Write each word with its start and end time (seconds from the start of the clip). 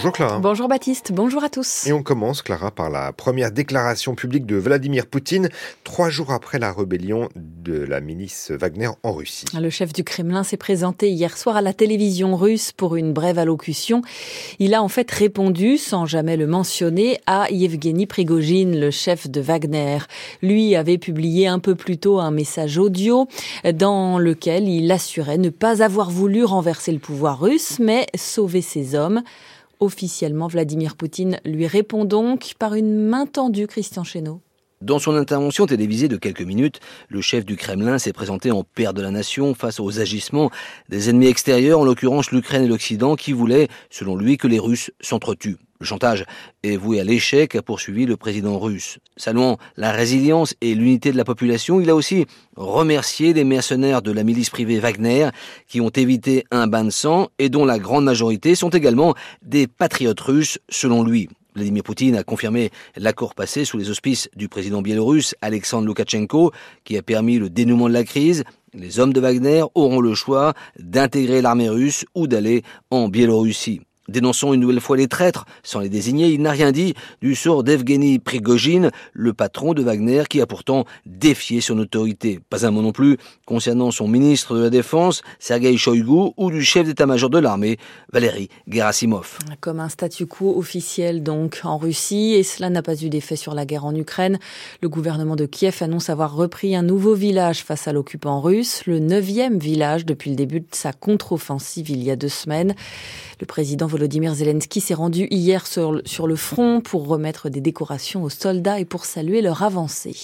Bonjour 0.00 0.12
Clara. 0.14 0.38
Bonjour 0.38 0.66
Baptiste, 0.66 1.12
bonjour 1.12 1.44
à 1.44 1.50
tous. 1.50 1.86
Et 1.86 1.92
on 1.92 2.02
commence, 2.02 2.40
Clara, 2.40 2.70
par 2.70 2.88
la 2.88 3.12
première 3.12 3.52
déclaration 3.52 4.14
publique 4.14 4.46
de 4.46 4.56
Vladimir 4.56 5.06
Poutine, 5.06 5.50
trois 5.84 6.08
jours 6.08 6.32
après 6.32 6.58
la 6.58 6.72
rébellion 6.72 7.28
de 7.36 7.74
la 7.74 8.00
milice 8.00 8.50
Wagner 8.50 8.88
en 9.02 9.12
Russie. 9.12 9.44
Le 9.52 9.68
chef 9.68 9.92
du 9.92 10.02
Kremlin 10.02 10.42
s'est 10.42 10.56
présenté 10.56 11.10
hier 11.10 11.36
soir 11.36 11.56
à 11.56 11.60
la 11.60 11.74
télévision 11.74 12.34
russe 12.34 12.72
pour 12.72 12.96
une 12.96 13.12
brève 13.12 13.38
allocution. 13.38 14.00
Il 14.58 14.72
a 14.72 14.82
en 14.82 14.88
fait 14.88 15.10
répondu, 15.10 15.76
sans 15.76 16.06
jamais 16.06 16.38
le 16.38 16.46
mentionner, 16.46 17.20
à 17.26 17.50
Yevgeny 17.50 18.06
Prigogine, 18.06 18.80
le 18.80 18.90
chef 18.90 19.28
de 19.28 19.42
Wagner. 19.42 19.98
Lui 20.40 20.76
avait 20.76 20.96
publié 20.96 21.46
un 21.46 21.58
peu 21.58 21.74
plus 21.74 21.98
tôt 21.98 22.20
un 22.20 22.30
message 22.30 22.78
audio 22.78 23.28
dans 23.74 24.18
lequel 24.18 24.66
il 24.66 24.90
assurait 24.90 25.36
ne 25.36 25.50
pas 25.50 25.82
avoir 25.82 26.10
voulu 26.10 26.42
renverser 26.42 26.90
le 26.90 27.00
pouvoir 27.00 27.38
russe, 27.38 27.78
mais 27.78 28.06
sauver 28.16 28.62
ses 28.62 28.94
hommes. 28.94 29.22
Officiellement, 29.80 30.46
Vladimir 30.46 30.94
Poutine 30.94 31.40
lui 31.46 31.66
répond 31.66 32.04
donc 32.04 32.54
par 32.58 32.74
une 32.74 33.08
main 33.08 33.24
tendue, 33.24 33.66
Christian 33.66 34.04
Chesneau. 34.04 34.42
Dans 34.82 34.98
son 34.98 35.14
intervention 35.14 35.66
télévisée 35.66 36.08
de 36.08 36.16
quelques 36.16 36.40
minutes, 36.40 36.80
le 37.10 37.20
chef 37.20 37.44
du 37.44 37.56
Kremlin 37.56 37.98
s'est 37.98 38.14
présenté 38.14 38.50
en 38.50 38.64
père 38.64 38.94
de 38.94 39.02
la 39.02 39.10
nation 39.10 39.52
face 39.52 39.78
aux 39.78 40.00
agissements 40.00 40.50
des 40.88 41.10
ennemis 41.10 41.26
extérieurs, 41.26 41.80
en 41.80 41.84
l'occurrence 41.84 42.30
l'Ukraine 42.30 42.64
et 42.64 42.66
l'Occident, 42.66 43.14
qui 43.14 43.34
voulaient, 43.34 43.68
selon 43.90 44.16
lui, 44.16 44.38
que 44.38 44.48
les 44.48 44.58
Russes 44.58 44.90
s'entretuent. 44.98 45.58
Le 45.80 45.84
chantage 45.86 46.24
est 46.62 46.78
voué 46.78 46.98
à 46.98 47.04
l'échec, 47.04 47.54
a 47.56 47.60
poursuivi 47.60 48.06
le 48.06 48.16
président 48.16 48.58
russe. 48.58 48.98
Saluant 49.18 49.58
la 49.76 49.92
résilience 49.92 50.54
et 50.62 50.74
l'unité 50.74 51.12
de 51.12 51.18
la 51.18 51.24
population, 51.26 51.78
il 51.82 51.90
a 51.90 51.94
aussi 51.94 52.24
remercié 52.56 53.34
les 53.34 53.44
mercenaires 53.44 54.00
de 54.00 54.12
la 54.12 54.24
milice 54.24 54.48
privée 54.48 54.78
Wagner 54.78 55.28
qui 55.68 55.82
ont 55.82 55.90
évité 55.90 56.44
un 56.50 56.66
bain 56.66 56.84
de 56.84 56.90
sang 56.90 57.28
et 57.38 57.50
dont 57.50 57.66
la 57.66 57.78
grande 57.78 58.04
majorité 58.04 58.54
sont 58.54 58.70
également 58.70 59.14
des 59.42 59.66
patriotes 59.66 60.20
russes, 60.20 60.58
selon 60.70 61.02
lui. 61.02 61.28
Vladimir 61.60 61.82
Poutine 61.82 62.16
a 62.16 62.24
confirmé 62.24 62.70
l'accord 62.96 63.34
passé 63.34 63.66
sous 63.66 63.76
les 63.76 63.90
auspices 63.90 64.30
du 64.34 64.48
président 64.48 64.80
biélorusse 64.80 65.34
Alexandre 65.42 65.86
Loukachenko 65.86 66.52
qui 66.84 66.96
a 66.96 67.02
permis 67.02 67.38
le 67.38 67.50
dénouement 67.50 67.88
de 67.88 67.92
la 67.92 68.04
crise. 68.04 68.44
Les 68.72 68.98
hommes 68.98 69.12
de 69.12 69.20
Wagner 69.20 69.64
auront 69.74 70.00
le 70.00 70.14
choix 70.14 70.54
d'intégrer 70.78 71.42
l'armée 71.42 71.68
russe 71.68 72.06
ou 72.14 72.26
d'aller 72.26 72.62
en 72.90 73.08
Biélorussie. 73.08 73.82
Dénonçant 74.10 74.52
une 74.52 74.60
nouvelle 74.60 74.80
fois 74.80 74.96
les 74.96 75.06
traîtres, 75.06 75.44
sans 75.62 75.78
les 75.78 75.88
désigner, 75.88 76.30
il 76.30 76.42
n'a 76.42 76.50
rien 76.50 76.72
dit 76.72 76.94
du 77.22 77.36
sort 77.36 77.62
d'Evgeny 77.62 78.18
Prigogine, 78.18 78.90
le 79.12 79.32
patron 79.32 79.72
de 79.72 79.84
Wagner, 79.84 80.24
qui 80.28 80.40
a 80.40 80.46
pourtant 80.46 80.84
défié 81.06 81.60
son 81.60 81.78
autorité. 81.78 82.40
Pas 82.50 82.66
un 82.66 82.72
mot 82.72 82.82
non 82.82 82.90
plus 82.90 83.18
concernant 83.46 83.92
son 83.92 84.08
ministre 84.08 84.56
de 84.56 84.64
la 84.64 84.70
Défense, 84.70 85.22
Sergei 85.38 85.76
Shoigu, 85.76 86.32
ou 86.36 86.50
du 86.50 86.64
chef 86.64 86.88
d'état-major 86.88 87.30
de 87.30 87.38
l'armée, 87.38 87.78
Valéry 88.12 88.48
Gerasimov. 88.66 89.38
Comme 89.60 89.78
un 89.78 89.88
statu 89.88 90.26
quo 90.26 90.58
officiel 90.58 91.22
donc 91.22 91.60
en 91.62 91.78
Russie, 91.78 92.34
et 92.34 92.42
cela 92.42 92.68
n'a 92.68 92.82
pas 92.82 93.00
eu 93.00 93.10
d'effet 93.10 93.36
sur 93.36 93.54
la 93.54 93.64
guerre 93.64 93.84
en 93.84 93.94
Ukraine. 93.94 94.40
Le 94.82 94.88
gouvernement 94.88 95.36
de 95.36 95.46
Kiev 95.46 95.76
annonce 95.82 96.10
avoir 96.10 96.34
repris 96.34 96.74
un 96.74 96.82
nouveau 96.82 97.14
village 97.14 97.62
face 97.62 97.86
à 97.86 97.92
l'occupant 97.92 98.40
russe, 98.40 98.82
le 98.86 98.98
neuvième 98.98 99.60
village 99.60 100.04
depuis 100.04 100.30
le 100.30 100.36
début 100.36 100.60
de 100.60 100.66
sa 100.72 100.92
contre-offensive 100.92 101.90
il 101.90 102.02
y 102.02 102.10
a 102.10 102.16
deux 102.16 102.28
semaines. 102.28 102.74
Le 103.38 103.46
président 103.46 103.86
Volodymyr 104.00 104.34
Zelensky 104.34 104.80
s'est 104.80 104.94
rendu 104.94 105.28
hier 105.30 105.66
sur, 105.66 106.00
sur 106.06 106.26
le 106.26 106.34
front 106.34 106.80
pour 106.80 107.06
remettre 107.06 107.50
des 107.50 107.60
décorations 107.60 108.22
aux 108.22 108.30
soldats 108.30 108.80
et 108.80 108.86
pour 108.86 109.04
saluer 109.04 109.42
leur 109.42 109.62
avancée. 109.62 110.16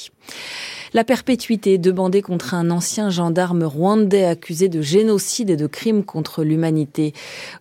La 0.94 1.04
perpétuité 1.04 1.76
demandée 1.76 2.22
contre 2.22 2.54
un 2.54 2.70
ancien 2.70 3.10
gendarme 3.10 3.64
rwandais 3.64 4.24
accusé 4.24 4.70
de 4.70 4.80
génocide 4.80 5.50
et 5.50 5.56
de 5.56 5.66
crimes 5.66 6.04
contre 6.04 6.42
l'humanité. 6.42 7.12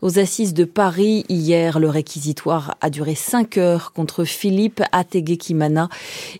Aux 0.02 0.18
assises 0.18 0.54
de 0.54 0.64
Paris, 0.64 1.26
hier, 1.28 1.80
le 1.80 1.90
réquisitoire 1.90 2.78
a 2.80 2.90
duré 2.90 3.14
cinq 3.14 3.58
heures 3.58 3.92
contre 3.92 4.24
Philippe 4.24 4.84
Ategekimana. 4.94 5.90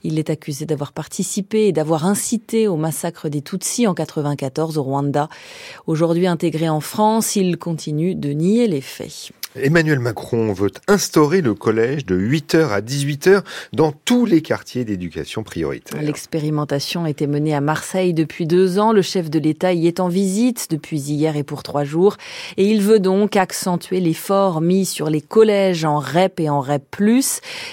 Il 0.04 0.20
est 0.20 0.30
accusé 0.30 0.66
d'avoir 0.66 0.94
participé 0.94 1.68
et 1.68 1.74
d'avoir 1.74 2.06
incité 2.06 2.70
au 2.70 2.78
massacre 2.78 3.28
des 3.28 3.42
Tutsis 3.42 3.88
en 3.88 3.94
94 3.94 4.78
au 4.78 4.84
Rwanda. 4.84 5.28
Aujourd'hui 5.86 6.28
intégré 6.28 6.70
en 6.70 6.80
France, 6.80 7.36
il 7.36 7.58
continue 7.58 8.16
de 8.16 8.30
nier 8.30 8.70
les 8.70 8.80
faits. 8.80 9.34
Emmanuel 9.58 10.00
Macron 10.00 10.52
veut 10.52 10.72
instaurer 10.90 11.40
le 11.40 11.54
collège 11.54 12.06
de 12.06 12.20
8h 12.20 12.72
à 12.72 12.82
18h 12.82 13.42
dans 13.72 13.94
tous 13.94 14.26
les 14.26 14.42
quartiers 14.42 14.84
d'éducation 14.84 15.44
prioritaire. 15.44 16.02
L'expérimentation 16.02 17.06
a 17.06 17.10
été 17.10 17.26
menée 17.26 17.56
à 17.56 17.62
Marseille 17.62 18.14
depuis 18.14 18.48
deux 18.48 18.80
ans. 18.80 18.92
Le 18.92 19.02
chef 19.02 19.30
de 19.30 19.40
l'État 19.40 19.72
y 19.72 19.88
est 19.88 20.02
en 20.02 20.10
visite 20.10 20.68
depuis 20.72 21.00
hier 21.00 21.38
et 21.38 21.44
pour 21.44 21.64
trois 21.64 21.86
jours. 21.86 22.18
Et 22.58 22.66
il 22.66 22.82
veut 22.82 23.00
donc 23.00 23.38
accentuer 23.38 24.02
l'effort 24.02 24.60
mis 24.60 24.86
sur 24.86 25.10
les 25.10 25.22
collèges 25.22 25.86
en 25.86 26.00
REP 26.00 26.42
et 26.42 26.50
en 26.50 26.60
REP+. 26.60 26.84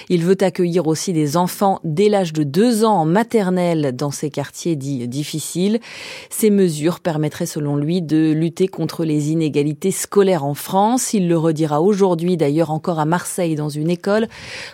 Il 0.07 0.23
veut 0.23 0.37
accueillir 0.39 0.87
aussi 0.87 1.11
des 1.11 1.35
enfants 1.35 1.81
dès 1.83 2.07
l'âge 2.07 2.31
de 2.31 2.43
deux 2.43 2.85
ans 2.85 2.95
en 2.95 3.05
maternelle 3.05 3.93
dans 3.93 4.11
ces 4.11 4.29
quartiers 4.29 4.77
dits 4.77 5.07
difficiles. 5.09 5.81
Ces 6.29 6.49
mesures 6.49 7.01
permettraient 7.01 7.45
selon 7.45 7.75
lui 7.75 8.01
de 8.01 8.31
lutter 8.31 8.69
contre 8.69 9.03
les 9.03 9.31
inégalités 9.31 9.91
scolaires 9.91 10.45
en 10.45 10.53
France. 10.53 11.13
Il 11.13 11.27
le 11.27 11.37
redira 11.37 11.72
aujourd'hui 11.81 12.37
d'ailleurs 12.37 12.71
encore 12.71 12.99
à 12.99 13.05
Marseille 13.05 13.55
dans 13.55 13.69
une 13.69 13.89
école 13.89 14.27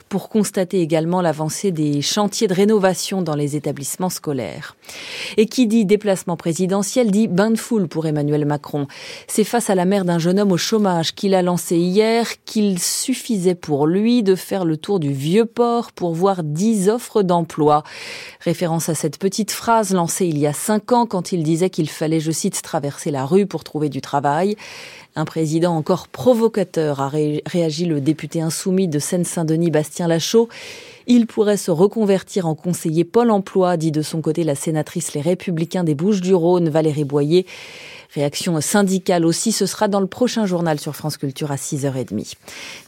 pour 0.09 0.29
constater 0.29 0.81
également 0.81 1.21
l'avancée 1.21 1.71
des 1.71 2.01
chantiers 2.01 2.47
de 2.47 2.53
rénovation 2.53 3.21
dans 3.21 3.35
les 3.35 3.55
établissements 3.55 4.09
scolaires. 4.09 4.75
Et 5.37 5.45
qui 5.45 5.67
dit 5.67 5.85
déplacement 5.85 6.37
présidentiel 6.37 7.11
dit 7.11 7.27
bain 7.27 7.51
de 7.51 7.57
foule 7.57 7.87
pour 7.87 8.05
Emmanuel 8.05 8.45
Macron. 8.45 8.87
C'est 9.27 9.43
face 9.43 9.69
à 9.69 9.75
la 9.75 9.85
mère 9.85 10.05
d'un 10.05 10.19
jeune 10.19 10.39
homme 10.39 10.51
au 10.51 10.57
chômage 10.57 11.13
qu'il 11.13 11.33
a 11.33 11.41
lancé 11.41 11.77
hier 11.77 12.25
qu'il 12.45 12.79
suffisait 12.79 13.55
pour 13.55 13.87
lui 13.87 14.23
de 14.23 14.35
faire 14.35 14.65
le 14.65 14.77
tour 14.77 14.99
du 14.99 15.13
vieux 15.13 15.45
port 15.45 15.91
pour 15.91 16.13
voir 16.13 16.43
dix 16.43 16.89
offres 16.89 17.23
d'emploi. 17.23 17.83
Référence 18.41 18.89
à 18.89 18.95
cette 18.95 19.17
petite 19.17 19.51
phrase 19.51 19.93
lancée 19.93 20.25
il 20.25 20.37
y 20.37 20.47
a 20.47 20.53
cinq 20.53 20.91
ans 20.91 21.05
quand 21.05 21.31
il 21.31 21.43
disait 21.43 21.69
qu'il 21.69 21.89
fallait, 21.89 22.19
je 22.19 22.31
cite, 22.31 22.61
traverser 22.61 23.11
la 23.11 23.25
rue 23.25 23.45
pour 23.45 23.63
trouver 23.63 23.89
du 23.89 24.01
travail. 24.01 24.55
Un 25.19 25.25
président 25.25 25.75
encore 25.75 26.07
provocateur 26.07 27.01
a 27.01 27.09
réagi 27.09 27.83
le 27.83 27.99
député 27.99 28.39
insoumis 28.39 28.87
de 28.87 28.99
Seine-Saint-Denis, 28.99 29.69
Bastien 29.69 30.07
Lachaud. 30.07 30.47
Il 31.07 31.27
pourrait 31.27 31.57
se 31.57 31.71
reconvertir 31.71 32.47
en 32.47 32.55
conseiller 32.55 33.03
Pôle 33.03 33.29
emploi, 33.29 33.75
dit 33.75 33.91
de 33.91 34.01
son 34.01 34.21
côté 34.21 34.45
la 34.45 34.55
sénatrice 34.55 35.13
Les 35.13 35.19
Républicains 35.19 35.83
des 35.83 35.93
Bouches-du-Rhône, 35.93 36.69
Valérie 36.69 37.03
Boyer. 37.03 37.45
Réaction 38.15 38.61
syndicale 38.61 39.25
aussi, 39.25 39.51
ce 39.51 39.65
sera 39.65 39.89
dans 39.89 39.99
le 39.99 40.07
prochain 40.07 40.45
journal 40.45 40.79
sur 40.79 40.95
France 40.95 41.17
Culture 41.17 41.51
à 41.51 41.57
6h30. 41.57 42.35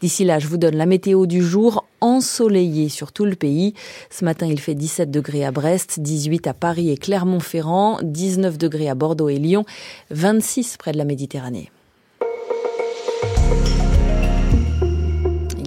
D'ici 0.02 0.24
là, 0.24 0.40
je 0.40 0.48
vous 0.48 0.58
donne 0.58 0.78
la 0.78 0.86
météo 0.86 1.26
du 1.26 1.44
jour, 1.44 1.84
ensoleillée 2.00 2.88
sur 2.88 3.12
tout 3.12 3.26
le 3.26 3.36
pays. 3.36 3.74
Ce 4.10 4.24
matin, 4.24 4.48
il 4.48 4.62
fait 4.62 4.74
17 4.74 5.12
degrés 5.12 5.44
à 5.44 5.52
Brest, 5.52 6.00
18 6.00 6.48
à 6.48 6.54
Paris 6.54 6.92
et 6.92 6.98
Clermont-Ferrand, 6.98 8.00
19 8.04 8.58
degrés 8.58 8.88
à 8.88 8.96
Bordeaux 8.96 9.28
et 9.28 9.38
Lyon, 9.38 9.66
26 10.12 10.78
près 10.78 10.94
de 10.94 10.98
la 10.98 11.04
Méditerranée. 11.04 11.70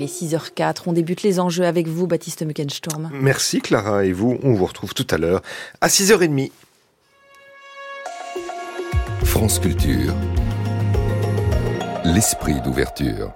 Est 0.04 0.22
6h04. 0.22 0.82
On 0.86 0.92
débute 0.92 1.22
les 1.22 1.40
enjeux 1.40 1.64
avec 1.64 1.88
vous, 1.88 2.06
Baptiste 2.06 2.42
Muckensturm. 2.42 3.10
Merci 3.12 3.60
Clara 3.60 4.04
et 4.04 4.12
vous. 4.12 4.38
On 4.42 4.54
vous 4.54 4.66
retrouve 4.66 4.94
tout 4.94 5.06
à 5.10 5.18
l'heure 5.18 5.42
à 5.80 5.88
6h30. 5.88 6.50
France 9.24 9.58
Culture. 9.58 10.14
L'esprit 12.04 12.60
d'ouverture. 12.60 13.32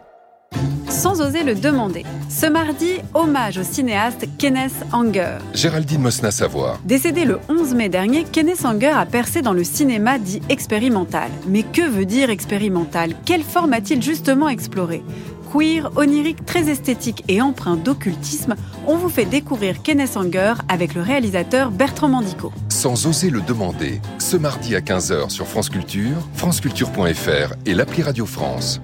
Sans 0.88 1.20
oser 1.20 1.42
le 1.42 1.54
demander. 1.54 2.04
Ce 2.30 2.46
mardi, 2.46 2.92
hommage 3.14 3.58
au 3.58 3.62
cinéaste 3.62 4.26
Kenneth 4.38 4.72
Anger. 4.92 5.38
Géraldine 5.54 6.00
Mosna-Savoie. 6.00 6.78
Décédé 6.84 7.24
le 7.24 7.38
11 7.48 7.74
mai 7.74 7.88
dernier, 7.88 8.24
Kenneth 8.24 8.64
Anger 8.64 8.88
a 8.88 9.06
percé 9.06 9.42
dans 9.42 9.52
le 9.52 9.64
cinéma 9.64 10.18
dit 10.18 10.40
expérimental. 10.48 11.30
Mais 11.46 11.62
que 11.62 11.82
veut 11.82 12.06
dire 12.06 12.30
expérimental? 12.30 13.14
Quelle 13.24 13.42
forme 13.42 13.74
a-t-il 13.74 14.02
justement 14.02 14.48
exploré? 14.48 15.02
Queer, 15.52 15.90
onirique, 15.96 16.44
très 16.44 16.68
esthétique 16.68 17.24
et 17.28 17.40
empreint 17.40 17.76
d'occultisme, 17.76 18.54
on 18.86 18.96
vous 18.96 19.08
fait 19.08 19.24
découvrir 19.24 19.82
Kenneth 19.82 20.16
Anger 20.16 20.54
avec 20.68 20.94
le 20.94 21.02
réalisateur 21.02 21.70
Bertrand 21.70 22.08
Mandico. 22.08 22.52
Sans 22.68 23.06
oser 23.06 23.30
le 23.30 23.40
demander, 23.40 24.00
ce 24.18 24.36
mardi 24.36 24.76
à 24.76 24.80
15h 24.80 25.30
sur 25.30 25.46
France 25.46 25.70
Culture, 25.70 26.16
franceculture.fr 26.34 27.54
et 27.66 27.74
l'appli 27.74 28.02
Radio 28.02 28.26
France. 28.26 28.80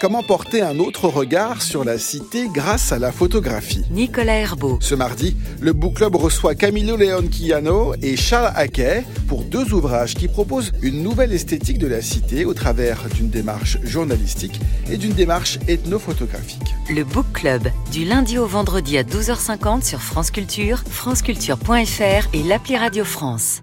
Comment 0.00 0.22
porter 0.22 0.60
un 0.60 0.80
autre 0.80 1.08
regard 1.08 1.62
sur 1.62 1.84
la 1.84 1.98
cité 1.98 2.48
grâce 2.52 2.90
à 2.92 2.98
la 2.98 3.12
photographie 3.12 3.84
Nicolas 3.90 4.34
Herbeau. 4.34 4.78
Ce 4.80 4.94
mardi, 4.94 5.36
le 5.60 5.72
Book 5.72 5.94
Club 5.94 6.16
reçoit 6.16 6.54
Camilo 6.54 6.96
Leonquiano 6.96 7.94
et 8.02 8.16
Charles 8.16 8.52
Haquet 8.56 9.04
pour 9.28 9.44
deux 9.44 9.72
ouvrages 9.72 10.14
qui 10.14 10.26
proposent 10.26 10.72
une 10.82 11.02
nouvelle 11.02 11.32
esthétique 11.32 11.78
de 11.78 11.86
la 11.86 12.02
cité 12.02 12.44
au 12.44 12.54
travers 12.54 13.04
d'une 13.14 13.30
démarche 13.30 13.78
journalistique 13.84 14.60
et 14.90 14.96
d'une 14.96 15.12
démarche 15.12 15.58
ethnophotographique. 15.68 16.74
Le 16.90 17.04
Book 17.04 17.26
Club, 17.32 17.68
du 17.92 18.04
lundi 18.04 18.36
au 18.36 18.46
vendredi 18.46 18.98
à 18.98 19.04
12h50 19.04 19.84
sur 19.84 20.00
France 20.00 20.30
Culture, 20.30 20.82
franceculture.fr 20.90 22.28
et 22.32 22.42
l'appli 22.42 22.76
Radio 22.76 23.04
France. 23.04 23.62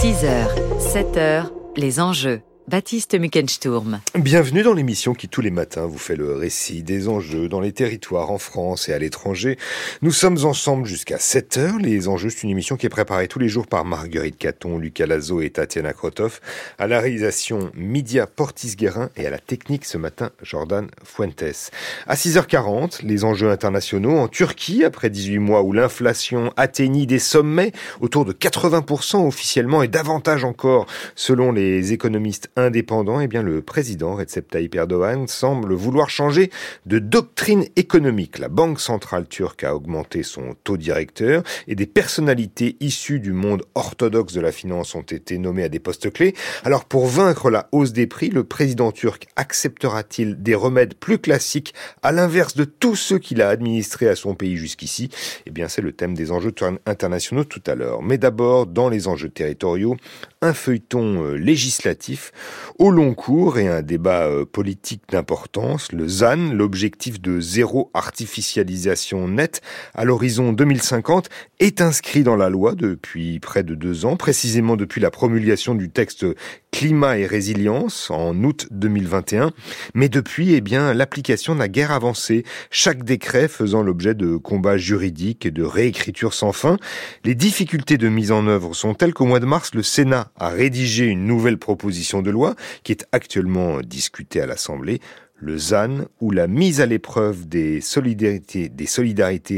6h, 0.00 0.48
7h, 0.78 1.50
les 1.76 2.00
enjeux. 2.00 2.40
Baptiste 2.70 3.18
Muckensturm. 3.18 3.98
Bienvenue 4.14 4.62
dans 4.62 4.74
l'émission 4.74 5.12
qui 5.12 5.26
tous 5.26 5.40
les 5.40 5.50
matins 5.50 5.86
vous 5.86 5.98
fait 5.98 6.14
le 6.14 6.36
récit 6.36 6.84
des 6.84 7.08
enjeux 7.08 7.48
dans 7.48 7.58
les 7.58 7.72
territoires 7.72 8.30
en 8.30 8.38
France 8.38 8.88
et 8.88 8.92
à 8.92 8.98
l'étranger. 9.00 9.58
Nous 10.02 10.12
sommes 10.12 10.44
ensemble 10.44 10.86
jusqu'à 10.86 11.18
7 11.18 11.56
heures. 11.56 11.78
Les 11.78 12.06
enjeux, 12.06 12.30
c'est 12.30 12.44
une 12.44 12.50
émission 12.50 12.76
qui 12.76 12.86
est 12.86 12.90
préparée 12.90 13.26
tous 13.26 13.40
les 13.40 13.48
jours 13.48 13.66
par 13.66 13.84
Marguerite 13.84 14.38
Caton, 14.38 14.78
Lucas 14.78 15.06
Lazo 15.06 15.40
et 15.40 15.50
Tatiana 15.50 15.92
Krotov. 15.92 16.38
À 16.78 16.86
la 16.86 17.00
réalisation, 17.00 17.72
Midia 17.74 18.28
Portis-Guérin 18.28 19.10
et 19.16 19.26
à 19.26 19.30
la 19.30 19.38
technique 19.38 19.84
ce 19.84 19.98
matin, 19.98 20.30
Jordan 20.40 20.86
Fuentes. 21.02 21.72
À 22.06 22.14
6h40, 22.14 23.04
les 23.04 23.24
enjeux 23.24 23.50
internationaux 23.50 24.16
en 24.16 24.28
Turquie, 24.28 24.84
après 24.84 25.10
18 25.10 25.38
mois 25.38 25.62
où 25.62 25.72
l'inflation 25.72 26.52
atteignit 26.56 27.08
des 27.08 27.18
sommets 27.18 27.72
autour 27.98 28.24
de 28.24 28.32
80% 28.32 29.26
officiellement 29.26 29.82
et 29.82 29.88
davantage 29.88 30.44
encore 30.44 30.86
selon 31.16 31.50
les 31.50 31.92
économistes 31.92 32.48
indépendant, 32.60 33.20
eh 33.20 33.28
bien 33.28 33.42
le 33.42 33.62
président 33.62 34.14
Recep 34.14 34.50
Tayyip 34.50 34.74
Erdogan 34.74 35.26
semble 35.26 35.74
vouloir 35.74 36.10
changer 36.10 36.50
de 36.86 36.98
doctrine 36.98 37.64
économique. 37.76 38.38
La 38.38 38.48
Banque 38.48 38.80
centrale 38.80 39.26
turque 39.26 39.64
a 39.64 39.74
augmenté 39.74 40.22
son 40.22 40.54
taux 40.64 40.76
directeur 40.76 41.42
et 41.66 41.74
des 41.74 41.86
personnalités 41.86 42.76
issues 42.80 43.20
du 43.20 43.32
monde 43.32 43.64
orthodoxe 43.74 44.32
de 44.32 44.40
la 44.40 44.52
finance 44.52 44.94
ont 44.94 45.02
été 45.02 45.38
nommées 45.38 45.64
à 45.64 45.68
des 45.68 45.80
postes 45.80 46.12
clés. 46.12 46.34
Alors 46.64 46.84
pour 46.84 47.06
vaincre 47.06 47.50
la 47.50 47.68
hausse 47.72 47.92
des 47.92 48.06
prix, 48.06 48.30
le 48.30 48.44
président 48.44 48.92
turc 48.92 49.26
acceptera-t-il 49.36 50.42
des 50.42 50.54
remèdes 50.54 50.94
plus 50.94 51.18
classiques 51.18 51.74
à 52.02 52.12
l'inverse 52.12 52.54
de 52.54 52.64
tous 52.64 52.96
ceux 52.96 53.18
qu'il 53.18 53.42
a 53.42 53.48
administrés 53.48 54.08
à 54.08 54.16
son 54.16 54.34
pays 54.34 54.56
jusqu'ici? 54.56 55.08
Eh 55.46 55.50
bien 55.50 55.68
c'est 55.68 55.82
le 55.82 55.92
thème 55.92 56.14
des 56.14 56.30
enjeux 56.32 56.54
internationaux 56.86 57.44
tout 57.44 57.62
à 57.66 57.74
l'heure. 57.74 58.02
Mais 58.02 58.18
d'abord, 58.18 58.66
dans 58.66 58.88
les 58.88 59.08
enjeux 59.08 59.28
territoriaux, 59.28 59.96
un 60.42 60.54
feuilleton 60.54 61.24
euh, 61.24 61.34
législatif 61.34 62.32
au 62.78 62.90
long 62.90 63.12
cours 63.12 63.58
et 63.58 63.68
un 63.68 63.82
débat 63.82 64.26
euh, 64.26 64.46
politique 64.46 65.02
d'importance. 65.10 65.92
Le 65.92 66.08
ZAN, 66.08 66.52
l'objectif 66.54 67.20
de 67.20 67.40
zéro 67.40 67.90
artificialisation 67.92 69.28
nette 69.28 69.60
à 69.94 70.04
l'horizon 70.04 70.52
2050, 70.52 71.28
est 71.58 71.82
inscrit 71.82 72.22
dans 72.22 72.36
la 72.36 72.48
loi 72.48 72.74
depuis 72.74 73.38
près 73.38 73.62
de 73.62 73.74
deux 73.74 74.06
ans, 74.06 74.16
précisément 74.16 74.76
depuis 74.76 75.00
la 75.00 75.10
promulgation 75.10 75.74
du 75.74 75.90
texte 75.90 76.24
climat 76.70 77.18
et 77.18 77.26
résilience 77.26 78.10
en 78.10 78.34
août 78.44 78.68
2021. 78.70 79.52
Mais 79.94 80.08
depuis, 80.08 80.54
eh 80.54 80.60
bien, 80.60 80.94
l'application 80.94 81.54
n'a 81.54 81.68
guère 81.68 81.90
avancé, 81.90 82.44
chaque 82.70 83.04
décret 83.04 83.48
faisant 83.48 83.82
l'objet 83.82 84.14
de 84.14 84.36
combats 84.36 84.76
juridiques 84.78 85.46
et 85.46 85.50
de 85.50 85.62
réécriture 85.62 86.34
sans 86.34 86.52
fin. 86.52 86.76
Les 87.24 87.34
difficultés 87.34 87.98
de 87.98 88.08
mise 88.08 88.32
en 88.32 88.46
œuvre 88.46 88.74
sont 88.74 88.94
telles 88.94 89.14
qu'au 89.14 89.26
mois 89.26 89.40
de 89.40 89.46
mars, 89.46 89.74
le 89.74 89.82
Sénat 89.82 90.30
a 90.38 90.48
rédigé 90.48 91.06
une 91.06 91.26
nouvelle 91.26 91.58
proposition 91.58 92.22
de 92.22 92.30
loi 92.30 92.54
qui 92.82 92.92
est 92.92 93.06
actuellement 93.12 93.80
discutée 93.80 94.40
à 94.40 94.46
l'Assemblée 94.46 95.00
le 95.40 95.56
ZAN 95.56 96.04
ou 96.20 96.30
la 96.30 96.46
mise 96.46 96.80
à 96.80 96.86
l'épreuve 96.86 97.48
des 97.48 97.80
solidarités, 97.80 98.70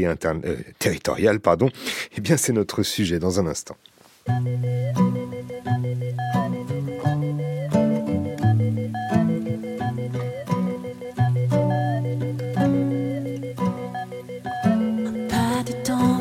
euh, 0.07 0.55
territoriales, 0.79 1.39
pardon, 1.39 1.69
eh 2.17 2.21
bien 2.21 2.37
c'est 2.37 2.53
notre 2.53 2.83
sujet 2.83 3.19
dans 3.19 3.39
un 3.39 3.47
instant. 3.47 3.75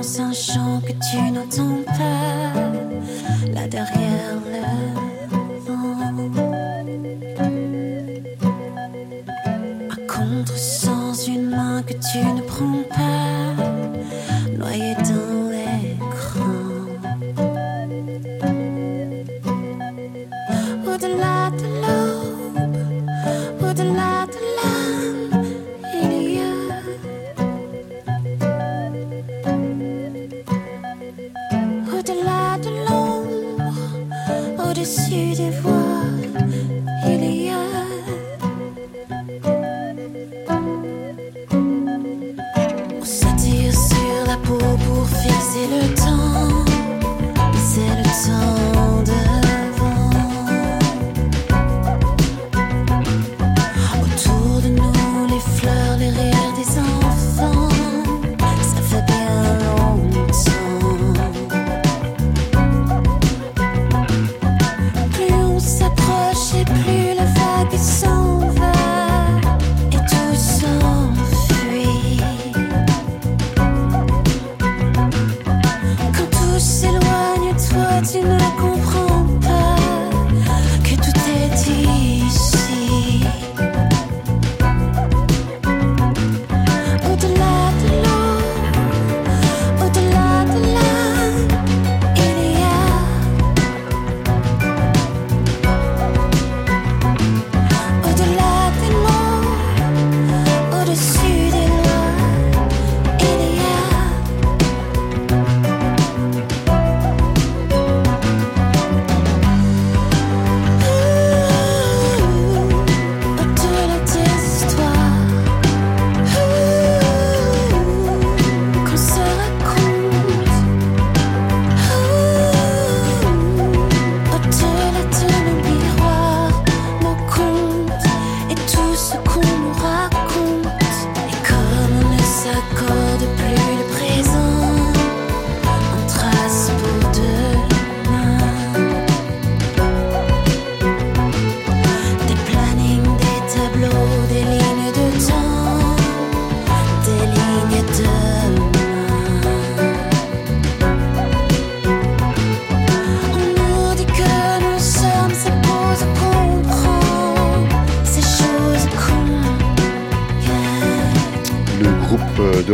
Danse, 0.02 0.18
un 0.56 0.80
que 0.80 0.92
tu 0.92 1.30
n'entends 1.30 1.82
pas. 1.86 3.52
Là 3.54 3.68
derrière 3.68 4.41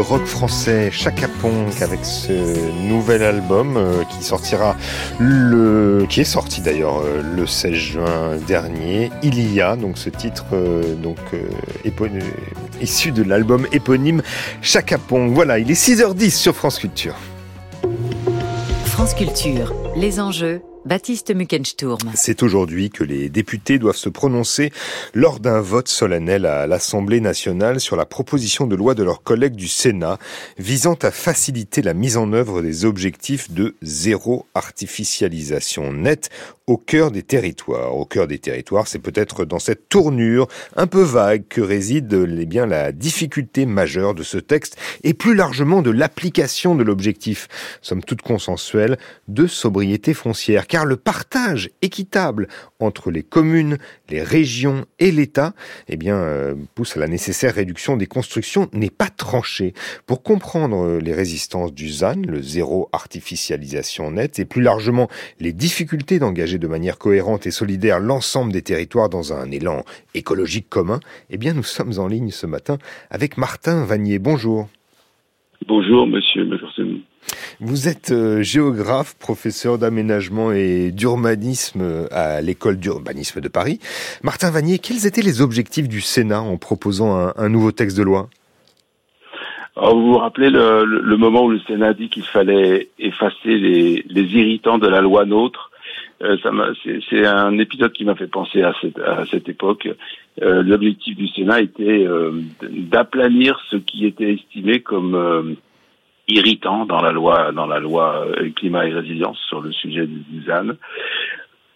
rock 0.09 0.25
français 0.25 0.91
Chaka 0.91 1.29
avec 1.83 2.03
ce 2.03 2.89
nouvel 2.89 3.23
album 3.23 3.77
euh, 3.77 4.05
qui 4.05 4.25
sortira 4.25 4.75
le 5.19 6.07
qui 6.09 6.23
est 6.23 6.25
sorti 6.25 6.63
d'ailleurs 6.63 7.01
euh, 7.01 7.21
le 7.37 7.47
16 7.47 7.73
juin 7.75 8.37
dernier. 8.47 9.11
Il 9.23 9.53
y 9.53 9.61
a 9.61 9.77
donc 9.77 9.99
ce 9.99 10.09
titre 10.09 10.47
euh, 10.55 10.95
donc 10.95 11.19
issu 12.81 13.13
de 13.13 13.23
l'album 13.23 13.67
éponyme 13.71 14.23
Chaka. 14.63 14.97
Voilà, 15.11 15.59
il 15.59 15.71
est 15.71 15.75
6h10 15.75 16.31
sur 16.31 16.57
France 16.57 16.79
Culture. 16.79 17.17
France 18.87 19.13
Culture, 19.13 19.75
les 19.95 20.21
enjeux. 20.21 20.63
C'est 22.15 22.43
aujourd'hui 22.43 22.91
que 22.91 23.05
les 23.05 23.29
députés 23.29 23.79
doivent 23.79 23.97
se 23.97 24.09
prononcer 24.09 24.73
lors 25.15 25.39
d'un 25.39 25.61
vote 25.61 25.89
solennel 25.89 26.47
à 26.47 26.67
l'Assemblée 26.67 27.21
nationale 27.21 27.81
sur 27.81 27.97
la 27.97 28.07
proposition 28.07 28.67
de 28.67 28.75
loi 28.75 28.95
de 28.95 29.03
leurs 29.03 29.23
collègues 29.23 29.55
du 29.55 29.69
Sénat 29.69 30.19
visant 30.59 30.97
à 31.03 31.11
faciliter 31.11 31.83
la 31.83 31.95
mise 31.95 32.17
en 32.17 32.33
œuvre 32.33 32.63
des 32.63 32.85
objectifs 32.85 33.51
de 33.51 33.77
zéro 33.83 34.47
artificialisation 34.55 35.93
nette 35.93 36.31
au 36.69 36.77
cœur 36.77 37.11
des 37.11 37.23
territoires. 37.23 37.97
Au 37.97 38.05
cœur 38.05 38.27
des 38.27 38.39
territoires, 38.39 38.87
c'est 38.87 38.99
peut-être 38.99 39.45
dans 39.45 39.59
cette 39.59 39.89
tournure 39.89 40.47
un 40.77 40.87
peu 40.87 41.03
vague 41.03 41.45
que 41.49 41.63
réside 41.63 42.13
eh 42.13 42.47
bien, 42.47 42.67
la 42.67 42.93
difficulté 42.93 43.65
majeure 43.65 44.15
de 44.15 44.23
ce 44.23 44.37
texte 44.37 44.77
et 45.03 45.15
plus 45.15 45.35
largement 45.35 45.81
de 45.81 45.91
l'application 45.91 46.75
de 46.75 46.85
l'objectif, 46.85 47.49
somme 47.81 48.05
toute 48.05 48.21
consensuelle, 48.21 48.99
de 49.29 49.47
sobriété 49.47 50.13
foncière. 50.13 50.67
Car 50.67 50.85
le 50.85 50.97
partage 50.97 51.71
équitable 51.81 52.49
entre 52.81 53.11
les 53.11 53.23
communes, 53.23 53.79
les 54.09 54.23
régions 54.23 54.85
et 54.99 55.11
l'État, 55.11 55.55
eh 55.89 55.97
bien, 55.97 56.17
euh, 56.17 56.55
pousse 56.75 56.97
à 56.97 57.01
la 57.01 57.09
nécessaire 57.09 57.55
réduction 57.55 57.97
des 57.97 58.07
constructions 58.07 58.69
n'est 58.73 58.91
pas 58.91 59.09
tranché. 59.09 59.75
Pour 60.07 60.23
comprendre 60.23 60.85
euh, 60.85 61.01
les 61.01 61.13
résistances 61.13 61.73
du 61.73 61.89
ZAN, 61.89 62.23
le 62.27 62.43
zéro 62.43 62.89
artificialisation 62.93 64.13
nette, 64.13 64.39
et 64.39 64.45
plus 64.45 64.63
largement 64.63 65.09
les 65.41 65.53
difficultés 65.53 66.19
d'engager 66.19 66.59
de 66.59 66.67
manière 66.67 66.99
cohérente 66.99 67.47
et 67.47 67.51
solidaire 67.51 68.01
l'ensemble 68.01 68.53
des 68.53 68.63
territoires 68.63 69.09
dans 69.09 69.33
un 69.33 69.51
élan 69.51 69.85
écologique 70.15 70.69
commun, 70.69 71.01
eh 71.31 71.37
bien, 71.37 71.55
nous 71.55 71.63
sommes 71.63 71.99
en 71.99 72.07
ligne 72.07 72.31
ce 72.31 72.47
matin 72.47 72.79
avec 73.11 73.37
Martin 73.37 73.85
Vanier. 73.85 74.19
Bonjour. 74.19 74.69
Bonjour, 75.67 76.07
monsieur 76.07 76.45
McPherson. 76.45 77.01
Vous 77.61 77.89
êtes 77.89 78.11
euh, 78.13 78.43
géographe, 78.43 79.17
professeur 79.19 79.79
d'aménagement 79.79 80.53
et 80.53 80.91
d'urbanisme 80.93 82.07
à 82.11 82.41
l'école 82.41 82.79
d'urbanisme 82.79 83.41
de 83.41 83.49
Paris. 83.49 83.81
Martin 84.23 84.51
Vanier, 84.51 84.79
quels 84.79 85.07
étaient 85.07 85.23
les 85.23 85.43
objectifs 85.43 85.89
du 85.89 86.01
Sénat 86.01 86.41
en 86.41 86.57
proposant 86.57 87.17
un, 87.17 87.35
un 87.37 87.49
nouveau 87.49 87.73
texte 87.73 87.99
de 87.99 88.03
loi? 88.03 88.29
Alors, 89.79 89.97
Vous 89.97 90.13
vous 90.13 90.19
rappelez 90.19 90.51
le, 90.51 90.85
le, 90.85 91.17
moment 91.17 91.45
où 91.45 91.51
le 91.51 91.61
Sénat 91.61 91.95
dit 91.95 92.09
qu'il 92.09 92.25
fallait 92.25 92.89
effacer 92.99 93.57
les, 93.57 94.05
les, 94.09 94.23
irritants 94.23 94.79
de 94.79 94.89
la 94.89 95.01
loi 95.01 95.25
NOTRe 95.25 95.68
euh, 96.23 96.37
C'est 97.11 97.27
un 97.27 97.59
épisode 97.59 97.93
qui 97.93 98.05
m'a 98.05 98.15
fait 98.15 98.27
penser 98.27 98.63
à 98.63 98.73
cette, 98.81 98.99
à 98.99 99.25
cette 99.27 99.49
époque. 99.49 99.89
Euh, 100.43 100.63
L'objectif 100.63 101.17
du 101.17 101.29
Sénat 101.29 101.61
était 101.61 102.07
euh, 102.07 102.33
d'aplanir 102.63 103.61
ce 103.71 103.77
qui 103.77 104.07
était 104.07 104.35
estimé 104.35 104.81
comme 104.81 105.57
irritant 106.29 106.85
dans 106.85 107.01
la 107.01 107.11
loi 107.11 107.53
dans 107.53 107.67
la 107.67 107.81
loi 107.81 108.27
climat 108.55 108.87
et 108.87 108.93
résilience 108.93 109.39
sur 109.49 109.61
le 109.61 109.73
sujet 109.73 110.07
du 110.07 110.43
ZAN. 110.47 110.75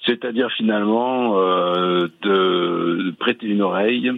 C'est-à-dire 0.07 0.51
finalement 0.51 1.39
euh, 1.39 2.09
de 2.23 3.15
prêter 3.19 3.47
une 3.47 3.63
oreille 3.63 4.11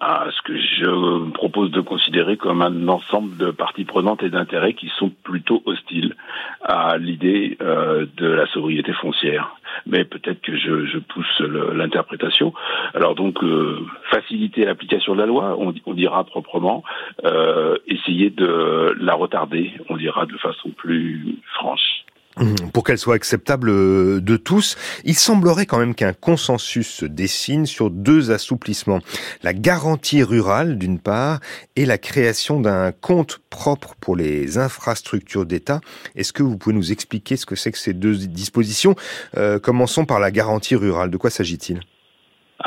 à 0.00 0.26
ce 0.30 0.42
que 0.42 0.56
je 0.56 1.30
propose 1.32 1.72
de 1.72 1.80
considérer 1.80 2.36
comme 2.36 2.62
un 2.62 2.86
ensemble 2.86 3.36
de 3.36 3.50
parties 3.50 3.84
prenantes 3.84 4.22
et 4.22 4.30
d'intérêts 4.30 4.74
qui 4.74 4.90
sont 4.96 5.10
plutôt 5.24 5.60
hostiles 5.64 6.14
à 6.62 6.98
l'idée 6.98 7.56
euh, 7.60 8.06
de 8.16 8.26
la 8.26 8.46
sobriété 8.46 8.92
foncière. 8.92 9.56
Mais 9.86 10.04
peut-être 10.04 10.40
que 10.40 10.56
je, 10.56 10.86
je 10.86 10.98
pousse 10.98 11.40
l'interprétation. 11.40 12.54
Alors 12.94 13.16
donc, 13.16 13.42
euh, 13.42 13.84
faciliter 14.10 14.64
l'application 14.64 15.14
de 15.14 15.20
la 15.20 15.26
loi, 15.26 15.56
on, 15.58 15.74
on 15.84 15.94
dira 15.94 16.22
proprement, 16.24 16.84
euh, 17.24 17.76
essayer 17.86 18.30
de 18.30 18.94
la 19.00 19.14
retarder, 19.14 19.72
on 19.88 19.96
dira 19.96 20.26
de 20.26 20.36
façon 20.36 20.70
plus 20.70 21.38
franche. 21.54 22.04
Mmh, 22.38 22.70
pour 22.72 22.84
qu'elle 22.84 22.98
soit 22.98 23.14
acceptable 23.14 23.70
euh, 23.70 24.20
de 24.20 24.36
tous, 24.36 24.76
il 25.04 25.16
semblerait 25.16 25.66
quand 25.66 25.78
même 25.78 25.94
qu'un 25.94 26.12
consensus 26.12 26.88
se 26.88 27.06
dessine 27.06 27.66
sur 27.66 27.90
deux 27.90 28.30
assouplissements. 28.30 29.00
La 29.42 29.52
garantie 29.52 30.22
rurale, 30.22 30.78
d'une 30.78 30.98
part, 30.98 31.40
et 31.76 31.84
la 31.84 31.98
création 31.98 32.60
d'un 32.60 32.92
compte 32.92 33.40
propre 33.50 33.94
pour 34.00 34.16
les 34.16 34.58
infrastructures 34.58 35.46
d'État. 35.46 35.80
Est-ce 36.14 36.32
que 36.32 36.42
vous 36.42 36.56
pouvez 36.56 36.74
nous 36.74 36.92
expliquer 36.92 37.36
ce 37.36 37.46
que 37.46 37.56
c'est 37.56 37.72
que 37.72 37.78
ces 37.78 37.94
deux 37.94 38.16
dispositions? 38.16 38.94
Euh, 39.36 39.58
Commençons 39.58 40.04
par 40.04 40.20
la 40.20 40.30
garantie 40.30 40.76
rurale. 40.76 41.10
De 41.10 41.16
quoi 41.16 41.30
s'agit-il? 41.30 41.80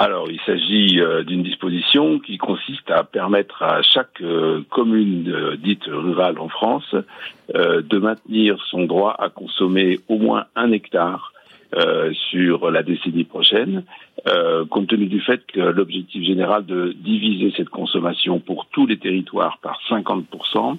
Alors, 0.04 0.32
il 0.32 0.40
s'agit 0.48 1.00
euh, 1.00 1.24
d'une 1.24 1.44
disposition 1.44 2.18
qui 2.18 2.40
consiste 2.40 2.90
à 2.90 3.04
permettre 3.04 3.62
à 3.62 3.84
chaque 3.84 4.20
euh, 4.22 4.64
commune 4.72 5.32
euh, 5.32 5.56
dite 5.58 5.84
rurale 5.86 6.40
en 6.40 6.50
France 6.50 6.96
de 7.54 7.98
maintenir 8.00 8.58
son 8.70 8.86
droit 8.86 9.16
à 9.20 9.30
consommer 9.30 10.00
au 10.08 10.18
moins 10.18 10.46
un 10.56 10.72
hectare 10.72 11.34
sur 12.14 12.72
la 12.72 12.82
décennie 12.82 13.26
prochaine, 13.26 13.84
compte 14.70 14.88
tenu 14.88 15.08
du 15.08 15.20
fait 15.20 15.46
que 15.48 15.60
l'objectif 15.60 16.24
général 16.24 16.66
de 16.66 16.94
diviser 16.96 17.54
cette 17.58 17.68
consommation 17.68 18.40
pour 18.40 18.68
tous 18.68 18.86
les 18.88 18.98
territoires 18.98 19.58
par 19.62 19.82
50%, 19.90 20.78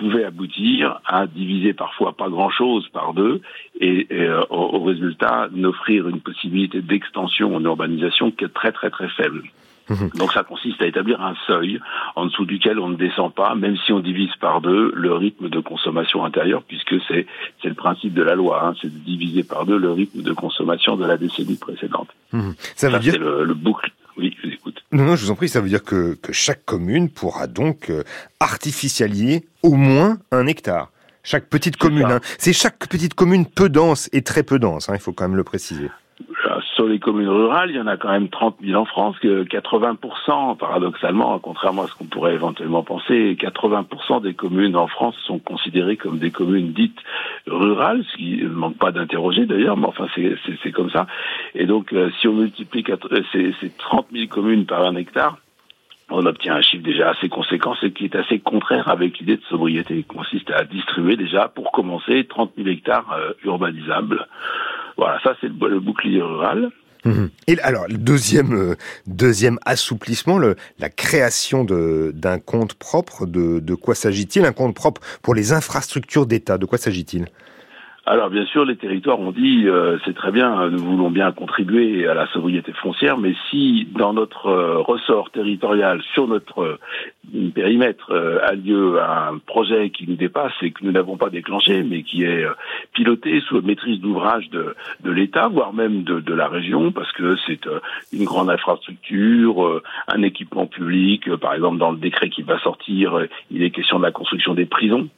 pouvait 0.00 0.24
aboutir 0.24 1.00
à 1.04 1.26
diviser 1.26 1.74
parfois 1.74 2.12
pas 2.14 2.30
grand-chose 2.30 2.88
par 2.88 3.12
deux 3.12 3.42
et, 3.80 4.06
et 4.10 4.22
euh, 4.22 4.40
au, 4.48 4.78
au, 4.78 4.82
résultat 4.82 5.48
n'offrir 5.52 6.08
une 6.08 6.20
possibilité 6.20 6.80
d'extension 6.80 7.54
en 7.54 7.62
urbanisation 7.62 8.30
qui 8.30 8.44
est 8.44 8.54
très 8.54 8.72
très 8.72 8.88
très 8.88 9.08
faible. 9.10 9.42
Mmh. 9.90 10.18
Donc 10.18 10.32
ça 10.32 10.42
consiste 10.42 10.80
à 10.80 10.86
établir 10.86 11.20
un 11.20 11.34
seuil 11.46 11.80
en 12.16 12.26
dessous 12.26 12.46
duquel 12.46 12.78
on 12.78 12.88
ne 12.88 12.96
descend 12.96 13.34
pas, 13.34 13.54
même 13.54 13.76
si 13.84 13.92
on 13.92 14.00
divise 14.00 14.34
par 14.40 14.62
deux 14.62 14.92
le 14.94 15.12
rythme 15.12 15.48
de 15.50 15.60
consommation 15.60 16.24
intérieure, 16.24 16.62
puisque 16.62 16.94
c'est 17.08 17.26
c'est 17.60 17.68
le 17.68 17.74
principe 17.74 18.14
de 18.14 18.22
la 18.22 18.34
loi, 18.34 18.64
hein, 18.64 18.74
c'est 18.80 18.92
de 18.92 19.04
diviser 19.04 19.42
par 19.42 19.66
deux 19.66 19.76
le 19.76 19.90
rythme 19.92 20.22
de 20.22 20.32
consommation 20.32 20.96
de 20.96 21.04
la 21.04 21.18
décennie 21.18 21.56
précédente. 21.56 22.08
Mmh. 22.32 22.50
Ça 22.74 22.88
veut 22.88 22.94
ça, 22.94 22.98
dire 23.00 23.18
le, 23.18 23.44
le 23.44 23.54
boucle. 23.54 23.90
Oui, 24.16 24.36
je 24.42 24.48
vous 24.48 24.54
écoute. 24.54 24.82
Non, 24.92 25.04
non, 25.04 25.16
je 25.16 25.24
vous 25.24 25.30
en 25.30 25.34
prie, 25.34 25.48
ça 25.48 25.60
veut 25.60 25.68
dire 25.68 25.82
que, 25.82 26.14
que 26.14 26.32
chaque 26.32 26.64
commune 26.64 27.08
pourra 27.08 27.46
donc 27.46 27.90
euh, 27.90 28.02
artificialiser 28.40 29.46
au 29.62 29.74
moins 29.74 30.18
un 30.32 30.46
hectare. 30.46 30.90
Chaque 31.22 31.46
petite 31.46 31.76
commune. 31.76 32.10
Hein. 32.10 32.20
C'est 32.38 32.52
chaque 32.52 32.88
petite 32.88 33.14
commune 33.14 33.46
peu 33.46 33.68
dense 33.68 34.08
et 34.12 34.22
très 34.22 34.42
peu 34.42 34.58
dense, 34.58 34.88
hein, 34.88 34.94
il 34.94 35.00
faut 35.00 35.12
quand 35.12 35.24
même 35.24 35.36
le 35.36 35.44
préciser 35.44 35.90
sur 36.80 36.88
les 36.88 36.98
communes 36.98 37.28
rurales, 37.28 37.68
il 37.68 37.76
y 37.76 37.80
en 37.80 37.86
a 37.86 37.98
quand 37.98 38.08
même 38.08 38.30
30 38.30 38.56
000 38.64 38.80
en 38.80 38.86
France, 38.86 39.14
que 39.18 39.44
80%, 39.44 40.56
paradoxalement, 40.56 41.38
contrairement 41.38 41.82
à 41.82 41.88
ce 41.88 41.94
qu'on 41.94 42.06
pourrait 42.06 42.32
éventuellement 42.32 42.82
penser, 42.82 43.36
80% 43.38 44.22
des 44.22 44.32
communes 44.32 44.74
en 44.76 44.86
France 44.86 45.14
sont 45.26 45.38
considérées 45.38 45.98
comme 45.98 46.18
des 46.18 46.30
communes 46.30 46.72
dites 46.72 46.98
rurales, 47.46 48.02
ce 48.10 48.16
qui 48.16 48.42
ne 48.42 48.48
manque 48.48 48.78
pas 48.78 48.92
d'interroger 48.92 49.44
d'ailleurs, 49.44 49.76
mais 49.76 49.88
enfin 49.88 50.06
c'est 50.14 50.72
comme 50.72 50.90
ça. 50.90 51.06
Et 51.54 51.66
donc, 51.66 51.92
euh, 51.92 52.10
si 52.18 52.28
on 52.28 52.32
multiplie 52.32 52.82
euh, 52.88 53.22
ces, 53.30 53.54
ces 53.60 53.68
30 53.76 54.06
000 54.10 54.28
communes 54.28 54.64
par 54.64 54.82
un 54.86 54.96
hectare, 54.96 55.36
on 56.08 56.24
obtient 56.24 56.56
un 56.56 56.62
chiffre 56.62 56.82
déjà 56.82 57.10
assez 57.10 57.28
conséquent, 57.28 57.74
ce 57.74 57.86
qui 57.86 58.06
est 58.06 58.16
assez 58.16 58.38
contraire 58.38 58.88
avec 58.88 59.18
l'idée 59.18 59.36
de 59.36 59.44
sobriété, 59.50 59.96
qui 59.96 60.04
consiste 60.04 60.50
à 60.50 60.64
distribuer 60.64 61.18
déjà, 61.18 61.48
pour 61.48 61.72
commencer, 61.72 62.24
30 62.24 62.52
000 62.56 62.68
hectares 62.68 63.12
euh, 63.12 63.32
urbanisables. 63.44 64.26
Voilà, 64.96 65.18
ça 65.22 65.34
c'est 65.40 65.48
le, 65.48 65.80
bouclier 65.80 66.22
rural. 66.22 66.70
Mmh. 67.04 67.26
Et 67.46 67.58
alors, 67.60 67.86
le 67.88 67.96
deuxième, 67.96 68.52
euh, 68.52 68.74
deuxième 69.06 69.58
assouplissement, 69.64 70.38
la 70.38 70.90
création 70.90 71.64
d'un 71.64 72.38
compte 72.38 72.74
propre, 72.74 73.26
de 73.26 73.74
quoi 73.74 73.94
s'agit-il? 73.94 74.44
Un 74.44 74.52
compte 74.52 74.74
propre 74.74 75.00
pour 75.22 75.34
les 75.34 75.52
infrastructures 75.52 76.26
d'État, 76.26 76.58
de 76.58 76.66
quoi 76.66 76.78
s'agit-il? 76.78 77.26
Alors 78.10 78.28
bien 78.28 78.44
sûr, 78.46 78.64
les 78.64 78.74
territoires 78.74 79.20
ont 79.20 79.30
dit 79.30 79.68
euh, 79.68 79.96
c'est 80.04 80.16
très 80.16 80.32
bien, 80.32 80.68
nous 80.68 80.82
voulons 80.82 81.12
bien 81.12 81.30
contribuer 81.30 82.08
à 82.08 82.14
la 82.14 82.26
sobriété 82.32 82.72
foncière, 82.72 83.18
mais 83.18 83.36
si 83.48 83.86
dans 83.96 84.12
notre 84.12 84.46
euh, 84.48 84.78
ressort 84.78 85.30
territorial, 85.30 86.02
sur 86.12 86.26
notre 86.26 86.60
euh, 86.60 87.50
périmètre, 87.54 88.12
a 88.42 88.52
lieu 88.54 89.00
un 89.00 89.38
projet 89.38 89.90
qui 89.90 90.08
nous 90.08 90.16
dépasse 90.16 90.52
et 90.60 90.72
que 90.72 90.84
nous 90.84 90.90
n'avons 90.90 91.16
pas 91.16 91.30
déclenché, 91.30 91.84
mais 91.84 92.02
qui 92.02 92.24
est 92.24 92.44
piloté 92.92 93.40
sous 93.42 93.62
maîtrise 93.62 94.00
d'ouvrage 94.00 94.50
de, 94.50 94.74
de 95.04 95.10
l'État, 95.12 95.46
voire 95.46 95.72
même 95.72 96.02
de, 96.02 96.18
de, 96.18 96.34
la 96.34 96.48
région, 96.48 96.90
parce 96.90 97.12
que 97.12 97.36
c'est 97.46 97.60
une 98.12 98.24
grande 98.24 98.50
infrastructure, 98.50 99.80
un 100.08 100.22
équipement 100.22 100.66
public, 100.66 101.32
par 101.36 101.54
exemple 101.54 101.78
dans 101.78 101.92
le 101.92 101.98
décret 101.98 102.30
qui 102.30 102.42
va 102.42 102.58
sortir, 102.58 103.20
il 103.52 103.62
est 103.62 103.70
question 103.70 103.98
de 103.98 104.04
la 104.04 104.10
construction 104.10 104.54
des 104.54 104.66
prisons 104.66 105.08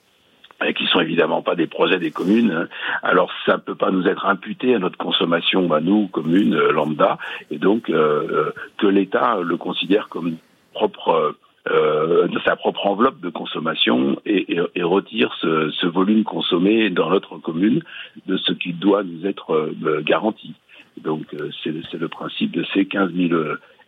qui 0.77 0.87
sont 0.87 1.01
évidemment 1.01 1.43
pas 1.43 1.55
des 1.55 1.67
projets 1.67 1.99
des 1.99 2.11
communes. 2.11 2.69
Alors 3.03 3.31
ça 3.47 3.59
peut 3.59 3.75
pas 3.75 3.91
nous 3.91 4.07
être 4.07 4.27
imputé 4.27 4.75
à 4.75 4.79
notre 4.79 4.97
consommation, 4.97 5.73
à 5.73 5.81
nous 5.81 6.09
communes 6.09 6.57
lambda, 6.57 7.19
et 7.51 7.59
donc 7.59 7.91
euh, 7.91 8.53
que 8.79 8.87
l'État 8.87 9.39
le 9.43 9.57
considère 9.57 10.09
comme 10.09 10.37
propre 10.73 11.35
euh, 11.71 12.27
sa 12.45 12.57
propre 12.57 12.87
enveloppe 12.87 13.21
de 13.21 13.29
consommation 13.29 14.21
et, 14.27 14.55
et, 14.55 14.61
et 14.75 14.83
retire 14.83 15.33
ce, 15.41 15.87
volume 15.87 16.25
consommé 16.25 16.91
dans 16.91 17.11
notre 17.11 17.39
commune 17.39 17.83
de 18.27 18.37
ce 18.37 18.53
qui 18.53 18.73
doit 18.73 19.05
nous 19.05 19.27
être 19.27 19.53
euh, 19.53 20.03
garanti. 20.03 20.55
Donc 21.03 21.35
c'est 21.65 21.95
le 21.95 22.09
principe 22.09 22.53
de 22.53 22.65
ces 22.75 22.85
15 22.85 23.13
000 23.15 23.33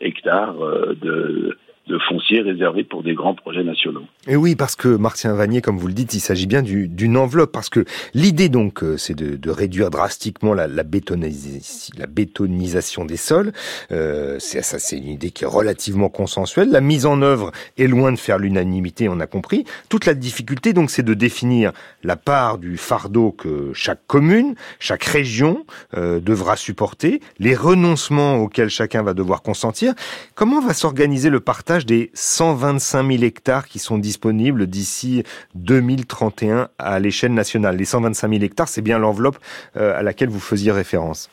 hectares 0.01 0.55
de 1.01 1.59
de 1.87 1.99
foncier 2.09 2.41
réservé 2.41 2.83
pour 2.83 3.03
des 3.03 3.13
grands 3.13 3.35
projets 3.35 3.63
nationaux. 3.63 4.05
Et 4.27 4.37
oui, 4.37 4.55
parce 4.55 4.75
que 4.75 4.89
Martien 4.89 5.35
Vanier, 5.35 5.61
comme 5.61 5.77
vous 5.77 5.87
le 5.87 5.93
dites, 5.93 6.15
il 6.15 6.21
s'agit 6.21 6.47
bien 6.47 6.63
d'une 6.63 7.17
enveloppe, 7.17 7.53
parce 7.53 7.69
que 7.69 7.85
l'idée 8.15 8.49
donc, 8.49 8.83
euh, 8.83 8.97
c'est 8.97 9.15
de, 9.15 9.37
de, 9.37 9.51
réduire 9.51 9.91
drastiquement 9.91 10.55
la, 10.55 10.67
la, 10.67 10.83
bétonisation, 10.83 11.95
la 11.99 12.07
bétonisation 12.07 13.05
des 13.05 13.19
sols. 13.19 13.53
Euh, 13.93 14.37
c'est 14.39 14.63
ça, 14.63 14.79
c'est 14.79 14.97
une 14.97 15.09
idée 15.09 15.31
qui 15.31 15.45
est 15.45 15.49
relativement 15.49 16.09
consensuelle. 16.09 16.71
La 16.71 16.81
mise 16.81 17.05
en 17.05 17.21
œuvre 17.21 17.53
est 17.77 17.87
loin 17.87 18.13
de 18.13 18.19
faire 18.19 18.39
l'unanimité, 18.39 19.11
on 19.11 19.21
a 19.21 19.27
compris. 19.27 19.65
Toute 19.91 20.07
la 20.07 20.15
difficulté 20.15 20.73
donc, 20.73 20.91
c'est 20.91 21.03
de 21.03 21.15
définir 21.15 21.73
la 22.03 22.17
part 22.17 22.57
du 22.57 22.79
fardeau 22.79 23.31
que 23.31 23.73
chaque 23.75 24.07
commune, 24.07 24.55
chaque 24.79 25.05
région 25.05 25.67
euh, 25.97 26.19
devra 26.19 26.57
supporter, 26.57 27.21
les 27.39 27.55
renoncements 27.55 28.37
auxquels 28.37 28.71
chacun 28.71 29.03
va 29.03 29.13
devoir 29.13 29.43
consentir. 29.43 29.93
Comment 30.35 30.61
va 30.61 30.73
s'organiser 30.73 31.29
le 31.29 31.41
partage 31.41 31.74
des 31.83 32.11
125 32.15 33.11
000 33.11 33.25
hectares 33.25 33.67
qui 33.67 33.81
sont 33.81 33.99
disponibles 33.99 34.69
d'ici 34.69 35.25
2031 35.57 36.69
à 36.79 37.01
l'échelle 37.01 37.35
nationale 37.35 37.77
Les 37.77 37.85
125 37.85 38.31
000 38.31 38.43
hectares, 38.45 38.69
c'est 38.69 38.83
bien 38.83 38.99
l'enveloppe 38.99 39.39
euh, 39.77 39.99
à 39.99 40.03
laquelle 40.03 40.29
vous 40.29 40.41
faisiez 40.41 40.71
référence. 40.71 41.29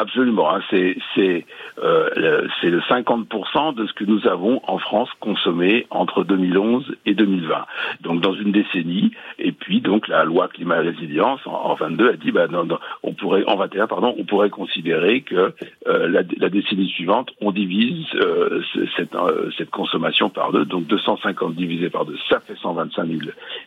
Absolument, 0.00 0.48
hein, 0.54 0.60
c'est 0.70 0.96
c'est 1.16 1.44
euh, 1.82 2.46
c'est 2.60 2.70
le 2.70 2.78
50% 2.82 3.74
de 3.74 3.84
ce 3.84 3.92
que 3.94 4.04
nous 4.04 4.28
avons 4.28 4.60
en 4.64 4.78
France 4.78 5.08
consommé 5.18 5.88
entre 5.90 6.22
2011 6.22 6.94
et 7.04 7.14
2020. 7.14 7.66
Donc 8.02 8.20
dans 8.20 8.32
une 8.32 8.52
décennie. 8.52 9.10
Et 9.40 9.50
puis 9.50 9.80
donc 9.80 10.06
la 10.06 10.22
loi 10.22 10.46
climat 10.46 10.78
résilience 10.78 11.40
en, 11.46 11.52
en 11.52 11.74
22 11.74 12.10
a 12.10 12.12
dit 12.12 12.30
bah 12.30 12.46
non, 12.46 12.68
on 13.02 13.12
pourrait 13.12 13.42
en 13.48 13.56
21 13.56 13.88
pardon 13.88 14.14
on 14.16 14.24
pourrait 14.24 14.50
considérer 14.50 15.22
que 15.22 15.52
euh, 15.88 16.08
la, 16.08 16.48
décennie 16.48 16.88
suivante 16.90 17.30
on 17.40 17.50
divise 17.50 18.06
euh, 18.14 18.62
cette 18.96 19.16
cette 19.56 19.70
consommation 19.70 20.30
par 20.30 20.52
deux. 20.52 20.64
Donc 20.64 20.86
250 20.86 21.56
divisé 21.56 21.90
par 21.90 22.04
deux, 22.04 22.18
ça 22.28 22.38
fait 22.38 22.56
125 22.62 23.04
000 23.04 23.20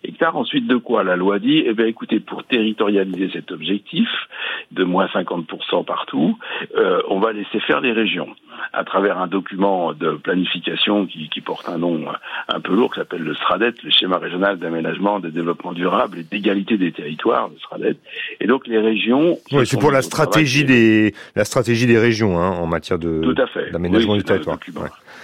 hectares. 0.06 0.38
Ensuite 0.38 0.66
de 0.66 0.78
quoi 0.78 1.04
la 1.04 1.18
loi 1.18 1.40
dit 1.40 1.62
eh 1.66 1.74
bien 1.74 1.88
écoutez 1.88 2.22
pour 2.22 2.46
territorialiser 2.46 3.30
cet 3.34 3.52
objectif 3.52 4.08
de 4.72 4.86
moins 4.86 5.08
50% 5.08 5.84
partout 5.84 6.21
euh, 6.78 7.02
on 7.10 7.20
va 7.20 7.34
laisser 7.34 7.60
faire 7.60 7.82
les 7.82 7.92
régions 7.92 8.28
à 8.74 8.84
travers 8.84 9.18
un 9.18 9.28
document 9.28 9.94
de 9.94 10.12
planification 10.12 11.06
qui, 11.06 11.30
qui 11.30 11.42
porte 11.42 11.68
un 11.68 11.78
nom 11.78 12.06
un 12.48 12.60
peu 12.60 12.74
lourd 12.74 12.94
qui 12.94 13.00
s'appelle 13.00 13.24
le 13.24 13.34
SRADET, 13.36 13.74
le 13.84 13.90
schéma 13.90 14.18
régional 14.18 14.58
d'aménagement, 14.58 15.20
de 15.20 15.30
développement 15.30 15.74
durable 15.74 16.20
et 16.20 16.24
d'égalité 16.24 16.78
des 16.78 16.92
territoires, 16.92 17.50
le 17.50 17.60
SRADET. 17.60 17.98
Et 18.40 18.48
donc 18.48 18.68
les 18.68 18.80
régions. 18.80 19.38
Oui, 19.52 19.66
c'est 19.66 19.80
pour 19.80 19.92
la 19.92 20.02
stratégie 20.02 20.64
des 20.64 21.14
la 21.36 21.46
stratégie 21.46 21.88
des 21.88 21.98
régions 21.98 22.40
hein, 22.40 22.50
en 22.50 22.68
matière 22.68 23.00
de 23.00 23.22
d'aménagement 23.72 24.16
du 24.16 24.24
territoire. 24.24 24.58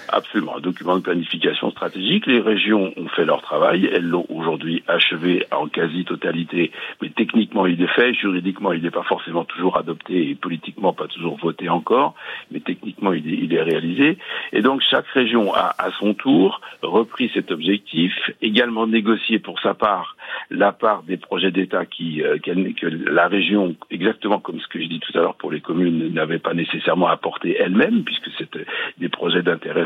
Absolument, 0.10 0.58
un 0.58 0.62
document 0.62 0.98
de 0.98 1.02
planification 1.02 1.72
stratégique. 1.72 2.28
Les 2.28 2.40
régions 2.40 2.94
ont 2.96 3.08
fait 3.10 3.26
leur 3.26 3.42
travail, 3.42 3.90
elles 3.92 4.08
l'ont 4.08 4.26
aujourd'hui 4.30 4.84
achevé 4.88 5.46
en 5.52 5.68
quasi-totalité, 5.68 6.72
mais 7.02 7.10
techniquement 7.10 7.66
il 7.66 7.82
est 7.82 7.94
fait, 7.94 8.14
juridiquement 8.14 8.72
il 8.72 8.84
n'est 8.84 8.92
pas 8.92 9.04
forcément 9.04 9.44
toujours 9.44 9.78
adopté 9.78 10.30
et 10.30 10.36
politiquement 10.36 10.94
pas 10.94 11.08
toujours 11.08 11.38
voté 11.38 11.68
encore, 11.68 12.16
mais 12.52 12.62
techniquement 12.62 13.12
il 13.12 13.54
est, 13.54 13.62
réalisé. 13.62 14.18
Et 14.54 14.62
donc 14.62 14.82
chaque 14.82 15.08
région 15.08 15.54
a 15.54 15.76
à 15.78 15.92
son 16.00 16.14
tour 16.14 16.62
repris 16.82 17.30
cet 17.34 17.52
objectif, 17.52 18.14
également 18.42 18.88
négocié 18.88 19.40
pour 19.40 19.60
sa 19.60 19.74
part 19.74 20.16
la 20.50 20.72
part 20.72 21.04
des 21.04 21.18
projets 21.18 21.52
d'État 21.52 21.86
qui 21.86 22.22
euh, 22.22 22.38
que 22.40 22.86
la 22.86 23.28
région, 23.28 23.76
exactement 23.92 24.40
comme 24.40 24.60
ce 24.60 24.68
que 24.68 24.82
je 24.82 24.88
dis 24.88 25.00
tout 25.00 25.18
à 25.18 25.22
l'heure 25.22 25.36
pour 25.36 25.52
les 25.52 25.62
communes, 25.62 26.14
n'avait 26.14 26.40
pas 26.40 26.54
nécessairement 26.54 27.08
apporté 27.08 27.58
elle-même, 27.60 28.04
puisque 28.04 28.30
c'était 28.38 28.66
des 28.98 29.10
projets 29.10 29.42
d'intérêt 29.42 29.86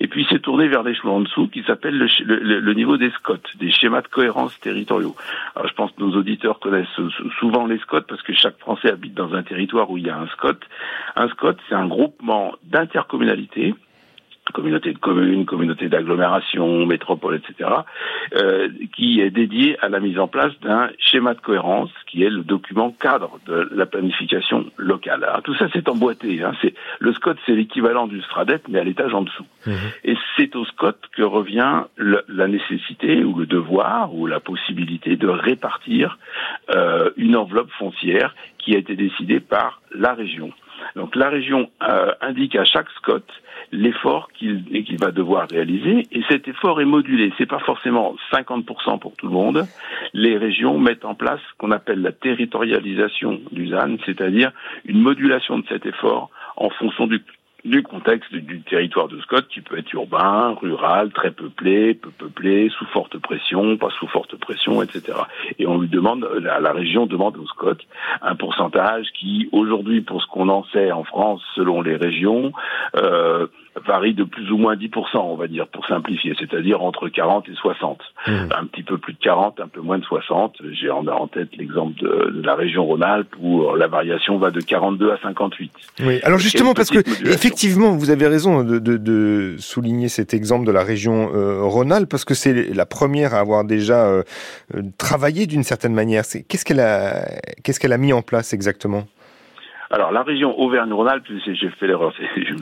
Et 0.00 0.08
puis 0.08 0.26
c'est 0.30 0.40
tourné 0.40 0.68
vers 0.68 0.82
l'échelon 0.82 1.16
en 1.16 1.20
dessous 1.20 1.48
qui 1.48 1.62
s'appelle 1.62 1.96
le, 1.98 2.74
niveau 2.74 2.96
des 2.96 3.10
SCOT, 3.10 3.38
des 3.58 3.70
schémas 3.70 4.02
de 4.02 4.08
cohérence 4.08 4.58
territoriaux. 4.60 5.14
Je 5.64 5.72
pense 5.72 5.90
que 5.92 6.02
nos 6.02 6.16
auditeurs 6.16 6.60
connaissent 6.60 7.00
souvent 7.38 7.66
les 7.66 7.78
SCOT 7.78 8.02
parce 8.02 8.22
que 8.22 8.32
chaque 8.34 8.58
Français 8.58 8.90
habite 8.90 9.14
dans 9.14 9.34
un 9.34 9.42
territoire 9.42 9.90
où 9.90 9.98
il 9.98 10.06
y 10.06 10.10
a 10.10 10.18
un 10.18 10.26
SCOT. 10.28 10.60
Un 11.16 11.28
SCOT, 11.28 11.56
c'est 11.68 11.74
un 11.74 11.86
groupement 11.86 12.52
d'intercommunalité 12.64 13.74
communauté 14.52 14.92
de 14.92 14.98
communes, 14.98 15.44
communauté 15.44 15.88
d'agglomération, 15.88 16.86
métropole, 16.86 17.36
etc., 17.36 17.70
euh, 18.34 18.68
qui 18.94 19.20
est 19.20 19.30
dédié 19.30 19.78
à 19.80 19.88
la 19.88 20.00
mise 20.00 20.18
en 20.18 20.28
place 20.28 20.52
d'un 20.60 20.90
schéma 20.98 21.34
de 21.34 21.40
cohérence 21.40 21.90
qui 22.06 22.22
est 22.22 22.30
le 22.30 22.42
document 22.42 22.90
cadre 22.90 23.38
de 23.46 23.68
la 23.72 23.86
planification 23.86 24.66
locale. 24.76 25.24
Alors, 25.24 25.42
tout 25.42 25.54
ça, 25.54 25.66
c'est 25.72 25.88
emboîté. 25.88 26.42
Hein, 26.42 26.52
c'est 26.62 26.74
le 26.98 27.12
SCOT, 27.12 27.34
c'est 27.44 27.54
l'équivalent 27.54 28.06
du 28.06 28.20
STRADET, 28.22 28.62
mais 28.68 28.78
à 28.78 28.84
l'étage 28.84 29.14
en 29.14 29.22
dessous. 29.22 29.46
Mmh. 29.66 29.72
Et 30.04 30.16
c'est 30.36 30.54
au 30.56 30.64
SCOT 30.64 30.94
que 31.16 31.22
revient 31.22 31.82
le, 31.96 32.22
la 32.28 32.48
nécessité 32.48 33.24
ou 33.24 33.34
le 33.34 33.46
devoir 33.46 34.14
ou 34.14 34.26
la 34.26 34.40
possibilité 34.40 35.16
de 35.16 35.28
répartir 35.28 36.18
euh, 36.74 37.10
une 37.16 37.36
enveloppe 37.36 37.70
foncière 37.78 38.34
qui 38.58 38.74
a 38.74 38.78
été 38.78 38.96
décidée 38.96 39.40
par 39.40 39.80
la 39.94 40.14
région. 40.14 40.50
Donc 40.94 41.16
la 41.16 41.28
région 41.28 41.68
euh, 41.82 42.12
indique 42.20 42.56
à 42.56 42.64
chaque 42.64 42.90
SCOT 42.98 43.22
l'effort 43.72 44.28
qu'il 44.32 44.96
va 45.00 45.10
devoir 45.10 45.48
réaliser 45.50 46.06
et 46.12 46.22
cet 46.28 46.46
effort 46.48 46.80
est 46.80 46.86
modulé. 46.86 47.32
C'est 47.36 47.46
pas 47.46 47.58
forcément 47.58 48.14
50% 48.32 48.98
pour 48.98 49.16
tout 49.16 49.26
le 49.26 49.32
monde. 49.32 49.66
Les 50.12 50.36
régions 50.36 50.78
mettent 50.78 51.04
en 51.04 51.14
place 51.14 51.40
ce 51.40 51.58
qu'on 51.58 51.72
appelle 51.72 52.00
la 52.00 52.12
territorialisation 52.12 53.40
du 53.50 53.68
ZAN, 53.68 53.96
c'est-à-dire 54.04 54.52
une 54.84 55.00
modulation 55.00 55.58
de 55.58 55.64
cet 55.68 55.86
effort 55.86 56.30
en 56.56 56.70
fonction 56.70 57.06
du 57.06 57.22
du 57.66 57.82
contexte 57.82 58.32
du 58.32 58.60
territoire 58.62 59.08
de 59.08 59.20
Scott 59.20 59.46
qui 59.48 59.60
peut 59.60 59.76
être 59.76 59.92
urbain, 59.92 60.56
rural, 60.60 61.10
très 61.12 61.32
peuplé, 61.32 61.94
peu 61.94 62.10
peuplé, 62.10 62.70
sous 62.70 62.86
forte 62.86 63.18
pression, 63.18 63.76
pas 63.76 63.90
sous 63.98 64.06
forte 64.06 64.36
pression, 64.36 64.82
etc. 64.82 65.18
Et 65.58 65.66
on 65.66 65.78
lui 65.78 65.88
demande, 65.88 66.28
la, 66.40 66.72
région 66.72 67.06
demande 67.06 67.36
au 67.36 67.46
Scott 67.46 67.80
un 68.22 68.36
pourcentage 68.36 69.06
qui, 69.18 69.48
aujourd'hui, 69.52 70.00
pour 70.00 70.22
ce 70.22 70.26
qu'on 70.28 70.48
en 70.48 70.64
sait 70.72 70.92
en 70.92 71.04
France, 71.04 71.42
selon 71.54 71.82
les 71.82 71.96
régions, 71.96 72.52
euh, 72.96 73.48
varie 73.84 74.14
de 74.14 74.24
plus 74.24 74.50
ou 74.50 74.56
moins 74.56 74.76
10%, 74.76 75.16
on 75.16 75.36
va 75.36 75.48
dire, 75.48 75.66
pour 75.68 75.86
simplifier, 75.86 76.34
c'est-à-dire 76.38 76.82
entre 76.82 77.08
40 77.08 77.48
et 77.48 77.54
60. 77.54 78.00
Mmh. 78.26 78.32
Un 78.56 78.66
petit 78.66 78.82
peu 78.82 78.98
plus 78.98 79.12
de 79.12 79.18
40, 79.18 79.60
un 79.60 79.68
peu 79.68 79.80
moins 79.80 79.98
de 79.98 80.04
60. 80.04 80.56
J'ai 80.72 80.90
en, 80.90 81.06
en 81.06 81.26
tête 81.26 81.50
l'exemple 81.56 81.98
de, 82.00 82.30
de, 82.30 82.42
la 82.42 82.54
région 82.54 82.84
Rhône-Alpes 82.84 83.34
où 83.40 83.74
la 83.74 83.86
variation 83.86 84.38
va 84.38 84.50
de 84.50 84.60
42 84.60 85.10
à 85.10 85.18
58. 85.22 85.72
Oui, 86.00 86.20
alors 86.22 86.38
justement, 86.38 86.74
parce 86.74 86.90
que 86.90 86.98
effectivement, 87.28 87.90
vous 87.92 88.10
avez 88.10 88.26
raison 88.26 88.62
de, 88.62 88.78
de, 88.78 88.96
de, 88.96 89.56
souligner 89.58 90.08
cet 90.08 90.34
exemple 90.34 90.66
de 90.66 90.72
la 90.72 90.82
région 90.82 91.30
euh, 91.34 91.62
Rhône-Alpes, 91.62 92.08
parce 92.08 92.24
que 92.24 92.34
c'est 92.34 92.74
la 92.74 92.86
première 92.86 93.34
à 93.34 93.40
avoir 93.40 93.64
déjà 93.64 94.06
euh, 94.06 94.22
travaillé 94.98 95.46
d'une 95.46 95.62
certaine 95.62 95.94
manière. 95.94 96.24
Qu'est-ce 96.48 96.64
qu'elle 96.64 96.80
a, 96.80 97.28
qu'est-ce 97.62 97.80
qu'elle 97.80 97.92
a 97.92 97.98
mis 97.98 98.12
en 98.12 98.22
place 98.22 98.52
exactement? 98.52 99.04
Alors, 99.90 100.10
la 100.10 100.22
région 100.22 100.58
Auvergne-Rhône-Alpes, 100.58 101.26
j'ai 101.46 101.70
fait 101.70 101.86
l'erreur. 101.86 102.12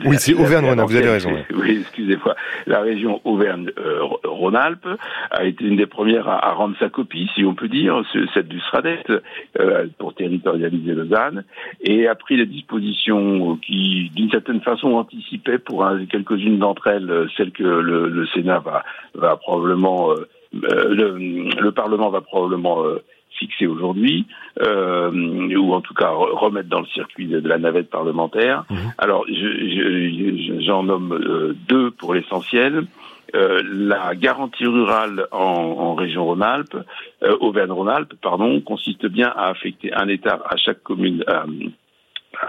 Oui, 0.05 0.17
c'est 0.17 0.33
Auvergne-Rhône-Alpes, 0.33 0.89
vous 0.89 0.95
avez 0.95 1.09
raison. 1.09 1.31
Oui, 1.55 1.77
excusez-moi. 1.81 2.35
La 2.67 2.81
région 2.81 3.21
Auvergne-Rhône-Alpes 3.23 4.87
a 5.31 5.45
été 5.45 5.65
une 5.65 5.77
des 5.77 5.87
premières 5.87 6.27
à, 6.27 6.49
à, 6.49 6.53
rendre 6.53 6.75
sa 6.79 6.89
copie, 6.89 7.29
si 7.33 7.43
on 7.43 7.55
peut 7.55 7.67
dire, 7.67 8.01
celle 8.33 8.47
du 8.47 8.59
SRADET, 8.59 9.03
euh, 9.59 9.87
pour 9.97 10.13
territorialiser 10.13 10.93
Lausanne, 10.93 11.43
et 11.81 12.07
a 12.07 12.15
pris 12.15 12.37
les 12.37 12.45
dispositions 12.45 13.57
qui, 13.57 14.11
d'une 14.15 14.29
certaine 14.29 14.61
façon, 14.61 14.93
anticipaient 14.93 15.59
pour 15.59 15.87
quelques-unes 16.09 16.59
d'entre 16.59 16.87
elles, 16.87 17.27
celles 17.35 17.51
que 17.51 17.63
le, 17.63 18.07
le 18.07 18.27
Sénat 18.27 18.59
va, 18.59 18.83
va 19.15 19.35
probablement... 19.37 20.11
Euh, 20.11 20.27
euh 20.71 20.93
le, 20.93 21.17
le, 21.59 21.71
Parlement 21.73 22.09
va 22.09 22.21
probablement 22.21 22.85
euh, 22.85 23.03
fixé 23.37 23.67
aujourd'hui, 23.67 24.25
euh, 24.61 25.11
ou 25.57 25.73
en 25.73 25.81
tout 25.81 25.93
cas 25.93 26.09
remettre 26.09 26.69
dans 26.69 26.81
le 26.81 26.87
circuit 26.87 27.27
de, 27.27 27.39
de 27.39 27.49
la 27.49 27.57
navette 27.57 27.89
parlementaire. 27.89 28.65
Mmh. 28.69 28.75
Alors, 28.97 29.25
j'en 29.27 29.33
je, 29.33 30.61
je, 30.61 30.81
nomme 30.85 31.13
euh, 31.13 31.55
deux 31.67 31.91
pour 31.91 32.13
l'essentiel. 32.13 32.85
Euh, 33.35 33.61
la 33.65 34.15
garantie 34.15 34.65
rurale 34.65 35.27
en, 35.31 35.37
en 35.37 35.95
région 35.95 36.25
Rhône-Alpes, 36.25 36.77
euh, 37.23 37.35
Auvergne-Rhône-Alpes, 37.41 38.13
pardon, 38.21 38.61
consiste 38.61 39.07
bien 39.07 39.27
à 39.35 39.49
affecter 39.49 39.93
un 39.93 40.07
hectare 40.07 40.41
à 40.49 40.55
chaque 40.55 40.81
commune, 40.83 41.23
euh, 41.27 41.43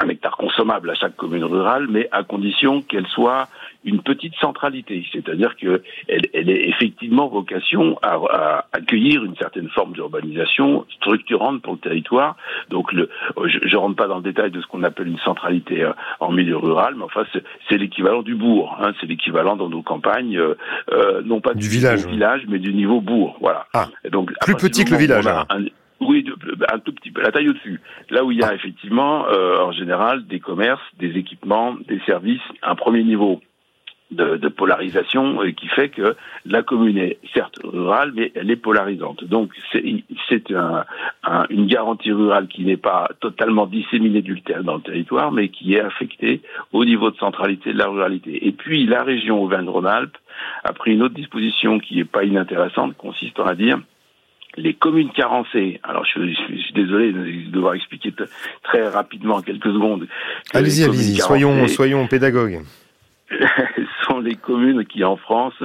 un 0.01 0.09
hectare 0.09 0.37
consommable 0.37 0.90
à 0.90 0.94
chaque 0.94 1.16
commune 1.16 1.44
rurale, 1.44 1.87
mais 1.88 2.09
à 2.12 2.22
condition 2.22 2.83
qu'elle 2.83 3.07
soit 3.09 3.49
une 3.87 4.03
petite 4.03 4.35
centralité, 4.40 5.07
c'est-à-dire 5.12 5.57
que 5.57 5.83
elle, 6.09 6.22
elle 6.35 6.51
est 6.51 6.68
effectivement 6.68 7.29
vocation 7.29 7.99
à, 8.03 8.14
à, 8.31 8.64
accueillir 8.72 9.25
une 9.25 9.37
certaine 9.37 9.68
forme 9.70 9.92
d'urbanisation 9.92 10.85
structurante 10.96 11.62
pour 11.62 11.75
le 11.75 11.79
territoire. 11.79 12.37
Donc, 12.68 12.92
le, 12.92 13.09
je, 13.46 13.59
je 13.62 13.77
rentre 13.77 13.96
pas 13.96 14.09
dans 14.09 14.16
le 14.16 14.22
détail 14.22 14.51
de 14.51 14.61
ce 14.61 14.66
qu'on 14.66 14.83
appelle 14.83 15.07
une 15.07 15.18
centralité 15.18 15.85
euh, 15.85 15.92
en 16.20 16.33
milieu 16.33 16.57
rural, 16.57 16.94
mais 16.96 17.05
enfin, 17.05 17.25
c'est 17.68 17.79
l'équivalent 17.79 18.22
du 18.22 18.35
bourg. 18.35 18.77
Hein, 18.81 18.92
c'est 19.01 19.07
l'équivalent 19.07 19.57
dans 19.57 19.68
nos 19.68 19.83
campagnes, 19.83 20.37
euh, 20.37 20.57
euh 20.92 21.22
non 21.25 21.40
pas 21.40 21.55
du, 21.55 21.61
du 21.61 21.68
village, 21.68 22.07
village, 22.07 22.42
mais 22.49 22.59
du 22.59 22.75
niveau 22.75 23.01
bourg. 23.01 23.37
Voilà. 23.40 23.66
Ah, 23.72 23.87
Et 24.05 24.11
donc, 24.11 24.33
plus 24.40 24.57
petit 24.57 24.85
que 24.85 24.90
le 24.90 24.99
village. 24.99 25.27
Oui, 26.01 26.27
un 26.70 26.79
tout 26.79 26.92
petit 26.92 27.11
peu, 27.11 27.22
la 27.22 27.33
taille 27.33 27.49
au-dessus. 27.49 27.81
Là 28.11 28.22
où 28.22 28.31
il 28.31 28.38
y 28.38 28.44
a 28.44 28.53
effectivement, 28.55 29.27
euh, 29.29 29.57
en 29.61 29.72
général, 29.72 30.27
des 30.27 30.40
commerces, 30.40 30.83
des 30.99 31.16
équipements, 31.16 31.75
des 31.88 32.01
services, 32.05 32.42
un 32.62 32.75
premier 32.75 33.03
niveau 33.03 33.40
de, 34.11 34.37
de, 34.37 34.49
polarisation 34.49 35.42
euh, 35.42 35.51
qui 35.51 35.66
fait 35.69 35.88
que 35.88 36.16
la 36.45 36.62
commune 36.62 36.97
est 36.97 37.19
certes 37.35 37.59
rurale, 37.64 38.12
mais 38.14 38.31
elle 38.35 38.51
est 38.51 38.57
polarisante. 38.57 39.25
Donc 39.25 39.51
c'est 39.73 40.53
un, 40.53 40.85
un, 41.25 41.47
une 41.51 41.66
garantie 41.66 42.12
rurale 42.12 42.47
qui 42.47 42.64
n'est 42.64 42.77
pas 42.77 43.11
totalement 43.21 43.66
disséminée 43.66 44.23
du, 44.23 44.40
dans 44.62 44.77
le 44.77 44.83
territoire, 44.83 45.33
mais 45.33 45.49
qui 45.49 45.75
est 45.75 45.81
affectée 45.81 46.40
au 46.73 46.85
niveau 46.85 47.11
de 47.11 47.16
centralité 47.16 47.73
de 47.73 47.79
la 47.79 47.88
ruralité. 47.88 48.47
Et 48.47 48.53
puis 48.53 48.87
la 48.87 49.03
région 49.03 49.42
Auvergne-Rhône-Alpes 49.42 50.16
a 50.64 50.73
pris 50.73 50.92
une 50.92 51.03
autre 51.03 51.14
disposition 51.14 51.81
qui 51.81 51.97
n'est 51.97 52.05
pas 52.05 52.25
inintéressante, 52.25 52.97
consistant 52.97 53.45
à 53.45 53.55
dire 53.55 53.79
les 54.57 54.73
communes 54.73 55.11
carencées, 55.11 55.81
alors 55.83 56.07
je, 56.07 56.19
je, 56.19 56.57
je, 56.57 56.62
suis 56.62 56.73
désolé 56.73 57.12
de 57.12 57.51
devoir 57.51 57.75
expliquer 57.75 58.11
très 58.62 58.88
rapidement 58.88 59.37
en 59.37 59.42
quelques 59.42 59.71
secondes. 59.71 60.07
Allez-y, 60.55 60.85
allez-y, 60.85 61.16
soyons, 61.16 61.69
soyons 61.69 62.07
pédagogues. 62.07 62.62
sont 64.09 64.21
les 64.21 64.37
communes 64.37 64.85
qui, 64.85 65.05
en 65.05 65.17
France, 65.17 65.61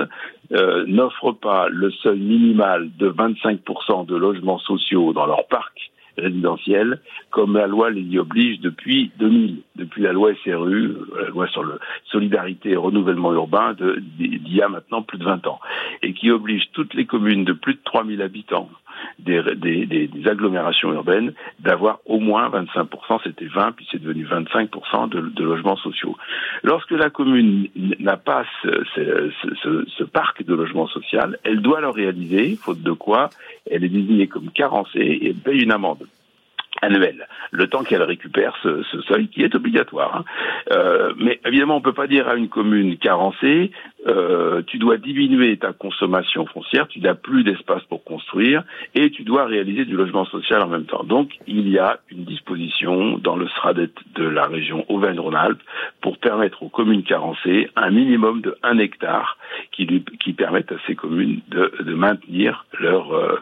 euh, 0.52 0.86
n'offrent 0.88 1.34
pas 1.34 1.67
le 1.69 1.91
seuil 1.91 2.19
minimal 2.19 2.89
de 2.97 3.10
25% 3.10 4.06
de 4.06 4.15
logements 4.15 4.60
sociaux 4.60 5.13
dans 5.13 5.26
leur 5.26 5.47
parc 5.47 5.91
résidentiel, 6.17 7.00
comme 7.30 7.58
la 7.58 7.67
loi 7.67 7.89
les 7.89 8.02
y 8.02 8.19
oblige 8.19 8.60
depuis 8.60 9.12
2000, 9.17 9.62
depuis 9.76 10.02
la 10.02 10.12
loi 10.12 10.32
SRU, 10.43 10.93
la 11.17 11.30
loi 11.30 11.47
sur 11.47 11.63
le 11.63 11.80
solidarité 12.06 12.71
et 12.71 12.76
renouvellement 12.76 13.34
urbain 13.34 13.76
d'il 14.17 14.54
y 14.54 14.62
a 14.62 14.69
maintenant 14.69 15.02
plus 15.02 15.17
de 15.17 15.24
20 15.24 15.47
ans, 15.47 15.60
et 16.02 16.13
qui 16.13 16.32
oblige 16.32 16.69
toutes 16.74 16.93
les 16.93 17.06
communes 17.06 17.45
de 17.45 17.54
plus 17.54 17.76
de 17.76 17.80
3000 17.84 18.21
habitants 18.21 18.69
des, 19.19 20.09
agglomérations 20.25 20.93
urbaines 20.93 21.33
d'avoir 21.59 21.99
au 22.05 22.19
moins 22.19 22.49
25%, 22.49 23.21
c'était 23.23 23.45
20, 23.45 23.73
puis 23.73 23.87
c'est 23.91 24.01
devenu 24.01 24.25
25% 24.25 25.09
de, 25.09 25.21
de, 25.21 25.43
logements 25.43 25.75
sociaux. 25.77 26.15
Lorsque 26.63 26.91
la 26.91 27.09
commune 27.09 27.67
n'a 27.99 28.17
pas 28.17 28.45
ce, 28.63 30.03
parc 30.03 30.43
de 30.43 30.53
logements 30.53 30.87
sociaux, 30.87 31.19
elle 31.43 31.61
doit 31.61 31.81
le 31.81 31.89
réaliser, 31.89 32.55
faute 32.55 32.81
de 32.81 32.91
quoi 32.91 33.29
elle 33.69 33.83
est 33.83 33.89
désignée 33.89 34.27
comme 34.27 34.49
carencée 34.51 34.99
et 34.99 35.29
elle 35.29 35.35
paye 35.35 35.61
une 35.61 35.71
amende 35.71 36.07
annuelle, 36.82 37.28
le 37.52 37.67
temps 37.67 37.84
qu'elle 37.84 38.04
récupère 38.04 38.56
ce, 38.63 38.84
ce, 38.84 39.02
seuil 39.02 39.28
qui 39.28 39.44
est 39.44 39.56
obligatoire. 39.56 40.17
Hein. 40.17 40.26
Euh, 40.72 41.13
mais 41.17 41.39
évidemment, 41.46 41.76
on 41.76 41.80
ne 41.80 41.84
peut 41.84 41.94
pas 41.94 42.08
dire 42.08 42.28
à 42.28 42.36
une 42.36 42.50
commune 42.50 42.98
carencée, 42.98 43.72
euh, 44.08 44.63
tu 44.65 44.80
dois 44.80 44.98
diminuer 44.98 45.58
ta 45.58 45.74
consommation 45.74 46.46
foncière, 46.48 46.88
tu 46.88 47.00
n'as 47.02 47.13
plus 47.13 47.44
d'espace 47.44 47.84
pour 47.84 48.04
construire 48.04 48.63
et 48.96 49.12
tu 49.12 49.24
dois 49.24 49.46
réaliser 49.46 49.86
du 49.86 49.96
logement 49.96 50.26
social 50.26 50.63
en 50.63 50.67
même 50.67 50.86
temps. 50.86 51.04
Donc, 51.04 51.38
il 51.46 51.70
y 51.70 51.78
a 51.78 52.00
une 52.10 52.24
disposition 52.24 53.20
dans 53.20 53.36
le 53.36 53.48
SRADET 53.48 53.91
de 54.15 54.24
la 54.24 54.48
région 54.48 54.86
Auvergne-Rhône-Alpes 54.89 55.62
pour 56.02 56.17
permettre 56.17 56.63
aux 56.63 56.70
communes 56.70 57.04
carencées 57.04 57.70
un 57.76 57.91
minimum 57.91 58.41
de 58.41 58.58
1 58.63 58.80
hectare 58.80 59.38
qui, 59.72 59.86
lui, 59.86 60.04
qui 60.20 60.34
permettent 60.34 60.72
à 60.72 60.78
ces 60.88 60.96
communes 60.96 61.41
de, 61.50 61.72
de 61.82 61.94
maintenir 61.94 62.65
leur 62.80 63.13
euh, 63.13 63.39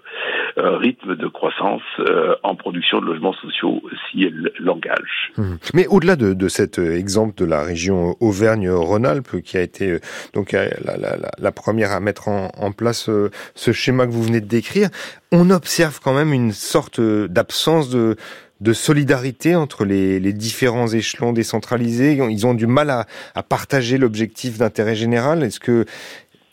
euh 0.57 0.77
rythme 0.77 1.15
de 1.15 1.27
croissance 1.27 1.81
euh, 1.99 2.35
en 2.43 2.55
production 2.55 2.99
de 2.99 3.05
logements 3.05 3.28
sociaux 3.33 3.81
si 4.09 4.23
elles 4.23 4.51
l'engagent. 4.59 5.31
Mmh. 5.37 5.55
Mais 5.73 5.87
au-delà 5.87 6.15
de, 6.15 6.47
cet 6.47 6.79
exemple 6.79 7.35
de 7.37 7.45
la 7.45 7.61
région 7.61 8.15
Auvergne-Rhône-Alpes 8.19 9.41
qui 9.41 9.57
a 9.57 9.61
été 9.61 9.91
euh, 9.91 9.99
donc 10.33 10.53
la, 10.53 11.51
première 11.51 11.91
à 11.91 11.99
mettre 11.99 12.27
en, 12.27 12.71
place 12.71 13.09
euh, 13.09 13.29
ce 13.55 13.71
schéma 13.71 14.05
que 14.05 14.11
vous 14.11 14.23
venez 14.23 14.41
de 14.41 14.47
décrire, 14.47 14.89
on 15.31 15.49
observe 15.49 15.99
quand 16.03 16.13
même 16.13 16.33
une 16.33 16.51
sorte 16.51 17.01
d'absence 17.01 17.89
de 17.89 18.73
solidarité 18.73 19.55
entre 19.55 19.85
les, 19.85 20.19
les, 20.19 20.33
différents 20.33 20.87
échelons 20.87 21.33
décentralisés. 21.33 22.19
Ils 22.29 22.45
ont 22.45 22.53
du 22.53 22.67
mal 22.67 22.89
à, 22.89 23.05
à 23.35 23.43
partager 23.43 23.97
l'objectif 23.97 24.57
d'intérêt 24.57 24.95
général. 24.95 25.43
Est-ce 25.43 25.59
que 25.59 25.85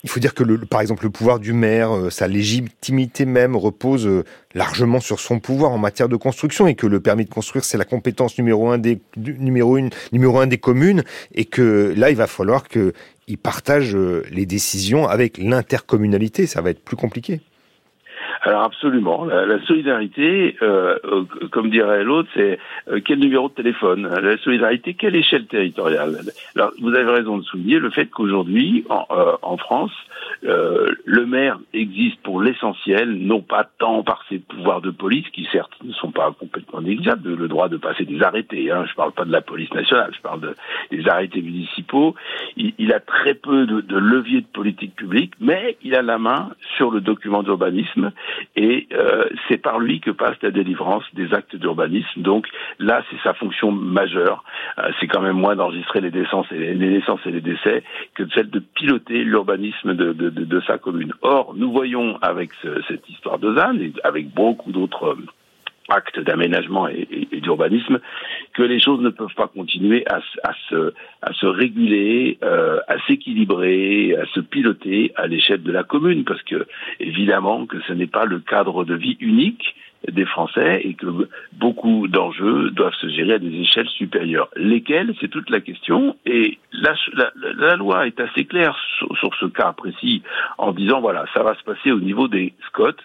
il 0.07 0.09
faut 0.09 0.21
dire 0.21 0.33
que, 0.33 0.43
le, 0.43 0.57
par 0.59 0.79
exemple, 0.79 1.03
le 1.03 1.09
pouvoir 1.09 1.37
du 1.37 1.51
maire, 1.51 1.93
euh, 1.93 2.09
sa 2.09 2.29
légitimité 2.29 3.25
même 3.25 3.57
repose 3.57 4.07
euh, 4.07 4.23
largement 4.55 5.01
sur 5.01 5.19
son 5.19 5.41
pouvoir 5.41 5.71
en 5.71 5.77
matière 5.77 6.07
de 6.07 6.15
construction 6.15 6.65
et 6.65 6.75
que 6.75 6.87
le 6.87 7.01
permis 7.01 7.25
de 7.25 7.29
construire, 7.29 7.65
c'est 7.65 7.77
la 7.77 7.83
compétence 7.83 8.37
numéro 8.37 8.69
un 8.69 8.77
des, 8.77 9.01
communes 10.61 11.03
et 11.35 11.43
que 11.43 11.93
là, 11.97 12.09
il 12.09 12.15
va 12.15 12.27
falloir 12.27 12.69
qu'ils 12.69 13.37
partagent 13.37 13.97
euh, 13.97 14.23
les 14.31 14.45
décisions 14.45 15.09
avec 15.09 15.37
l'intercommunalité. 15.37 16.47
Ça 16.47 16.61
va 16.61 16.69
être 16.69 16.81
plus 16.81 16.95
compliqué. 16.95 17.41
Alors 18.47 18.63
absolument, 18.63 19.25
la, 19.25 19.45
la 19.45 19.61
solidarité, 19.65 20.55
euh, 20.61 20.97
euh, 21.03 21.25
comme 21.51 21.69
dirait 21.69 22.05
l'autre, 22.05 22.29
c'est 22.33 22.57
euh, 22.87 23.01
quel 23.03 23.19
numéro 23.19 23.49
de 23.49 23.53
téléphone? 23.53 24.07
La 24.07 24.37
solidarité, 24.37 24.93
quelle 24.93 25.17
échelle 25.17 25.47
territoriale? 25.47 26.19
Alors 26.55 26.71
vous 26.79 26.93
avez 26.95 27.11
raison 27.11 27.39
de 27.39 27.43
souligner 27.43 27.77
le 27.77 27.89
fait 27.89 28.05
qu'aujourd'hui, 28.05 28.85
en, 28.87 29.05
euh, 29.11 29.35
en, 29.41 29.57
France, 29.57 29.91
euh, 30.45 30.87
le 31.03 31.25
maire 31.25 31.59
existe 31.73 32.21
pour 32.21 32.41
l'essentiel, 32.41 33.17
non 33.17 33.41
pas 33.41 33.67
tant 33.79 34.01
par 34.03 34.23
ses 34.29 34.39
pouvoirs 34.39 34.79
de 34.79 34.91
police, 34.91 35.27
qui 35.33 35.45
certes 35.51 35.73
ne 35.83 35.91
sont 35.91 36.11
pas 36.11 36.31
complètement 36.31 36.79
négligeables, 36.79 37.35
le 37.35 37.47
droit 37.49 37.67
de 37.67 37.75
passer 37.75 38.05
des 38.05 38.21
arrêtés, 38.23 38.71
hein, 38.71 38.85
je 38.89 38.95
parle 38.95 39.11
pas 39.11 39.25
de 39.25 39.31
la 39.33 39.41
police 39.41 39.73
nationale, 39.73 40.11
je 40.15 40.21
parle 40.21 40.39
de, 40.39 40.55
des 40.89 41.05
arrêtés 41.09 41.41
municipaux, 41.41 42.15
il, 42.55 42.73
il 42.77 42.93
a 42.93 43.01
très 43.01 43.33
peu 43.33 43.65
de, 43.65 43.81
de 43.81 43.97
leviers 43.97 44.39
de 44.39 44.47
politique 44.53 44.95
publique, 44.95 45.33
mais 45.41 45.75
il 45.83 45.95
a 45.95 46.01
la 46.01 46.17
main 46.17 46.51
sur 46.77 46.91
le 46.91 47.01
document 47.01 47.43
d'urbanisme 47.43 48.13
et 48.55 48.87
euh, 48.93 49.25
c'est 49.47 49.57
par 49.57 49.79
lui 49.79 49.99
que 49.99 50.11
passe 50.11 50.35
la 50.41 50.51
délivrance 50.51 51.03
des 51.13 51.33
actes 51.33 51.55
d'urbanisme. 51.55 52.21
Donc 52.21 52.47
là, 52.79 53.03
c'est 53.09 53.19
sa 53.23 53.33
fonction 53.33 53.71
majeure. 53.71 54.43
Euh, 54.79 54.91
c'est 54.99 55.07
quand 55.07 55.21
même 55.21 55.37
moins 55.37 55.55
d'enregistrer 55.55 56.01
les 56.01 56.11
naissances 56.11 56.47
et 56.51 56.57
les, 56.57 56.75
naissances 56.75 57.21
et 57.25 57.31
les 57.31 57.41
décès 57.41 57.83
que 58.15 58.27
celle 58.33 58.49
de 58.49 58.59
piloter 58.59 59.23
l'urbanisme 59.23 59.93
de, 59.93 60.61
sa 60.65 60.77
commune. 60.77 61.13
Or, 61.21 61.53
nous 61.55 61.71
voyons 61.71 62.17
avec 62.21 62.51
ce, 62.61 62.81
cette 62.87 63.07
histoire 63.09 63.39
de 63.39 63.55
ZAN 63.55 63.79
et 63.79 63.93
avec 64.03 64.33
beaucoup 64.33 64.71
d'autres 64.71 65.15
actes 65.89 66.19
d'aménagement 66.19 66.87
et, 66.87 67.07
d'urbanisme, 67.41 67.99
que 68.53 68.63
les 68.63 68.79
choses 68.79 69.01
ne 69.01 69.09
peuvent 69.09 69.33
pas 69.35 69.47
continuer 69.47 70.05
à, 70.09 70.19
à 70.43 70.53
se, 70.69 70.93
à 71.21 71.33
se 71.33 71.45
réguler, 71.45 72.37
euh, 72.43 72.79
à 72.87 72.95
s'équilibrer, 73.07 74.15
à 74.15 74.25
se 74.33 74.39
piloter 74.39 75.11
à 75.15 75.27
l'échelle 75.27 75.63
de 75.63 75.71
la 75.71 75.83
commune, 75.83 76.23
parce 76.23 76.41
que 76.43 76.67
évidemment 76.99 77.65
que 77.65 77.79
ce 77.87 77.93
n'est 77.93 78.07
pas 78.07 78.25
le 78.25 78.39
cadre 78.39 78.83
de 78.83 78.95
vie 78.95 79.17
unique 79.19 79.75
des 80.11 80.25
Français 80.25 80.81
et 80.83 80.93
que 80.93 81.07
beaucoup 81.53 82.07
d'enjeux 82.07 82.69
doivent 82.71 82.93
se 83.01 83.09
gérer 83.09 83.33
à 83.33 83.39
des 83.39 83.53
échelles 83.53 83.89
supérieures. 83.89 84.49
Lesquelles, 84.55 85.13
c'est 85.19 85.27
toute 85.27 85.49
la 85.49 85.59
question. 85.59 86.15
Et 86.25 86.59
la, 86.71 86.93
la, 87.13 87.31
la, 87.57 87.75
loi 87.75 88.07
est 88.07 88.19
assez 88.19 88.45
claire 88.45 88.75
sur, 88.97 89.17
sur, 89.17 89.33
ce 89.39 89.45
cas 89.47 89.73
précis 89.73 90.21
en 90.57 90.71
disant, 90.71 91.01
voilà, 91.01 91.25
ça 91.33 91.43
va 91.43 91.55
se 91.55 91.63
passer 91.63 91.91
au 91.91 91.99
niveau 91.99 92.27
des 92.27 92.53
SCOT. 92.67 92.95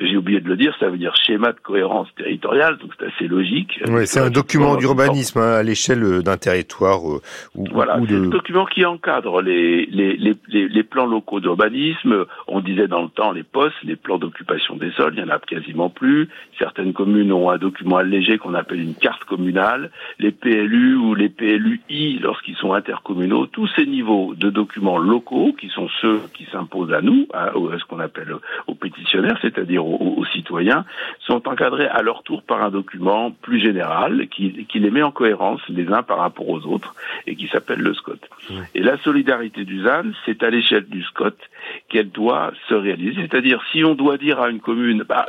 J'ai 0.00 0.16
oublié 0.16 0.40
de 0.40 0.48
le 0.48 0.56
dire, 0.56 0.74
ça 0.78 0.88
veut 0.88 0.98
dire 0.98 1.14
schéma 1.16 1.52
de 1.52 1.60
cohérence 1.60 2.08
territoriale, 2.16 2.76
donc 2.78 2.92
c'est 2.98 3.06
assez 3.06 3.28
logique. 3.28 3.80
Oui, 3.88 4.06
c'est 4.06 4.20
un 4.20 4.30
document 4.30 4.76
d'urbanisme 4.76 5.40
hein, 5.40 5.54
à 5.54 5.62
l'échelle 5.62 6.22
d'un 6.22 6.36
territoire. 6.36 7.00
Euh, 7.00 7.20
ou, 7.54 7.64
voilà, 7.72 7.98
ou 7.98 8.06
de... 8.06 8.08
c'est 8.08 8.26
un 8.26 8.30
document 8.30 8.66
qui 8.66 8.84
encadre 8.84 9.40
les, 9.40 9.86
les, 9.86 10.16
les, 10.16 10.34
les, 10.48 10.68
les 10.68 10.82
plans 10.82 11.06
locaux 11.06 11.40
d'urbanisme. 11.40 12.26
On 12.46 12.60
disait 12.60 12.88
dans 12.88 13.02
le 13.02 13.08
temps 13.08 13.32
les 13.32 13.42
postes, 13.42 13.76
les 13.82 13.96
plans 13.96 14.18
d'occupation 14.18 14.76
des 14.76 14.90
sols, 14.92 15.14
il 15.16 15.24
n'y 15.24 15.30
en 15.30 15.34
a 15.34 15.38
quasiment 15.38 15.90
plus. 15.90 16.25
Certaines 16.58 16.92
communes 16.92 17.32
ont 17.32 17.50
un 17.50 17.58
document 17.58 17.96
allégé 17.96 18.38
qu'on 18.38 18.54
appelle 18.54 18.80
une 18.80 18.94
carte 18.94 19.24
communale. 19.24 19.90
Les 20.18 20.32
PLU 20.32 20.96
ou 20.96 21.14
les 21.14 21.28
PLUI, 21.28 22.18
lorsqu'ils 22.20 22.56
sont 22.56 22.72
intercommunaux, 22.72 23.46
tous 23.46 23.68
ces 23.76 23.86
niveaux 23.86 24.34
de 24.34 24.50
documents 24.50 24.98
locaux, 24.98 25.54
qui 25.58 25.68
sont 25.68 25.88
ceux 26.00 26.20
qui 26.34 26.46
s'imposent 26.52 26.92
à 26.92 27.02
nous, 27.02 27.26
à, 27.32 27.48
à 27.48 27.78
ce 27.78 27.84
qu'on 27.84 28.00
appelle 28.00 28.34
aux 28.66 28.74
pétitionnaires, 28.74 29.38
c'est-à-dire 29.42 29.86
aux, 29.86 30.14
aux, 30.16 30.24
citoyens, 30.26 30.84
sont 31.20 31.46
encadrés 31.48 31.86
à 31.86 32.02
leur 32.02 32.22
tour 32.22 32.42
par 32.42 32.62
un 32.62 32.70
document 32.70 33.30
plus 33.30 33.60
général 33.60 34.28
qui, 34.28 34.66
qui 34.66 34.78
les 34.78 34.90
met 34.90 35.02
en 35.02 35.10
cohérence 35.10 35.60
les 35.68 35.88
uns 35.88 36.02
par 36.02 36.18
rapport 36.18 36.48
aux 36.48 36.66
autres 36.66 36.94
et 37.26 37.36
qui 37.36 37.48
s'appelle 37.48 37.80
le 37.80 37.94
SCOT. 37.94 38.14
Mmh. 38.50 38.54
Et 38.74 38.80
la 38.80 38.98
solidarité 38.98 39.64
du 39.64 39.82
ZAN, 39.82 40.04
c'est 40.24 40.42
à 40.42 40.50
l'échelle 40.50 40.86
du 40.86 41.02
SCOT 41.02 41.36
qu'elle 41.88 42.10
doit 42.10 42.52
se 42.68 42.74
réaliser. 42.74 43.22
C'est-à-dire, 43.22 43.62
si 43.72 43.84
on 43.84 43.94
doit 43.94 44.16
dire 44.16 44.40
à 44.40 44.50
une 44.50 44.60
commune, 44.60 45.04
bah, 45.08 45.26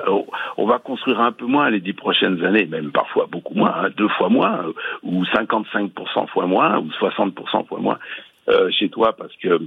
on 0.58 0.66
va 0.66 0.80
construire 0.88 1.20
un 1.20 1.34
peu 1.34 1.46
moins 1.46 1.70
les 1.70 1.82
dix 1.82 1.92
prochaines 1.92 2.46
années, 2.46 2.66
même 2.66 2.92
parfois 2.92 3.28
beaucoup 3.30 3.54
moins, 3.54 3.74
hein, 3.76 3.90
deux 3.98 4.08
fois 4.08 4.30
moins, 4.30 4.66
ou 5.04 5.26
55% 5.26 6.28
fois 6.30 6.48
moins, 6.48 6.80
ou 6.80 6.88
60% 6.92 7.68
fois 7.68 7.80
moins 7.80 8.00
euh, 8.48 8.72
chez 8.72 8.88
toi, 8.88 9.12
parce 9.12 9.36
que 9.36 9.60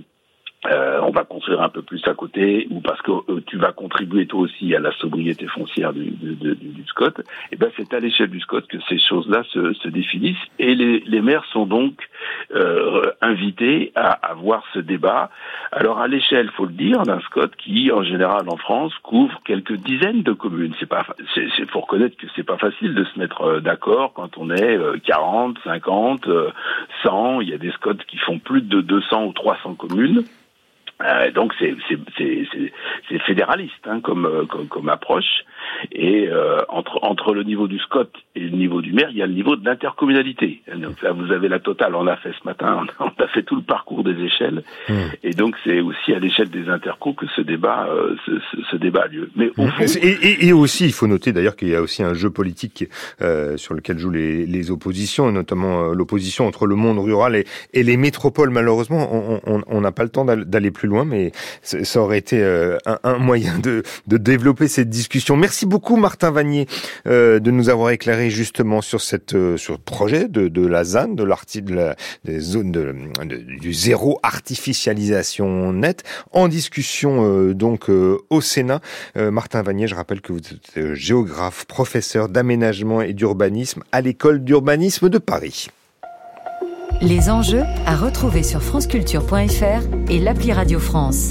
euh, 0.66 1.00
on 1.02 1.10
va 1.10 1.24
construire 1.24 1.60
un 1.60 1.68
peu 1.68 1.82
plus 1.82 2.02
à 2.06 2.14
côté, 2.14 2.66
ou 2.70 2.80
parce 2.80 3.02
que 3.02 3.10
euh, 3.10 3.42
tu 3.46 3.58
vas 3.58 3.72
contribuer 3.72 4.26
toi 4.26 4.40
aussi 4.40 4.74
à 4.74 4.80
la 4.80 4.92
sobriété 4.92 5.46
foncière 5.46 5.92
du, 5.92 6.10
du, 6.10 6.34
du, 6.36 6.54
du 6.54 6.84
SCOT, 6.86 7.22
et 7.52 7.56
ben 7.56 7.70
c'est 7.76 7.92
à 7.92 8.00
l'échelle 8.00 8.30
du 8.30 8.40
SCOT 8.40 8.62
que 8.62 8.78
ces 8.88 8.98
choses-là 8.98 9.42
se, 9.52 9.74
se, 9.74 9.88
définissent, 9.88 10.46
et 10.58 10.74
les, 10.74 11.00
les 11.00 11.20
maires 11.20 11.44
sont 11.52 11.66
donc 11.66 11.96
euh, 12.54 13.12
invités 13.20 13.92
à 13.94 14.10
avoir 14.10 14.64
ce 14.72 14.78
débat. 14.78 15.30
Alors 15.72 16.00
à 16.00 16.08
l'échelle, 16.08 16.50
faut 16.56 16.66
le 16.66 16.72
dire, 16.72 17.02
d'un 17.02 17.20
SCOT 17.20 17.50
qui, 17.58 17.90
en 17.92 18.02
général, 18.02 18.48
en 18.48 18.56
France, 18.56 18.92
couvre 19.02 19.40
quelques 19.44 19.76
dizaines 19.76 20.22
de 20.22 20.32
communes. 20.32 20.74
C'est 20.80 20.88
pas, 20.88 21.06
faut 21.70 21.80
reconnaître 21.80 22.16
que 22.16 22.26
c'est 22.36 22.42
pas 22.42 22.58
facile 22.58 22.94
de 22.94 23.04
se 23.04 23.18
mettre 23.18 23.42
euh, 23.42 23.60
d'accord 23.60 24.12
quand 24.14 24.38
on 24.38 24.50
est 24.50 24.78
40, 25.04 25.58
50, 25.64 26.28
100. 27.02 27.40
Il 27.40 27.48
y 27.48 27.54
a 27.54 27.58
des 27.58 27.70
SCOT 27.72 27.94
qui 28.06 28.18
font 28.18 28.38
plus 28.38 28.62
de 28.62 28.80
200 28.80 29.26
ou 29.26 29.32
300 29.32 29.74
communes. 29.74 30.24
Euh, 31.02 31.30
donc 31.32 31.52
c'est 31.58 31.74
fédéraliste 33.26 33.72
hein, 33.86 34.00
comme, 34.00 34.26
euh, 34.26 34.44
comme, 34.46 34.68
comme 34.68 34.88
approche. 34.88 35.44
Et 35.92 36.28
euh, 36.28 36.58
entre 36.68 36.98
entre 37.02 37.32
le 37.32 37.42
niveau 37.42 37.68
du 37.68 37.78
SCOT 37.78 38.10
et 38.34 38.40
le 38.40 38.50
niveau 38.50 38.82
du 38.82 38.92
maire 38.92 39.08
il 39.10 39.16
y 39.16 39.22
a 39.22 39.26
le 39.26 39.32
niveau 39.32 39.56
de 39.56 39.64
l'intercommunalité. 39.64 40.62
Donc 40.76 41.00
là 41.02 41.12
vous 41.12 41.32
avez 41.32 41.48
la 41.48 41.58
totale. 41.58 41.94
On 41.94 42.04
l'a 42.04 42.16
fait 42.16 42.32
ce 42.38 42.44
matin. 42.44 42.84
On 43.00 43.06
a, 43.06 43.28
fait 43.28 43.42
tout 43.42 43.56
le 43.56 43.62
parcours 43.62 44.04
des 44.04 44.18
échelles. 44.22 44.62
Hmm. 44.88 45.08
et 45.22 45.30
donc 45.30 45.56
c'est 45.64 45.80
aussi 45.80 46.12
à 46.12 46.18
l'échelle 46.18 46.50
des 46.50 46.68
intercos 46.68 47.14
que 47.14 47.26
ce 47.34 47.40
débat 47.40 47.88
euh, 47.90 48.16
ce, 48.26 48.32
ce, 48.70 48.76
débat 48.76 49.04
a 49.04 49.08
lieu. 49.08 49.30
Mais 49.36 49.50
au 49.56 49.66
fond... 49.68 49.84
et, 50.02 50.08
et, 50.08 50.48
et, 50.48 50.52
aussi 50.52 50.84
il 50.84 50.92
faut 50.92 51.06
noter 51.06 51.32
d'ailleurs 51.32 51.56
qu'il 51.56 51.68
y 51.68 51.74
a 51.74 51.80
aussi 51.80 52.02
un 52.02 52.14
jeu 52.14 52.30
politique 52.30 52.84
euh, 53.22 53.56
sur 53.56 53.74
lequel 53.74 53.98
jouent 53.98 54.10
les, 54.10 54.46
les 54.46 54.70
oppositions 54.70 55.30
notamment 55.32 55.92
l'opposition 55.92 56.46
entre 56.46 56.66
le 56.66 56.74
monde 56.74 56.98
rural 56.98 57.36
et, 57.36 57.44
et 57.72 57.82
les 57.82 57.96
métropoles. 57.96 58.50
Malheureusement 58.50 59.40
on 59.46 59.80
n'a 59.80 59.92
pas 59.92 60.02
le 60.02 60.10
temps 60.10 60.24
d'aller 60.24 60.70
plus 60.70 60.88
loin, 60.88 60.89
mais 61.04 61.32
ça 61.62 62.00
aurait 62.00 62.18
été 62.18 62.40
euh, 62.42 62.78
un, 63.04 63.18
moyen 63.18 63.58
de, 63.58 63.82
développer 64.06 64.68
cette 64.68 64.90
discussion. 64.90 65.36
Merci 65.36 65.66
beaucoup 65.66 65.96
Martin 65.96 66.30
Vanier 66.30 66.66
euh, 67.06 67.40
de 67.40 67.50
nous 67.50 67.68
avoir 67.68 67.90
éclairé 67.90 68.30
justement 68.30 68.80
sur 68.80 69.00
cette 69.00 69.34
euh, 69.34 69.56
sur 69.56 69.78
projet 69.78 70.28
de, 70.28 70.66
la 70.66 70.84
ZAN, 70.84 71.08
de 71.08 71.24
de 71.24 71.94
des 72.24 72.40
zones 72.40 72.72
de, 72.72 72.94
du 73.60 73.72
zéro 73.72 74.18
artificialisation 74.22 75.72
nette, 75.72 76.04
en 76.32 76.48
discussion 76.48 77.52
donc 77.52 77.88
au 77.88 78.40
Sénat. 78.40 78.80
Martin 79.16 79.62
Vanier, 79.62 79.86
je 79.86 79.94
rappelle 79.94 80.20
que 80.20 80.32
vous 80.32 80.40
êtes 80.40 80.94
géographe, 80.94 81.64
professeur 81.66 82.28
d'aménagement 82.28 83.00
et 83.00 83.12
d'urbanisme 83.12 83.82
à 83.92 84.00
l'école 84.00 84.44
d'urbanisme 84.44 85.08
de 85.08 85.18
Paris. 85.18 85.68
Les 87.00 87.30
enjeux 87.30 87.62
à 87.86 87.96
retrouver 87.96 88.42
sur 88.42 88.62
franceculture.fr 88.62 90.10
et 90.10 90.18
l'appli 90.18 90.52
Radio 90.52 90.78
France. 90.78 91.30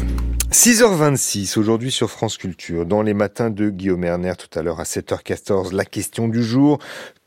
6h26 0.51 1.59
aujourd'hui 1.59 1.91
sur 1.91 2.09
France 2.09 2.37
Culture, 2.37 2.87
dans 2.87 3.03
les 3.03 3.13
matins 3.13 3.51
de 3.51 3.69
Guillaume 3.69 4.03
Erner 4.03 4.33
tout 4.35 4.57
à 4.57 4.63
l'heure 4.63 4.79
à 4.79 4.83
7h14, 4.83 5.75
la 5.75 5.85
question 5.85 6.27
du 6.27 6.43
jour, 6.43 6.79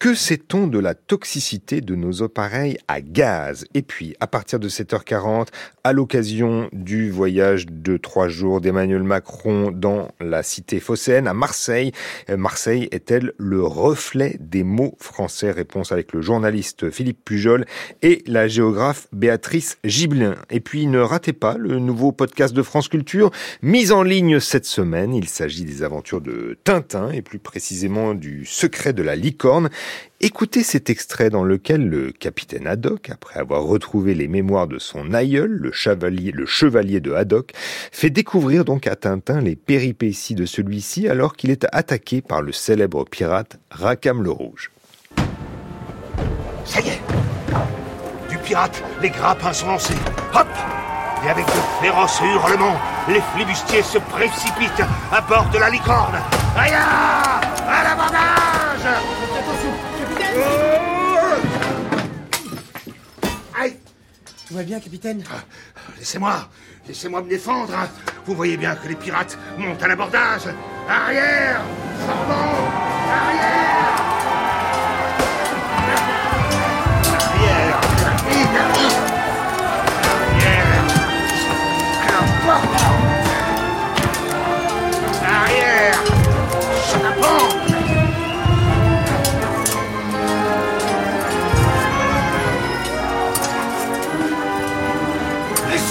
que 0.03 0.15
sait-on 0.17 0.67
de 0.67 0.81
la 0.81 0.95
toxicité 0.95 1.81
de 1.81 1.95
nos 1.95 2.25
appareils 2.25 2.77
à 2.89 3.01
gaz? 3.01 3.67
Et 3.73 3.83
puis, 3.83 4.17
à 4.19 4.27
partir 4.27 4.59
de 4.59 4.69
7h40, 4.69 5.47
à 5.85 5.93
l'occasion 5.93 6.69
du 6.73 7.09
voyage 7.09 7.67
de 7.67 7.97
trois 7.97 8.27
jours 8.27 8.61
d'Emmanuel 8.61 9.05
Macron 9.05 9.71
dans 9.71 10.09
la 10.19 10.43
cité 10.43 10.81
phocéenne, 10.81 11.29
à 11.29 11.35
Marseille, 11.35 11.93
euh, 12.31 12.37
Marseille 12.37 12.89
est-elle 12.91 13.33
le 13.39 13.63
reflet 13.63 14.37
des 14.41 14.65
mots 14.65 14.97
français? 14.99 15.53
Réponse 15.53 15.93
avec 15.93 16.13
le 16.13 16.21
journaliste 16.21 16.91
Philippe 16.91 17.25
Pujol 17.25 17.65
et 18.03 18.25
la 18.27 18.49
géographe 18.49 19.07
Béatrice 19.13 19.79
Gibelin. 19.85 20.35
Et 20.51 20.59
puis, 20.59 20.89
ne 20.89 20.99
ratez 20.99 21.33
pas 21.33 21.57
le 21.57 21.79
nouveau 21.79 22.11
podcast 22.11 22.55
de 22.55 22.63
France 22.63 22.89
Culture, 22.89 23.31
mis 23.63 23.93
en 23.93 24.03
ligne 24.03 24.41
cette 24.41 24.67
semaine. 24.67 25.15
Il 25.15 25.29
s'agit 25.29 25.65
des 25.65 25.85
aventures 25.85 26.21
de 26.21 26.59
Tintin, 26.65 27.13
et 27.13 27.23
plus 27.23 27.39
précisément 27.39 28.15
du 28.15 28.45
secret 28.47 28.93
de 28.93 29.05
la 29.05 29.15
licorne. 29.15 29.71
Écoutez 30.25 30.63
cet 30.63 30.89
extrait 30.89 31.31
dans 31.31 31.43
lequel 31.43 31.89
le 31.89 32.13
capitaine 32.13 32.69
Haddock, 32.69 33.11
après 33.11 33.41
avoir 33.41 33.65
retrouvé 33.65 34.15
les 34.15 34.29
mémoires 34.29 34.69
de 34.69 34.79
son 34.79 35.15
aïeul, 35.15 35.51
le 35.51 35.73
chevalier, 35.73 37.01
de 37.01 37.13
Haddock, 37.13 37.51
fait 37.91 38.11
découvrir 38.11 38.65
donc 38.65 38.87
à 38.87 38.95
Tintin 38.95 39.41
les 39.41 39.57
péripéties 39.57 40.37
de 40.37 40.47
celui-ci 40.47 41.09
alors 41.09 41.35
qu'il 41.35 41.51
est 41.51 41.67
attaqué 41.73 42.23
par 42.23 42.41
le 42.41 42.53
célèbre 42.53 43.05
pirate 43.05 43.59
Rackham 43.73 44.23
le 44.23 44.31
Rouge. 44.31 44.71
Ça 46.65 46.81
y 46.81 46.89
est 46.89 47.01
Du 48.31 48.39
pirate, 48.39 48.81
les 49.01 49.11
grappins 49.11 49.53
sont 49.53 49.67
lancés. 49.67 49.95
Hop 50.35 50.47
Et 51.25 51.31
avec 51.31 51.47
de 51.47 51.81
féroces 51.81 52.21
hurlements, 52.21 52.79
les 53.09 53.21
flibustiers 53.35 53.83
se 53.83 53.99
précipitent 53.99 54.87
à 55.11 55.21
bord 55.23 55.51
de 55.51 55.59
la 55.59 55.69
licorne. 55.69 56.15
Aïe 56.57 56.75
À 56.75 57.83
l'abordage 57.83 59.22
Tout 64.53 64.59
va 64.59 64.65
bien, 64.65 64.81
capitaine? 64.81 65.25
Ah, 65.33 65.39
Laissez-moi. 65.99 66.47
Laissez-moi 66.87 67.23
me 67.23 67.29
défendre 67.31 67.73
hein. 67.75 67.89
Vous 68.27 68.35
voyez 68.35 68.59
bien 68.59 68.77
que 68.77 68.87
les 68.87 68.97
pirates 68.97 69.39
montent 69.57 69.83
à 69.83 69.89
l'abordage. 69.89 70.43
Arrière! 70.87 71.63
Arrière 73.11 74.02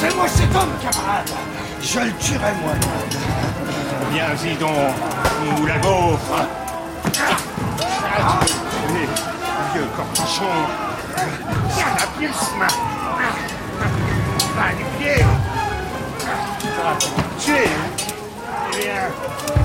Laissez-moi 0.02 0.28
cet 0.28 0.56
homme, 0.56 0.72
camarade. 0.82 1.30
Je 1.80 2.00
le 2.00 2.12
tuerai, 2.14 2.54
moi. 2.60 2.74
Viens, 4.12 4.36
Zidon, 4.36 4.68
ou 5.60 5.66
la 5.68 5.78
gaufre 5.78 6.48
Vieux 9.74 9.88
corpichon. 9.96 10.46
Snapisme 11.70 12.66
Magnifique 14.56 15.26
Tuer 17.40 17.70
Eh 18.74 18.78
bien, 18.78 19.02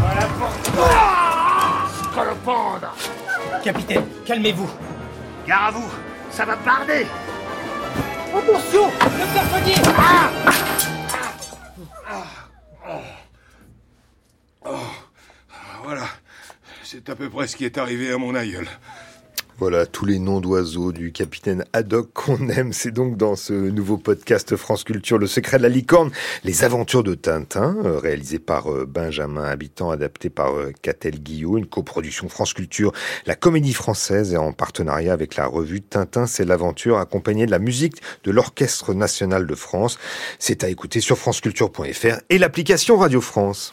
voilà 0.00 0.26
pour... 0.38 0.50
Ah. 0.78 1.86
Scolopendre 2.12 2.94
Capitaine, 3.64 4.04
calmez-vous. 4.26 4.70
Gare 5.46 5.66
à 5.66 5.70
vous, 5.70 5.90
ça 6.30 6.44
va 6.44 6.56
parler 6.56 7.06
Attention 8.34 8.86
Le 8.86 9.24
plafonnier 9.32 9.74
Voilà. 15.82 16.06
C'est 16.82 17.08
à 17.08 17.14
peu 17.14 17.30
près 17.30 17.46
ce 17.46 17.56
qui 17.56 17.64
est 17.64 17.78
arrivé 17.78 18.12
à 18.12 18.18
mon 18.18 18.34
aïeul. 18.34 18.66
Voilà 19.58 19.86
tous 19.86 20.04
les 20.04 20.18
noms 20.18 20.40
d'oiseaux 20.40 20.92
du 20.92 21.12
capitaine 21.12 21.64
Haddock 21.72 22.10
qu'on 22.12 22.48
aime. 22.50 22.74
C'est 22.74 22.90
donc 22.90 23.16
dans 23.16 23.36
ce 23.36 23.54
nouveau 23.54 23.96
podcast 23.96 24.54
France 24.54 24.84
Culture, 24.84 25.16
Le 25.16 25.26
secret 25.26 25.56
de 25.56 25.62
la 25.62 25.70
licorne, 25.70 26.10
les 26.44 26.62
aventures 26.62 27.02
de 27.02 27.14
Tintin, 27.14 27.74
euh, 27.82 27.98
réalisé 27.98 28.38
par 28.38 28.70
euh, 28.70 28.84
Benjamin 28.84 29.44
Habitant, 29.44 29.90
adapté 29.90 30.28
par 30.28 30.54
euh, 30.54 30.72
Catel 30.82 31.20
Guillot, 31.20 31.56
une 31.56 31.64
coproduction 31.64 32.28
France 32.28 32.52
Culture, 32.52 32.92
la 33.24 33.34
comédie 33.34 33.72
française 33.72 34.34
et 34.34 34.36
en 34.36 34.52
partenariat 34.52 35.14
avec 35.14 35.36
la 35.36 35.46
revue 35.46 35.80
Tintin, 35.80 36.26
c'est 36.26 36.44
l'aventure 36.44 36.98
accompagnée 36.98 37.46
de 37.46 37.50
la 37.50 37.58
musique 37.58 38.02
de 38.24 38.30
l'Orchestre 38.32 38.92
National 38.92 39.46
de 39.46 39.54
France. 39.54 39.98
C'est 40.38 40.64
à 40.64 40.68
écouter 40.68 41.00
sur 41.00 41.16
franceculture.fr 41.16 42.20
et 42.28 42.36
l'application 42.36 42.98
Radio 42.98 43.22
France. 43.22 43.72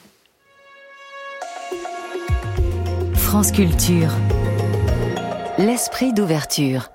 France 3.16 3.52
Culture 3.52 4.12
l'esprit 5.60 6.14
d'ouverture. 6.14 6.90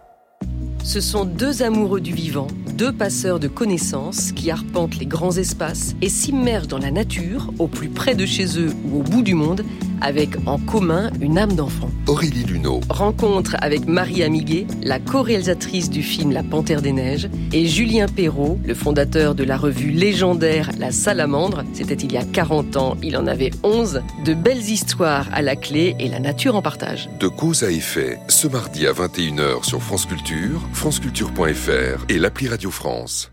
Ce 0.83 1.01
sont 1.01 1.25
deux 1.25 1.62
amoureux 1.62 2.01
du 2.01 2.12
vivant, 2.12 2.49
deux 2.79 2.93
passeurs 2.93 3.41
de 3.41 3.49
connaissances 3.49 4.31
qui 4.31 4.53
arpentent 4.53 4.99
les 4.99 5.07
grands 5.07 5.37
espaces 5.37 5.97
et 6.01 6.09
s'immergent 6.09 6.69
dans 6.69 6.79
la 6.79 6.93
nature, 6.93 7.53
au 7.59 7.67
plus 7.67 7.88
près 7.88 8.14
de 8.14 8.25
chez 8.25 8.57
eux 8.57 8.73
ou 8.85 9.01
au 9.01 9.03
bout 9.03 9.23
du 9.23 9.35
monde, 9.35 9.64
avec 10.01 10.37
en 10.47 10.59
commun 10.59 11.11
une 11.21 11.38
âme 11.38 11.55
d'enfant. 11.55 11.91
Aurélie 12.07 12.45
Luneau. 12.45 12.81
Rencontre 12.88 13.57
avec 13.61 13.87
Marie 13.87 14.23
Amiguet, 14.23 14.69
la 14.83 15.01
co-réalisatrice 15.01 15.91
du 15.91 16.05
film 16.05 16.31
La 16.31 16.45
Panthère 16.45 16.81
des 16.81 16.93
Neiges, 16.93 17.29
et 17.53 17.67
Julien 17.67 18.07
Perrault, 18.07 18.61
le 18.64 18.75
fondateur 18.75 19.35
de 19.35 19.43
la 19.43 19.57
revue 19.57 19.91
légendaire 19.91 20.71
La 20.79 20.93
Salamandre. 20.93 21.64
C'était 21.73 21.95
il 21.95 22.12
y 22.12 22.17
a 22.17 22.25
40 22.25 22.77
ans, 22.77 22.97
il 23.03 23.17
en 23.17 23.27
avait 23.27 23.51
11. 23.64 24.03
De 24.25 24.35
belles 24.35 24.71
histoires 24.71 25.27
à 25.33 25.43
la 25.43 25.57
clé 25.57 25.97
et 25.99 26.09
la 26.09 26.21
nature 26.21 26.55
en 26.55 26.62
partage. 26.62 27.09
De 27.19 27.27
cause 27.27 27.64
à 27.64 27.71
effet, 27.73 28.21
ce 28.29 28.47
mardi 28.47 28.87
à 28.87 28.93
21h 28.93 29.64
sur 29.64 29.83
France 29.83 30.07
Culture, 30.07 30.61
franceculture.fr 30.73 32.05
et 32.09 32.19
l'appli 32.19 32.47
Radio 32.47 32.67
France. 32.70 33.31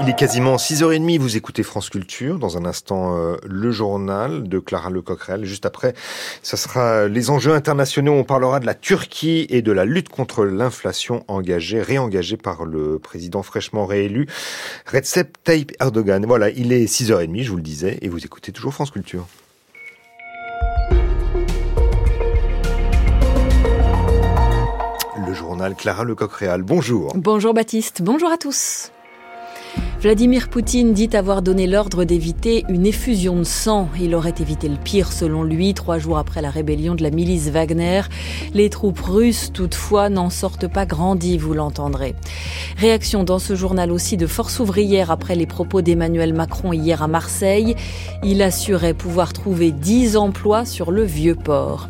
Il 0.00 0.12
est 0.12 0.16
quasiment 0.16 0.56
6h30, 0.56 1.18
vous 1.18 1.36
écoutez 1.36 1.62
France 1.62 1.90
Culture. 1.90 2.38
Dans 2.38 2.56
un 2.56 2.64
instant, 2.64 3.18
euh, 3.18 3.36
le 3.44 3.70
journal 3.70 4.48
de 4.48 4.58
Clara 4.58 4.88
Lecoqrel. 4.88 5.44
Juste 5.44 5.66
après, 5.66 5.92
ça 6.42 6.56
sera 6.56 7.08
les 7.08 7.28
enjeux 7.28 7.52
internationaux. 7.52 8.14
On 8.14 8.24
parlera 8.24 8.58
de 8.58 8.64
la 8.64 8.74
Turquie 8.74 9.46
et 9.50 9.60
de 9.60 9.70
la 9.70 9.84
lutte 9.84 10.08
contre 10.08 10.46
l'inflation 10.46 11.24
engagée, 11.28 11.82
réengagée 11.82 12.38
par 12.38 12.64
le 12.64 12.98
président 12.98 13.42
fraîchement 13.42 13.84
réélu, 13.84 14.26
Recep 14.90 15.36
Tayyip 15.44 15.72
Erdogan. 15.78 16.24
Voilà, 16.24 16.48
il 16.48 16.72
est 16.72 16.86
6h30, 16.86 17.42
je 17.42 17.50
vous 17.50 17.56
le 17.56 17.62
disais, 17.62 17.98
et 18.00 18.08
vous 18.08 18.24
écoutez 18.24 18.50
toujours 18.50 18.72
France 18.72 18.90
Culture. 18.90 19.26
Journal 25.38 25.74
Clara 25.76 26.04
Lecoq-Réal. 26.04 26.62
Bonjour. 26.62 27.12
Bonjour 27.14 27.54
Baptiste, 27.54 28.02
bonjour 28.02 28.30
à 28.30 28.36
tous. 28.36 28.90
Vladimir 30.00 30.48
Poutine 30.48 30.92
dit 30.92 31.10
avoir 31.16 31.42
donné 31.42 31.66
l'ordre 31.66 32.04
d'éviter 32.04 32.64
une 32.68 32.86
effusion 32.86 33.34
de 33.34 33.42
sang. 33.42 33.88
Il 34.00 34.14
aurait 34.14 34.34
évité 34.38 34.68
le 34.68 34.76
pire 34.76 35.10
selon 35.10 35.42
lui, 35.42 35.74
trois 35.74 35.98
jours 35.98 36.18
après 36.18 36.40
la 36.40 36.50
rébellion 36.50 36.94
de 36.94 37.02
la 37.02 37.10
milice 37.10 37.48
Wagner. 37.48 38.02
Les 38.54 38.70
troupes 38.70 39.00
russes, 39.00 39.50
toutefois, 39.52 40.08
n'en 40.08 40.30
sortent 40.30 40.68
pas 40.68 40.86
grandies, 40.86 41.36
vous 41.36 41.52
l'entendrez. 41.52 42.14
Réaction 42.76 43.24
dans 43.24 43.40
ce 43.40 43.56
journal 43.56 43.90
aussi 43.90 44.16
de 44.16 44.28
force 44.28 44.60
ouvrière 44.60 45.10
après 45.10 45.34
les 45.34 45.46
propos 45.46 45.82
d'Emmanuel 45.82 46.32
Macron 46.32 46.72
hier 46.72 47.02
à 47.02 47.08
Marseille. 47.08 47.74
Il 48.22 48.40
assurait 48.40 48.94
pouvoir 48.94 49.32
trouver 49.32 49.72
10 49.72 50.16
emplois 50.16 50.64
sur 50.64 50.92
le 50.92 51.02
vieux 51.02 51.34
port. 51.34 51.88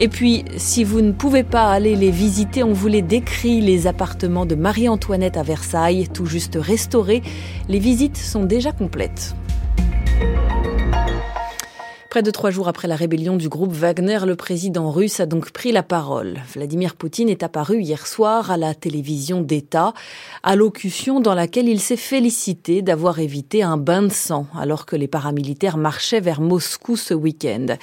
Et 0.00 0.06
puis, 0.06 0.44
si 0.56 0.84
vous 0.84 1.00
ne 1.00 1.10
pouvez 1.10 1.42
pas 1.42 1.72
aller 1.72 1.96
les 1.96 2.12
visiter, 2.12 2.62
on 2.62 2.72
vous 2.72 2.86
les 2.86 3.02
décrit, 3.02 3.60
les 3.60 3.88
appartements 3.88 4.46
de 4.46 4.54
Marie-Antoinette 4.54 5.36
à 5.36 5.42
Versailles, 5.42 6.06
tout 6.12 6.26
juste 6.26 6.56
restaurés. 6.60 7.22
Les 7.68 7.78
visites 7.78 8.16
sont 8.16 8.44
déjà 8.44 8.72
complètes. 8.72 9.34
Près 12.10 12.22
de 12.22 12.30
trois 12.30 12.50
jours 12.50 12.68
après 12.68 12.88
la 12.88 12.96
rébellion 12.96 13.36
du 13.36 13.50
groupe 13.50 13.72
Wagner, 13.72 14.20
le 14.24 14.34
président 14.34 14.90
russe 14.90 15.20
a 15.20 15.26
donc 15.26 15.50
pris 15.50 15.72
la 15.72 15.82
parole. 15.82 16.40
Vladimir 16.54 16.96
Poutine 16.96 17.28
est 17.28 17.42
apparu 17.42 17.82
hier 17.82 18.06
soir 18.06 18.50
à 18.50 18.56
la 18.56 18.74
télévision 18.74 19.42
d'État, 19.42 19.92
allocution 20.42 21.20
dans 21.20 21.34
laquelle 21.34 21.68
il 21.68 21.80
s'est 21.80 21.98
félicité 21.98 22.80
d'avoir 22.80 23.18
évité 23.18 23.62
un 23.62 23.76
bain 23.76 24.00
de 24.00 24.08
sang 24.10 24.46
alors 24.58 24.86
que 24.86 24.96
les 24.96 25.06
paramilitaires 25.06 25.76
marchaient 25.76 26.22
vers 26.22 26.40
Moscou 26.40 26.96
ce 26.96 27.12
week-end. 27.12 27.76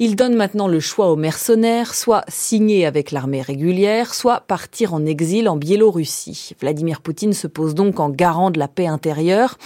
Il 0.00 0.16
donne 0.16 0.34
maintenant 0.34 0.66
le 0.66 0.80
choix 0.80 1.12
aux 1.12 1.16
mercenaires, 1.16 1.94
soit 1.94 2.24
signer 2.26 2.86
avec 2.86 3.12
l'armée 3.12 3.40
régulière, 3.40 4.14
soit 4.14 4.40
partir 4.40 4.94
en 4.94 5.06
exil 5.06 5.48
en 5.48 5.54
Biélorussie. 5.54 6.56
Vladimir 6.60 7.00
Poutine 7.00 7.34
se 7.34 7.46
pose 7.46 7.76
donc 7.76 8.00
en 8.00 8.10
garant 8.10 8.50
de 8.50 8.58
la 8.58 8.66
paix 8.66 8.88
intérieure, 8.88 9.58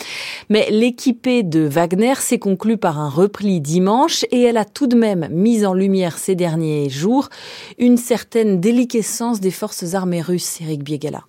mais 0.51 0.69
l'équipée 0.71 1.43
de 1.43 1.61
Wagner 1.61 2.17
s'est 2.17 2.39
conclue 2.39 2.77
par 2.77 3.01
un 3.01 3.09
repli 3.09 3.63
dimanche 3.63 3.95
et 4.31 4.43
elle 4.43 4.57
a 4.57 4.65
tout 4.65 4.87
de 4.87 4.97
même 4.97 5.29
mis 5.31 5.65
en 5.65 5.75
lumière 5.75 6.19
ces 6.19 6.35
derniers 6.35 6.89
jours 6.91 7.29
une 7.79 7.97
certaine 7.97 8.61
déliquescence 8.61 9.41
des 9.41 9.51
forces 9.51 9.95
armées 9.95 10.23
russes, 10.23 10.61
Eric 10.61 10.83
Biegala. 10.83 11.25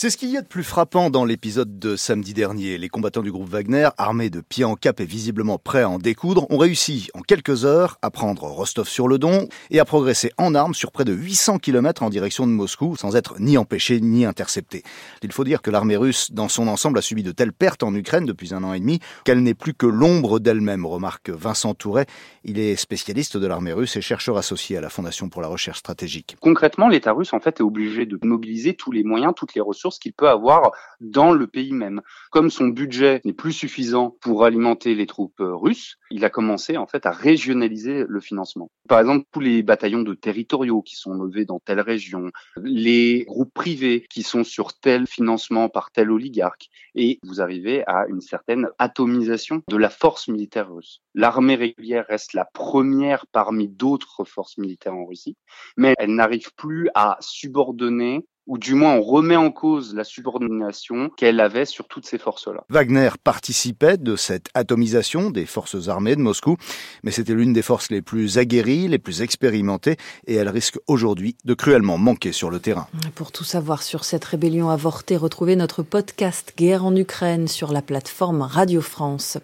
C'est 0.00 0.08
ce 0.08 0.16
qu'il 0.16 0.30
y 0.30 0.38
a 0.38 0.40
de 0.40 0.46
plus 0.46 0.64
frappant 0.64 1.10
dans 1.10 1.26
l'épisode 1.26 1.78
de 1.78 1.94
samedi 1.94 2.32
dernier. 2.32 2.78
Les 2.78 2.88
combattants 2.88 3.20
du 3.20 3.30
groupe 3.30 3.50
Wagner, 3.50 3.90
armés 3.98 4.30
de 4.30 4.40
pied 4.40 4.64
en 4.64 4.74
cap 4.74 4.98
et 4.98 5.04
visiblement 5.04 5.58
prêts 5.58 5.82
à 5.82 5.90
en 5.90 5.98
découdre, 5.98 6.50
ont 6.50 6.56
réussi 6.56 7.10
en 7.12 7.20
quelques 7.20 7.66
heures 7.66 7.98
à 8.00 8.10
prendre 8.10 8.44
Rostov-sur-le-Don 8.44 9.46
et 9.68 9.78
à 9.78 9.84
progresser 9.84 10.32
en 10.38 10.54
armes 10.54 10.72
sur 10.72 10.90
près 10.90 11.04
de 11.04 11.12
800 11.12 11.58
km 11.58 12.02
en 12.02 12.08
direction 12.08 12.46
de 12.46 12.52
Moscou 12.52 12.96
sans 12.96 13.14
être 13.14 13.38
ni 13.40 13.58
empêchés 13.58 14.00
ni 14.00 14.24
interceptés. 14.24 14.84
Il 15.22 15.32
faut 15.32 15.44
dire 15.44 15.60
que 15.60 15.70
l'armée 15.70 15.98
russe, 15.98 16.32
dans 16.32 16.48
son 16.48 16.66
ensemble, 16.68 16.96
a 16.96 17.02
subi 17.02 17.22
de 17.22 17.32
telles 17.32 17.52
pertes 17.52 17.82
en 17.82 17.94
Ukraine 17.94 18.24
depuis 18.24 18.54
un 18.54 18.64
an 18.64 18.72
et 18.72 18.80
demi 18.80 19.00
qu'elle 19.26 19.42
n'est 19.42 19.52
plus 19.52 19.74
que 19.74 19.84
l'ombre 19.84 20.38
d'elle-même, 20.38 20.86
remarque 20.86 21.28
Vincent 21.28 21.74
Touret. 21.74 22.06
Il 22.44 22.58
est 22.58 22.76
spécialiste 22.76 23.36
de 23.36 23.46
l'armée 23.46 23.74
russe 23.74 23.96
et 23.96 24.00
chercheur 24.00 24.38
associé 24.38 24.78
à 24.78 24.80
la 24.80 24.88
Fondation 24.88 25.28
pour 25.28 25.42
la 25.42 25.48
recherche 25.48 25.80
stratégique. 25.80 26.38
Concrètement, 26.40 26.88
l'État 26.88 27.12
russe 27.12 27.34
en 27.34 27.40
fait 27.40 27.60
est 27.60 27.62
obligé 27.62 28.06
de 28.06 28.18
mobiliser 28.22 28.72
tous 28.72 28.92
les 28.92 29.04
moyens, 29.04 29.34
toutes 29.36 29.54
les 29.54 29.60
ressources 29.60 29.89
qu'il 29.98 30.12
peut 30.12 30.28
avoir 30.28 30.72
dans 31.00 31.32
le 31.32 31.46
pays 31.46 31.72
même. 31.72 32.00
Comme 32.30 32.50
son 32.50 32.68
budget 32.68 33.20
n'est 33.24 33.32
plus 33.32 33.52
suffisant 33.52 34.16
pour 34.20 34.44
alimenter 34.44 34.94
les 34.94 35.06
troupes 35.06 35.40
euh, 35.40 35.54
russes, 35.54 35.96
il 36.10 36.24
a 36.24 36.30
commencé 36.30 36.76
en 36.76 36.86
fait 36.86 37.06
à 37.06 37.10
régionaliser 37.10 38.04
le 38.08 38.20
financement. 38.20 38.70
Par 38.88 39.00
exemple, 39.00 39.26
tous 39.32 39.40
les 39.40 39.62
bataillons 39.62 40.02
de 40.02 40.14
territoriaux 40.14 40.82
qui 40.82 40.96
sont 40.96 41.12
levés 41.12 41.44
dans 41.44 41.60
telle 41.60 41.80
région, 41.80 42.30
les 42.56 43.24
groupes 43.26 43.52
privés 43.52 44.06
qui 44.10 44.22
sont 44.22 44.44
sur 44.44 44.74
tel 44.74 45.06
financement 45.06 45.68
par 45.68 45.90
tel 45.90 46.10
oligarque, 46.10 46.68
et 46.94 47.18
vous 47.22 47.40
arrivez 47.40 47.84
à 47.86 48.06
une 48.08 48.20
certaine 48.20 48.68
atomisation 48.78 49.62
de 49.68 49.76
la 49.76 49.90
force 49.90 50.28
militaire 50.28 50.72
russe. 50.72 51.00
L'armée 51.14 51.54
régulière 51.54 52.06
reste 52.08 52.34
la 52.34 52.44
première 52.44 53.26
parmi 53.32 53.68
d'autres 53.68 54.24
forces 54.24 54.58
militaires 54.58 54.94
en 54.94 55.06
Russie, 55.06 55.36
mais 55.76 55.94
elle 55.98 56.14
n'arrive 56.14 56.52
plus 56.54 56.88
à 56.94 57.16
subordonner 57.20 58.26
ou 58.46 58.58
du 58.58 58.74
moins 58.74 58.94
on 58.94 59.02
remet 59.02 59.36
en 59.36 59.50
cause 59.50 59.94
la 59.94 60.04
subordination 60.04 61.10
qu'elle 61.16 61.40
avait 61.40 61.64
sur 61.64 61.86
toutes 61.86 62.06
ces 62.06 62.18
forces-là. 62.18 62.64
Wagner 62.68 63.10
participait 63.22 63.96
de 63.96 64.16
cette 64.16 64.48
atomisation 64.54 65.30
des 65.30 65.46
forces 65.46 65.88
armées 65.88 66.16
de 66.16 66.20
Moscou, 66.20 66.56
mais 67.02 67.10
c'était 67.10 67.34
l'une 67.34 67.52
des 67.52 67.62
forces 67.62 67.90
les 67.90 68.02
plus 68.02 68.38
aguerries, 68.38 68.88
les 68.88 68.98
plus 68.98 69.22
expérimentées, 69.22 69.96
et 70.26 70.34
elle 70.34 70.48
risque 70.48 70.78
aujourd'hui 70.86 71.36
de 71.44 71.54
cruellement 71.54 71.98
manquer 71.98 72.32
sur 72.32 72.50
le 72.50 72.58
terrain. 72.58 72.86
Pour 73.14 73.32
tout 73.32 73.44
savoir 73.44 73.82
sur 73.82 74.04
cette 74.04 74.24
rébellion 74.24 74.70
avortée, 74.70 75.16
retrouvez 75.16 75.56
notre 75.56 75.82
podcast 75.82 76.54
Guerre 76.56 76.84
en 76.84 76.94
Ukraine 76.96 77.48
sur 77.48 77.72
la 77.72 77.82
plateforme 77.82 78.42
Radio 78.42 78.80
France. 78.80 79.38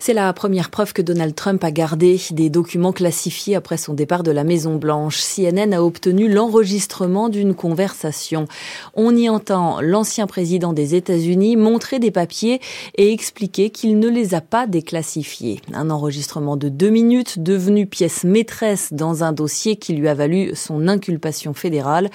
C'est 0.00 0.14
la 0.14 0.32
première 0.32 0.70
preuve 0.70 0.92
que 0.92 1.02
Donald 1.02 1.34
Trump 1.34 1.64
a 1.64 1.72
gardé 1.72 2.20
des 2.30 2.50
documents 2.50 2.92
classifiés 2.92 3.56
après 3.56 3.76
son 3.76 3.94
départ 3.94 4.22
de 4.22 4.30
la 4.30 4.44
Maison 4.44 4.76
Blanche. 4.76 5.20
CNN 5.20 5.72
a 5.72 5.82
obtenu 5.82 6.28
l'enregistrement 6.28 7.28
d'une 7.28 7.54
conversation. 7.54 8.07
On 8.94 9.16
y 9.16 9.28
entend 9.28 9.80
l'ancien 9.80 10.26
président 10.26 10.72
des 10.72 10.94
États-Unis 10.94 11.56
montrer 11.56 11.98
des 11.98 12.10
papiers 12.10 12.60
et 12.96 13.12
expliquer 13.12 13.70
qu'il 13.70 13.98
ne 13.98 14.08
les 14.08 14.34
a 14.34 14.40
pas 14.40 14.66
déclassifiés. 14.66 15.60
Un 15.72 15.90
enregistrement 15.90 16.56
de 16.56 16.68
deux 16.68 16.90
minutes 16.90 17.42
devenu 17.42 17.86
pièce 17.86 18.24
maîtresse 18.24 18.92
dans 18.92 19.24
un 19.24 19.32
dossier 19.32 19.76
qui 19.76 19.94
lui 19.94 20.08
a 20.08 20.14
valu 20.14 20.52
son 20.54 20.88
inculpation 20.88 21.54
fédérale. 21.54 22.10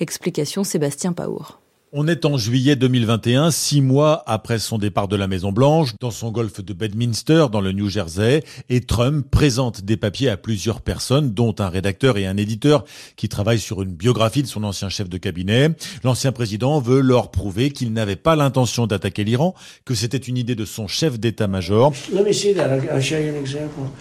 Explication 0.00 0.64
Sébastien 0.64 1.12
Paour. 1.12 1.58
On 1.90 2.06
est 2.06 2.26
en 2.26 2.36
juillet 2.36 2.76
2021, 2.76 3.50
six 3.50 3.80
mois 3.80 4.22
après 4.26 4.58
son 4.58 4.76
départ 4.76 5.08
de 5.08 5.16
la 5.16 5.26
Maison 5.26 5.52
Blanche, 5.52 5.94
dans 5.98 6.10
son 6.10 6.30
golfe 6.30 6.62
de 6.62 6.74
Bedminster, 6.74 7.46
dans 7.50 7.62
le 7.62 7.72
New 7.72 7.88
Jersey, 7.88 8.44
et 8.68 8.82
Trump 8.82 9.26
présente 9.30 9.80
des 9.80 9.96
papiers 9.96 10.28
à 10.28 10.36
plusieurs 10.36 10.82
personnes, 10.82 11.32
dont 11.32 11.54
un 11.58 11.70
rédacteur 11.70 12.18
et 12.18 12.26
un 12.26 12.36
éditeur 12.36 12.84
qui 13.16 13.30
travaillent 13.30 13.58
sur 13.58 13.80
une 13.80 13.94
biographie 13.94 14.42
de 14.42 14.46
son 14.46 14.64
ancien 14.64 14.90
chef 14.90 15.08
de 15.08 15.16
cabinet. 15.16 15.70
L'ancien 16.04 16.30
président 16.30 16.78
veut 16.78 17.00
leur 17.00 17.30
prouver 17.30 17.70
qu'il 17.70 17.94
n'avait 17.94 18.16
pas 18.16 18.36
l'intention 18.36 18.86
d'attaquer 18.86 19.24
l'Iran, 19.24 19.54
que 19.86 19.94
c'était 19.94 20.18
une 20.18 20.36
idée 20.36 20.54
de 20.54 20.66
son 20.66 20.88
chef 20.88 21.18
d'état-major. 21.18 21.94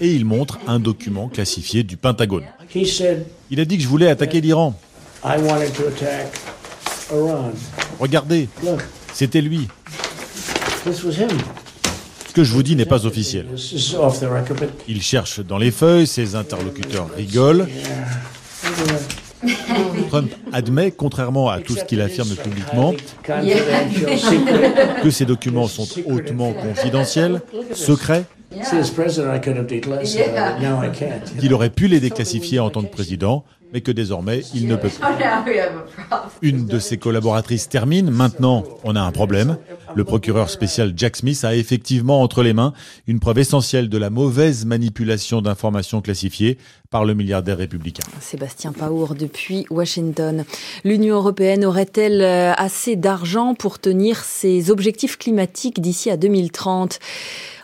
Et 0.02 0.14
il 0.14 0.26
montre 0.26 0.60
un 0.68 0.82
document 0.82 1.30
classifié 1.30 1.84
du 1.84 1.96
Pentagone. 1.96 2.44
Il 3.50 3.62
a 3.62 3.66
dit 3.66 3.78
que 3.78 3.84
je 3.84 3.88
voulais 3.88 4.10
attaquer 4.10 4.42
l'Iran. 4.42 4.78
Regardez, 8.00 8.50
c'était 9.14 9.42
lui. 9.42 9.68
Ce 10.86 12.34
que 12.34 12.44
je 12.44 12.54
vous 12.54 12.64
dis 12.64 12.76
n'est 12.76 12.86
pas 12.86 13.06
officiel. 13.06 13.48
Il 14.88 15.02
cherche 15.02 15.40
dans 15.40 15.58
les 15.58 15.72
feuilles, 15.72 16.08
ses 16.08 16.36
interlocuteurs 16.36 17.10
rigolent. 17.16 17.68
Trump 20.10 20.32
admet, 20.52 20.92
contrairement 20.92 21.50
à 21.50 21.60
tout 21.60 21.76
ce 21.76 21.84
qu'il 21.84 22.02
affirme 22.02 22.36
publiquement, 22.36 22.94
que 25.04 25.10
ces 25.10 25.26
documents 25.26 25.68
sont 25.68 25.88
hautement 26.06 26.54
confidentiels, 26.54 27.42
secrets, 27.74 28.26
qu'il 31.40 31.54
aurait 31.54 31.70
pu 31.70 31.88
les 31.88 32.00
déclassifier 32.00 32.60
en 32.60 32.70
tant 32.70 32.82
que 32.82 32.92
président, 32.92 33.44
mais 33.74 33.82
que 33.82 33.92
désormais 33.92 34.42
il 34.54 34.68
ne 34.68 34.76
peut 34.76 34.90
plus. 34.90 35.02
Une 36.42 36.66
de 36.66 36.80
ses 36.80 36.98
collaboratrices 36.98 37.70
termine. 37.70 38.10
Maintenant, 38.10 38.64
on 38.84 38.96
a 38.96 39.02
un 39.02 39.12
problème. 39.12 39.58
Le 39.98 40.04
procureur 40.04 40.52
spécial 40.52 40.94
Jack 40.96 41.16
Smith 41.16 41.44
a 41.44 41.56
effectivement 41.56 42.22
entre 42.22 42.44
les 42.44 42.54
mains 42.54 42.74
une 43.08 43.20
preuve 43.20 43.40
essentielle 43.40 43.90
de 43.90 43.98
la 43.98 44.12
mauvaise 44.12 44.64
manipulation 44.64 45.42
d'informations 45.42 46.02
classifiées 46.02 46.60
par 46.92 47.04
le 47.04 47.16
milliardaire 47.16 47.58
républicain. 47.58 48.04
Sébastien 48.22 48.74
Paour 48.74 49.16
depuis 49.16 49.66
Washington. 49.72 50.46
L'Union 50.84 51.16
européenne 51.16 51.66
aurait-elle 51.66 52.22
euh, 52.22 52.54
assez 52.58 52.96
d'argent 52.96 53.56
pour 53.56 53.80
tenir 53.80 54.24
ses 54.24 54.70
objectifs 54.70 55.18
climatiques 55.18 55.82
d'ici 55.82 56.12
à 56.12 56.18
2030 56.18 57.00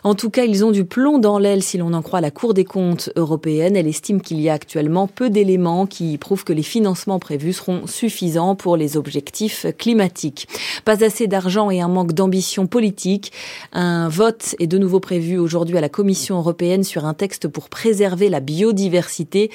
en 0.06 0.14
tout 0.14 0.28
cas, 0.28 0.44
ils 0.44 0.66
ont 0.66 0.70
du 0.70 0.84
plomb 0.84 1.18
dans 1.18 1.38
l'aile 1.38 1.62
si 1.62 1.78
l'on 1.78 1.94
en 1.94 2.02
croit 2.02 2.20
la 2.20 2.30
Cour 2.30 2.52
des 2.52 2.66
comptes 2.66 3.08
européenne. 3.16 3.74
Elle 3.74 3.86
estime 3.86 4.20
qu'il 4.20 4.38
y 4.38 4.50
a 4.50 4.52
actuellement 4.52 5.06
peu 5.06 5.30
d'éléments 5.30 5.86
qui 5.86 6.18
prouve 6.18 6.44
que 6.44 6.52
les 6.52 6.62
financements 6.62 7.18
prévus 7.18 7.54
seront 7.54 7.86
suffisants 7.86 8.54
pour 8.54 8.76
les 8.76 8.98
objectifs 8.98 9.64
climatiques. 9.78 10.46
Pas 10.84 11.02
assez 11.02 11.26
d'argent 11.26 11.70
et 11.70 11.80
un 11.80 11.88
manque 11.88 12.12
d'ambition 12.12 12.23
politique. 12.68 13.32
Un 13.72 14.08
vote 14.08 14.54
est 14.58 14.66
de 14.66 14.78
nouveau 14.78 15.00
prévu 15.00 15.38
aujourd'hui 15.38 15.78
à 15.78 15.80
la 15.80 15.88
Commission 15.88 16.38
européenne 16.38 16.84
sur 16.84 17.04
un 17.04 17.14
texte 17.14 17.48
pour 17.48 17.68
préserver 17.68 18.28
la 18.28 18.40
biodiversité. 18.40 19.50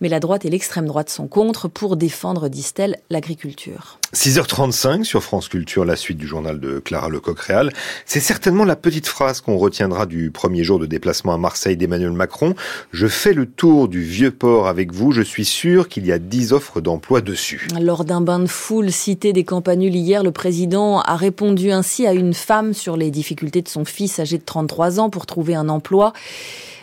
Mais 0.00 0.08
la 0.08 0.20
droite 0.20 0.44
et 0.44 0.50
l'extrême 0.50 0.86
droite 0.86 1.10
sont 1.10 1.28
contre 1.28 1.68
pour 1.68 1.96
défendre, 1.96 2.48
disent-elles, 2.48 2.98
l'agriculture. 3.10 4.01
6h35 4.14 5.04
sur 5.04 5.22
France 5.22 5.48
Culture, 5.48 5.86
la 5.86 5.96
suite 5.96 6.18
du 6.18 6.26
journal 6.26 6.60
de 6.60 6.80
Clara 6.80 7.08
Lecoq-Réal. 7.08 7.72
C'est 8.04 8.20
certainement 8.20 8.66
la 8.66 8.76
petite 8.76 9.06
phrase 9.06 9.40
qu'on 9.40 9.56
retiendra 9.56 10.04
du 10.04 10.30
premier 10.30 10.64
jour 10.64 10.78
de 10.78 10.84
déplacement 10.84 11.32
à 11.32 11.38
Marseille 11.38 11.78
d'Emmanuel 11.78 12.12
Macron. 12.12 12.54
Je 12.92 13.06
fais 13.06 13.32
le 13.32 13.46
tour 13.46 13.88
du 13.88 14.02
vieux 14.02 14.30
port 14.30 14.68
avec 14.68 14.92
vous. 14.92 15.12
Je 15.12 15.22
suis 15.22 15.46
sûr 15.46 15.88
qu'il 15.88 16.04
y 16.06 16.12
a 16.12 16.18
10 16.18 16.52
offres 16.52 16.82
d'emploi 16.82 17.22
dessus. 17.22 17.68
Lors 17.80 18.04
d'un 18.04 18.20
bain 18.20 18.40
de 18.40 18.46
foule 18.46 18.92
cité 18.92 19.32
des 19.32 19.44
campagnules 19.44 19.96
hier, 19.96 20.22
le 20.22 20.30
président 20.30 21.00
a 21.00 21.16
répondu 21.16 21.70
ainsi 21.70 22.06
à 22.06 22.12
une 22.12 22.34
femme 22.34 22.74
sur 22.74 22.98
les 22.98 23.10
difficultés 23.10 23.62
de 23.62 23.68
son 23.68 23.86
fils 23.86 24.20
âgé 24.20 24.36
de 24.36 24.44
33 24.44 25.00
ans 25.00 25.08
pour 25.08 25.24
trouver 25.24 25.54
un 25.54 25.70
emploi. 25.70 26.12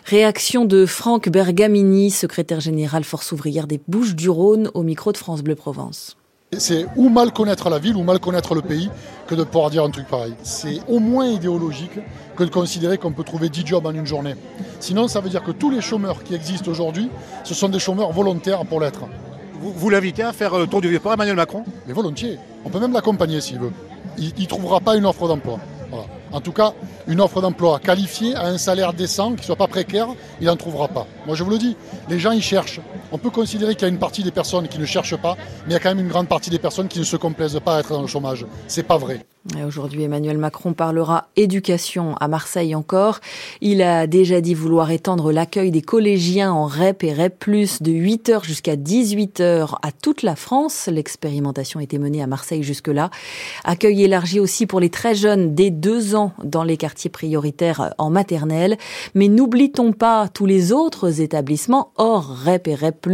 Réaction 0.03 0.65
de 0.65 0.87
Franck 0.87 1.29
Bergamini, 1.29 2.09
secrétaire 2.09 2.59
général 2.59 3.03
Force 3.03 3.31
ouvrière 3.31 3.67
des 3.67 3.79
Bouches-du-Rhône, 3.87 4.71
au 4.73 4.81
micro 4.81 5.11
de 5.11 5.17
France 5.17 5.43
Bleu 5.43 5.53
Provence. 5.53 6.15
C'est 6.57 6.87
ou 6.95 7.09
mal 7.09 7.31
connaître 7.31 7.69
la 7.69 7.77
ville 7.77 7.95
ou 7.95 8.01
mal 8.01 8.19
connaître 8.19 8.55
le 8.55 8.61
pays 8.61 8.89
que 9.27 9.35
de 9.35 9.43
pouvoir 9.43 9.69
dire 9.69 9.83
un 9.83 9.91
truc 9.91 10.07
pareil. 10.07 10.33
C'est 10.41 10.79
au 10.87 10.97
moins 10.97 11.27
idéologique 11.27 11.99
que 12.35 12.43
de 12.43 12.49
considérer 12.49 12.97
qu'on 12.97 13.11
peut 13.11 13.23
trouver 13.23 13.49
10 13.49 13.67
jobs 13.67 13.85
en 13.85 13.93
une 13.93 14.07
journée. 14.07 14.33
Sinon, 14.79 15.07
ça 15.07 15.21
veut 15.21 15.29
dire 15.29 15.43
que 15.43 15.51
tous 15.51 15.69
les 15.69 15.79
chômeurs 15.79 16.23
qui 16.23 16.33
existent 16.33 16.71
aujourd'hui, 16.71 17.11
ce 17.43 17.53
sont 17.53 17.69
des 17.69 17.77
chômeurs 17.77 18.11
volontaires 18.11 18.65
pour 18.65 18.79
l'être. 18.79 19.01
Vous, 19.61 19.73
vous 19.73 19.89
l'invitez 19.91 20.23
à 20.23 20.33
faire 20.33 20.57
le 20.57 20.65
tour 20.65 20.81
du 20.81 20.89
Vieux-Port, 20.89 21.13
Emmanuel 21.13 21.35
Macron? 21.35 21.63
Mais 21.85 21.93
volontiers. 21.93 22.39
On 22.65 22.71
peut 22.71 22.79
même 22.79 22.93
l'accompagner 22.93 23.41
s'il 23.41 23.59
veut. 23.59 23.71
Il 24.17 24.33
ne 24.35 24.45
trouvera 24.45 24.79
pas 24.79 24.95
une 24.95 25.05
offre 25.05 25.27
d'emploi. 25.27 25.59
Voilà. 25.91 26.05
En 26.31 26.41
tout 26.41 26.51
cas, 26.51 26.73
une 27.07 27.21
offre 27.21 27.41
d'emploi 27.41 27.79
qualifiée 27.79 28.35
à 28.35 28.47
un 28.47 28.57
salaire 28.57 28.93
décent, 28.93 29.31
qui 29.31 29.41
ne 29.41 29.45
soit 29.45 29.55
pas 29.55 29.67
précaire, 29.67 30.07
il 30.41 30.47
n'en 30.47 30.55
trouvera 30.55 30.87
pas. 30.87 31.07
Moi, 31.25 31.35
je 31.35 31.43
vous 31.43 31.49
le 31.49 31.57
dis, 31.57 31.75
les 32.09 32.19
gens, 32.19 32.31
ils 32.31 32.41
cherchent. 32.41 32.81
On 33.11 33.17
peut 33.17 33.29
considérer 33.29 33.75
qu'il 33.75 33.83
y 33.83 33.85
a 33.85 33.89
une 33.89 33.99
partie 33.99 34.23
des 34.23 34.31
personnes 34.31 34.67
qui 34.67 34.79
ne 34.79 34.85
cherchent 34.85 35.17
pas, 35.17 35.35
mais 35.65 35.71
il 35.71 35.73
y 35.73 35.75
a 35.75 35.79
quand 35.79 35.89
même 35.89 35.99
une 35.99 36.07
grande 36.09 36.27
partie 36.27 36.49
des 36.49 36.59
personnes 36.59 36.87
qui 36.87 36.99
ne 36.99 37.03
se 37.03 37.15
complaisent 37.15 37.59
pas 37.63 37.77
à 37.77 37.79
être 37.79 37.93
dans 37.93 38.01
le 38.01 38.07
chômage. 38.07 38.45
C'est 38.67 38.83
pas 38.83 38.97
vrai. 38.97 39.25
Aujourd'hui, 39.65 40.03
Emmanuel 40.03 40.37
Macron 40.37 40.73
parlera 40.73 41.29
éducation 41.37 42.13
à 42.17 42.27
Marseille 42.27 42.75
encore. 42.75 43.19
Il 43.61 43.81
a 43.81 44.05
déjà 44.05 44.41
dit 44.41 44.53
vouloir 44.53 44.91
étendre 44.91 45.31
l'accueil 45.31 45.71
des 45.71 45.81
collégiens 45.81 46.51
en 46.51 46.65
REP 46.65 47.05
et 47.05 47.13
REP+, 47.13 47.45
de 47.47 47.91
8h 47.91 48.43
jusqu'à 48.43 48.75
18h 48.75 49.75
à 49.81 49.91
toute 49.93 50.23
la 50.23 50.35
France. 50.35 50.89
L'expérimentation 50.91 51.79
a 51.79 51.83
été 51.83 51.97
menée 51.99 52.21
à 52.21 52.27
Marseille 52.27 52.63
jusque-là. 52.63 53.09
Accueil 53.63 54.03
élargi 54.03 54.41
aussi 54.41 54.65
pour 54.65 54.81
les 54.81 54.89
très 54.89 55.15
jeunes 55.15 55.55
dès 55.55 55.71
2 55.71 56.15
ans 56.15 56.33
dans 56.43 56.63
les 56.63 56.75
quartiers 56.75 56.98
prioritaires 57.07 57.93
en 57.97 58.09
maternelle. 58.09 58.77
Mais 59.15 59.29
n'oublions 59.29 59.93
pas 59.93 60.27
tous 60.27 60.45
les 60.45 60.73
autres 60.73 61.21
établissements 61.21 61.91
hors 61.95 62.35
REP 62.45 62.67
et 62.67 62.75
REP+. 62.75 63.07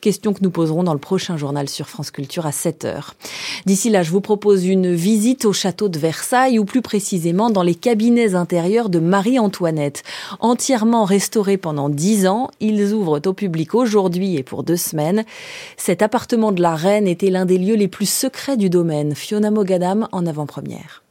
Question 0.00 0.32
que 0.32 0.42
nous 0.42 0.50
poserons 0.50 0.84
dans 0.84 0.92
le 0.92 1.00
prochain 1.00 1.36
journal 1.36 1.68
sur 1.68 1.88
France 1.88 2.10
Culture 2.10 2.46
à 2.46 2.50
7h. 2.50 3.12
D'ici 3.66 3.90
là, 3.90 4.02
je 4.02 4.10
vous 4.10 4.20
propose 4.20 4.66
une 4.66 4.94
visite 4.94 5.44
au 5.44 5.52
château 5.52 5.88
de 5.88 5.98
Versailles 5.98 6.58
ou 6.58 6.64
plus 6.64 6.82
précisément 6.82 7.50
dans 7.50 7.62
les 7.62 7.74
cabinets 7.74 8.34
intérieurs 8.34 8.90
de 8.90 8.98
Marie-Antoinette. 8.98 10.02
Entièrement 10.40 11.04
restaurés 11.04 11.56
pendant 11.56 11.88
dix 11.88 12.26
ans, 12.26 12.50
ils 12.60 12.92
ouvrent 12.92 13.20
au 13.24 13.32
public 13.32 13.74
aujourd'hui 13.74 14.36
et 14.36 14.42
pour 14.42 14.62
deux 14.62 14.76
semaines. 14.76 15.24
Cet 15.76 16.02
appartement 16.02 16.52
de 16.52 16.60
la 16.62 16.74
reine 16.74 17.08
était 17.08 17.30
l'un 17.30 17.46
des 17.46 17.58
lieux 17.58 17.76
les 17.76 17.88
plus 17.88 18.08
secrets 18.08 18.56
du 18.56 18.68
domaine. 18.68 19.14
Fiona 19.14 19.50
Mogadam 19.50 20.08
en 20.12 20.26
avant-première. 20.26 21.02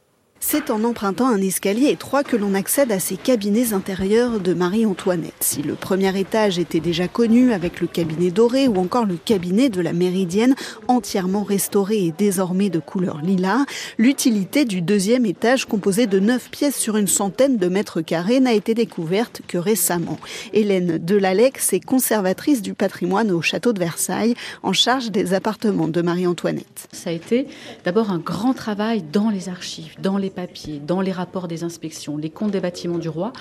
C'est 0.50 0.70
en 0.70 0.82
empruntant 0.82 1.28
un 1.28 1.42
escalier 1.42 1.90
étroit 1.90 2.24
que 2.24 2.34
l'on 2.34 2.54
accède 2.54 2.90
à 2.90 3.00
ces 3.00 3.18
cabinets 3.18 3.74
intérieurs 3.74 4.40
de 4.40 4.54
Marie-Antoinette. 4.54 5.34
Si 5.40 5.60
le 5.60 5.74
premier 5.74 6.18
étage 6.18 6.58
était 6.58 6.80
déjà 6.80 7.06
connu 7.06 7.52
avec 7.52 7.82
le 7.82 7.86
cabinet 7.86 8.30
doré 8.30 8.66
ou 8.66 8.78
encore 8.78 9.04
le 9.04 9.18
cabinet 9.22 9.68
de 9.68 9.82
la 9.82 9.92
Méridienne 9.92 10.54
entièrement 10.88 11.42
restauré 11.42 11.98
et 11.98 12.14
désormais 12.16 12.70
de 12.70 12.78
couleur 12.78 13.20
lilas, 13.20 13.66
l'utilité 13.98 14.64
du 14.64 14.80
deuxième 14.80 15.26
étage 15.26 15.66
composé 15.66 16.06
de 16.06 16.18
neuf 16.18 16.48
pièces 16.48 16.78
sur 16.78 16.96
une 16.96 17.08
centaine 17.08 17.58
de 17.58 17.68
mètres 17.68 18.00
carrés 18.00 18.40
n'a 18.40 18.54
été 18.54 18.72
découverte 18.72 19.42
que 19.46 19.58
récemment. 19.58 20.18
Hélène 20.54 20.96
Delalex 20.96 21.74
est 21.74 21.84
conservatrice 21.84 22.62
du 22.62 22.72
patrimoine 22.72 23.32
au 23.32 23.42
château 23.42 23.74
de 23.74 23.80
Versailles 23.80 24.34
en 24.62 24.72
charge 24.72 25.10
des 25.10 25.34
appartements 25.34 25.88
de 25.88 26.00
Marie-Antoinette. 26.00 26.88
Ça 26.90 27.10
a 27.10 27.12
été 27.12 27.48
d'abord 27.84 28.10
un 28.10 28.18
grand 28.18 28.54
travail 28.54 29.04
dans 29.12 29.28
les 29.28 29.50
archives, 29.50 29.94
dans 30.00 30.16
les 30.16 30.37
dans 30.86 31.00
les 31.00 31.12
rapports 31.12 31.48
des 31.48 31.64
inspections, 31.64 32.16
les 32.16 32.30
comptes 32.30 32.50
des 32.50 32.60
bâtiments 32.60 32.98
du 32.98 33.08
roi. 33.08 33.32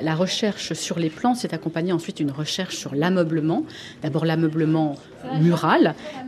La 0.00 0.14
recherche 0.14 0.72
sur 0.74 0.98
les 0.98 1.10
plans 1.10 1.34
s'est 1.34 1.54
accompagnée 1.54 1.92
ensuite 1.92 2.18
d'une 2.18 2.30
recherche 2.30 2.76
sur 2.76 2.94
l'ameublement. 2.94 3.64
D'abord 4.02 4.24
l'ameublement 4.24 4.96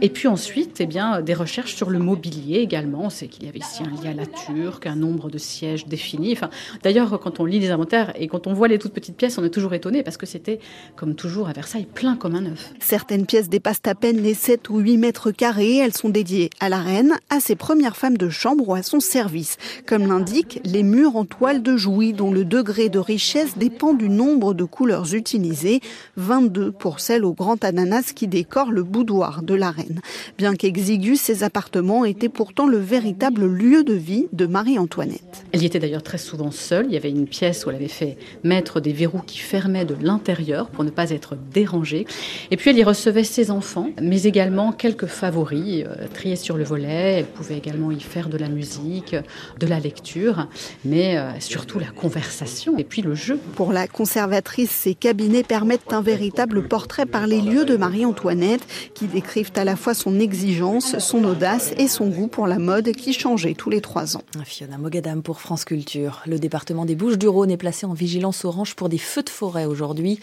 et 0.00 0.08
puis 0.08 0.28
ensuite 0.28 0.80
eh 0.80 0.86
bien, 0.86 1.20
des 1.20 1.34
recherches 1.34 1.74
sur 1.74 1.90
le 1.90 1.98
mobilier 1.98 2.58
également. 2.58 3.04
On 3.04 3.10
sait 3.10 3.28
qu'il 3.28 3.44
y 3.44 3.48
avait 3.48 3.58
ici 3.58 3.82
un 3.82 3.90
lit 3.90 4.08
à 4.08 4.14
la 4.14 4.26
turque, 4.26 4.86
un 4.86 4.96
nombre 4.96 5.30
de 5.30 5.38
sièges 5.38 5.86
définis. 5.86 6.32
Enfin, 6.32 6.50
D'ailleurs, 6.82 7.18
quand 7.20 7.40
on 7.40 7.44
lit 7.44 7.58
les 7.58 7.70
inventaires 7.70 8.12
et 8.16 8.28
quand 8.28 8.46
on 8.46 8.52
voit 8.52 8.68
les 8.68 8.78
toutes 8.78 8.92
petites 8.92 9.16
pièces, 9.16 9.38
on 9.38 9.44
est 9.44 9.50
toujours 9.50 9.74
étonné 9.74 10.02
parce 10.02 10.16
que 10.16 10.26
c'était, 10.26 10.60
comme 10.94 11.14
toujours 11.14 11.48
à 11.48 11.52
Versailles, 11.52 11.86
plein 11.92 12.16
comme 12.16 12.34
un 12.34 12.42
neuf. 12.42 12.72
Certaines 12.80 13.26
pièces 13.26 13.48
dépassent 13.48 13.80
à 13.86 13.94
peine 13.94 14.18
les 14.18 14.34
7 14.34 14.70
ou 14.70 14.78
8 14.78 14.96
mètres 14.96 15.30
carrés. 15.30 15.78
Elles 15.78 15.96
sont 15.96 16.08
dédiées 16.08 16.50
à 16.60 16.68
la 16.68 16.78
reine, 16.78 17.14
à 17.30 17.40
ses 17.40 17.56
premières 17.56 17.96
femmes 17.96 18.16
de 18.16 18.28
chambre 18.28 18.68
ou 18.68 18.74
à 18.74 18.82
son 18.82 19.00
service. 19.00 19.56
Comme 19.86 20.06
l'indiquent 20.06 20.60
les 20.64 20.82
murs 20.82 21.16
en 21.16 21.24
toile 21.24 21.62
de 21.62 21.76
jouy, 21.76 22.12
dont 22.12 22.30
le 22.30 22.44
degré 22.44 22.88
de 22.88 22.98
richesse 22.98 23.56
dépend 23.56 23.94
du 23.94 24.08
nombre 24.08 24.54
de 24.54 24.64
couleurs 24.64 25.14
utilisées. 25.14 25.80
22 26.16 26.72
pour 26.72 27.00
celle 27.00 27.24
au 27.24 27.32
grand 27.32 27.64
ananas 27.64 28.12
qui 28.14 28.28
décore 28.28 28.70
le 28.70 28.84
boudoir 28.86 29.42
de 29.42 29.54
la 29.54 29.70
reine. 29.70 30.00
Bien 30.38 30.54
qu'exigus, 30.54 31.20
ces 31.20 31.44
appartements 31.44 32.04
étaient 32.04 32.28
pourtant 32.28 32.66
le 32.66 32.78
véritable 32.78 33.46
lieu 33.46 33.84
de 33.84 33.92
vie 33.92 34.26
de 34.32 34.46
Marie-Antoinette. 34.46 35.44
Elle 35.52 35.62
y 35.62 35.66
était 35.66 35.78
d'ailleurs 35.78 36.02
très 36.02 36.18
souvent 36.18 36.50
seule. 36.50 36.86
Il 36.86 36.92
y 36.92 36.96
avait 36.96 37.10
une 37.10 37.26
pièce 37.26 37.66
où 37.66 37.70
elle 37.70 37.76
avait 37.76 37.88
fait 37.88 38.16
mettre 38.44 38.80
des 38.80 38.92
verrous 38.92 39.22
qui 39.26 39.38
fermaient 39.38 39.84
de 39.84 39.96
l'intérieur 40.00 40.68
pour 40.68 40.84
ne 40.84 40.90
pas 40.90 41.10
être 41.10 41.36
dérangée. 41.52 42.06
Et 42.50 42.56
puis 42.56 42.70
elle 42.70 42.78
y 42.78 42.84
recevait 42.84 43.24
ses 43.24 43.50
enfants, 43.50 43.90
mais 44.00 44.22
également 44.22 44.72
quelques 44.72 45.06
favoris 45.06 45.84
euh, 45.86 46.06
triés 46.14 46.36
sur 46.36 46.56
le 46.56 46.64
volet. 46.64 47.18
Elle 47.18 47.26
pouvait 47.26 47.56
également 47.56 47.90
y 47.90 48.00
faire 48.00 48.28
de 48.28 48.38
la 48.38 48.48
musique, 48.48 49.16
de 49.58 49.66
la 49.66 49.80
lecture, 49.80 50.48
mais 50.84 51.18
euh, 51.18 51.30
surtout 51.40 51.78
la 51.78 51.86
conversation 51.86 52.78
et 52.78 52.84
puis 52.84 53.02
le 53.02 53.14
jeu. 53.14 53.38
Pour 53.54 53.72
la 53.72 53.86
conservatrice, 53.86 54.70
ces 54.70 54.94
cabinets 54.94 55.42
permettent 55.42 55.92
un 55.92 56.02
véritable 56.02 56.66
portrait 56.68 57.06
par 57.06 57.26
les 57.26 57.40
lieux 57.40 57.64
de 57.64 57.76
Marie-Antoinette 57.76 58.66
qui 58.94 59.06
décrivent 59.06 59.52
à 59.56 59.64
la 59.64 59.76
fois 59.76 59.94
son 59.94 60.18
exigence, 60.18 60.98
son 60.98 61.24
audace 61.24 61.72
et 61.78 61.88
son 61.88 62.08
goût 62.08 62.28
pour 62.28 62.46
la 62.46 62.58
mode 62.58 62.92
qui 62.92 63.12
changeait 63.12 63.54
tous 63.54 63.70
les 63.70 63.80
trois 63.80 64.16
ans. 64.16 64.22
Fiona 64.44 64.78
Mogadam 64.78 65.22
pour 65.22 65.40
France 65.40 65.64
Culture. 65.64 66.22
Le 66.26 66.38
département 66.38 66.84
des 66.84 66.94
Bouches-du-Rhône 66.94 67.50
est 67.50 67.56
placé 67.56 67.86
en 67.86 67.94
vigilance 67.94 68.44
orange 68.44 68.74
pour 68.74 68.88
des 68.88 68.98
feux 68.98 69.22
de 69.22 69.30
forêt 69.30 69.64
aujourd'hui. 69.64 70.20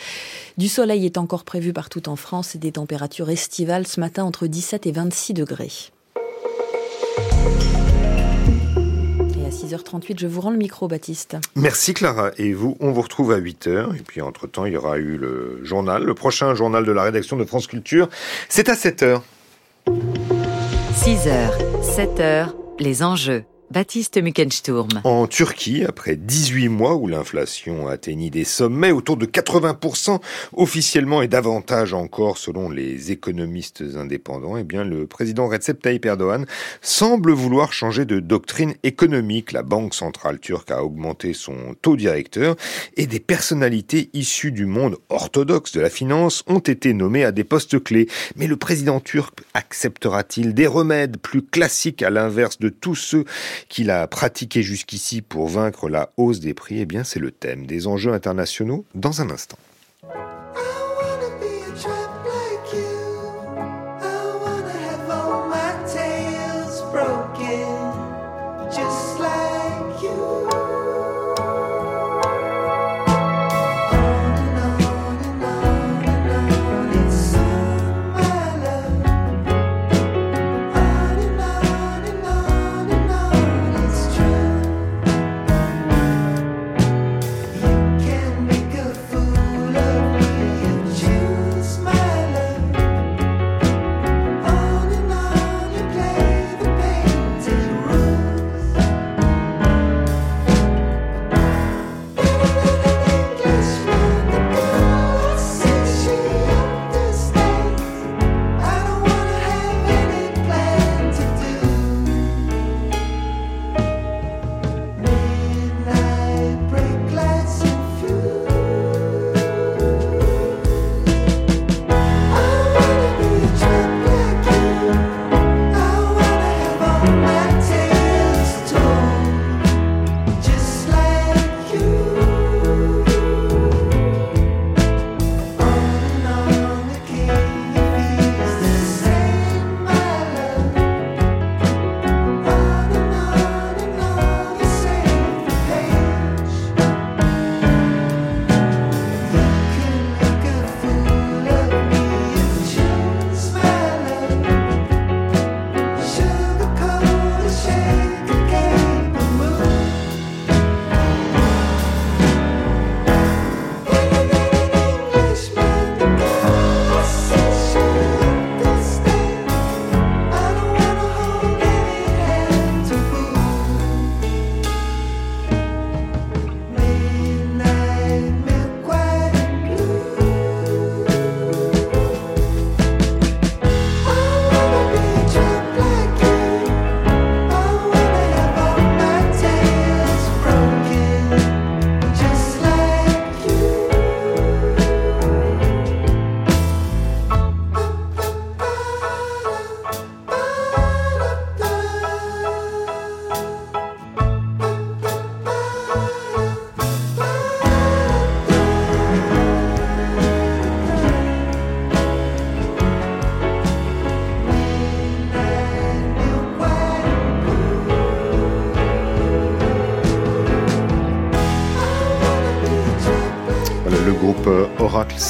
Du 0.57 0.67
soleil 0.67 1.05
est 1.05 1.17
encore 1.17 1.43
prévu 1.43 1.73
partout 1.73 2.09
en 2.09 2.15
France 2.15 2.55
et 2.55 2.59
des 2.59 2.73
températures 2.73 3.29
estivales 3.29 3.87
ce 3.87 3.99
matin 3.99 4.23
entre 4.23 4.47
17 4.47 4.87
et 4.87 4.91
26 4.91 5.33
degrés. 5.33 5.71
Et 9.73 9.75
à 9.75 9.79
6h38, 9.79 10.19
je 10.19 10.27
vous 10.27 10.41
rends 10.41 10.51
le 10.51 10.57
micro, 10.57 10.87
Baptiste. 10.87 11.35
Merci 11.55 11.95
Clara. 11.95 12.29
Et 12.37 12.53
vous, 12.53 12.77
on 12.79 12.91
vous 12.91 13.01
retrouve 13.01 13.31
à 13.31 13.39
8h. 13.39 13.95
Et 13.95 14.01
puis 14.05 14.21
entre-temps, 14.21 14.65
il 14.65 14.73
y 14.73 14.77
aura 14.77 14.97
eu 14.97 15.17
le 15.17 15.59
journal, 15.63 16.03
le 16.03 16.13
prochain 16.13 16.53
journal 16.53 16.85
de 16.85 16.91
la 16.91 17.01
rédaction 17.01 17.37
de 17.37 17.45
France 17.45 17.65
Culture. 17.65 18.07
C'est 18.49 18.69
à 18.69 18.75
7h. 18.75 19.21
6h, 20.93 21.49
7h, 21.81 22.49
les 22.79 23.03
enjeux. 23.03 23.45
Baptiste 23.73 24.21
Muckensturm. 24.21 25.01
En 25.03 25.25
Turquie, 25.25 25.83
après 25.83 26.15
18 26.15 26.69
mois 26.69 26.93
où 26.93 27.07
l'inflation 27.07 27.87
atteignit 27.87 28.29
des 28.29 28.43
sommets 28.43 28.91
autour 28.91 29.17
de 29.17 29.25
80% 29.25 30.19
officiellement 30.55 31.23
et 31.23 31.27
davantage 31.27 31.95
encore 31.95 32.37
selon 32.37 32.69
les 32.69 33.11
économistes 33.11 33.83
indépendants, 33.95 34.57
eh 34.57 34.63
bien 34.63 34.83
le 34.83 35.07
président 35.07 35.47
Recep 35.47 35.81
Tayyip 35.81 36.05
Erdogan 36.05 36.45
semble 36.81 37.31
vouloir 37.31 37.73
changer 37.73 38.05
de 38.05 38.19
doctrine 38.19 38.75
économique. 38.83 39.51
La 39.51 39.63
banque 39.63 39.95
centrale 39.95 40.37
turque 40.39 40.69
a 40.69 40.83
augmenté 40.83 41.33
son 41.33 41.73
taux 41.81 41.95
directeur 41.95 42.55
et 42.95 43.07
des 43.07 43.19
personnalités 43.19 44.11
issues 44.13 44.51
du 44.51 44.67
monde 44.67 44.97
orthodoxe 45.09 45.71
de 45.71 45.81
la 45.81 45.89
finance 45.89 46.43
ont 46.45 46.59
été 46.59 46.93
nommées 46.93 47.25
à 47.25 47.31
des 47.31 47.43
postes 47.43 47.83
clés. 47.83 48.07
Mais 48.35 48.45
le 48.45 48.55
président 48.55 48.99
turc 48.99 49.39
acceptera-t-il 49.55 50.53
des 50.53 50.67
remèdes 50.67 51.17
plus 51.17 51.41
classiques 51.41 52.03
à 52.03 52.11
l'inverse 52.11 52.59
de 52.59 52.69
tous 52.69 52.93
ceux 52.93 53.25
qu'il 53.67 53.89
a 53.91 54.07
pratiqué 54.07 54.63
jusqu'ici 54.63 55.21
pour 55.21 55.47
vaincre 55.47 55.89
la 55.89 56.11
hausse 56.17 56.39
des 56.39 56.53
prix, 56.53 56.79
eh 56.79 56.85
bien 56.85 57.03
c'est 57.03 57.19
le 57.19 57.31
thème 57.31 57.65
des 57.65 57.87
enjeux 57.87 58.13
internationaux 58.13 58.85
dans 58.95 59.21
un 59.21 59.29
instant. 59.29 59.57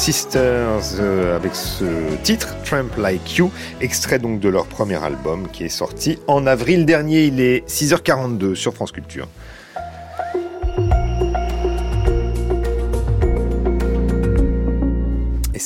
Sisters 0.04 1.00
euh, 1.00 1.34
avec 1.34 1.54
ce 1.54 1.86
titre 2.22 2.54
Tramp 2.62 2.90
Like 2.98 3.38
You, 3.38 3.50
extrait 3.80 4.18
donc 4.18 4.38
de 4.38 4.50
leur 4.50 4.66
premier 4.66 5.02
album 5.02 5.48
qui 5.50 5.64
est 5.64 5.70
sorti 5.70 6.18
en 6.26 6.46
avril 6.46 6.84
dernier. 6.84 7.24
Il 7.24 7.40
est 7.40 7.66
6h42 7.66 8.54
sur 8.54 8.74
France 8.74 8.92
Culture. 8.92 9.26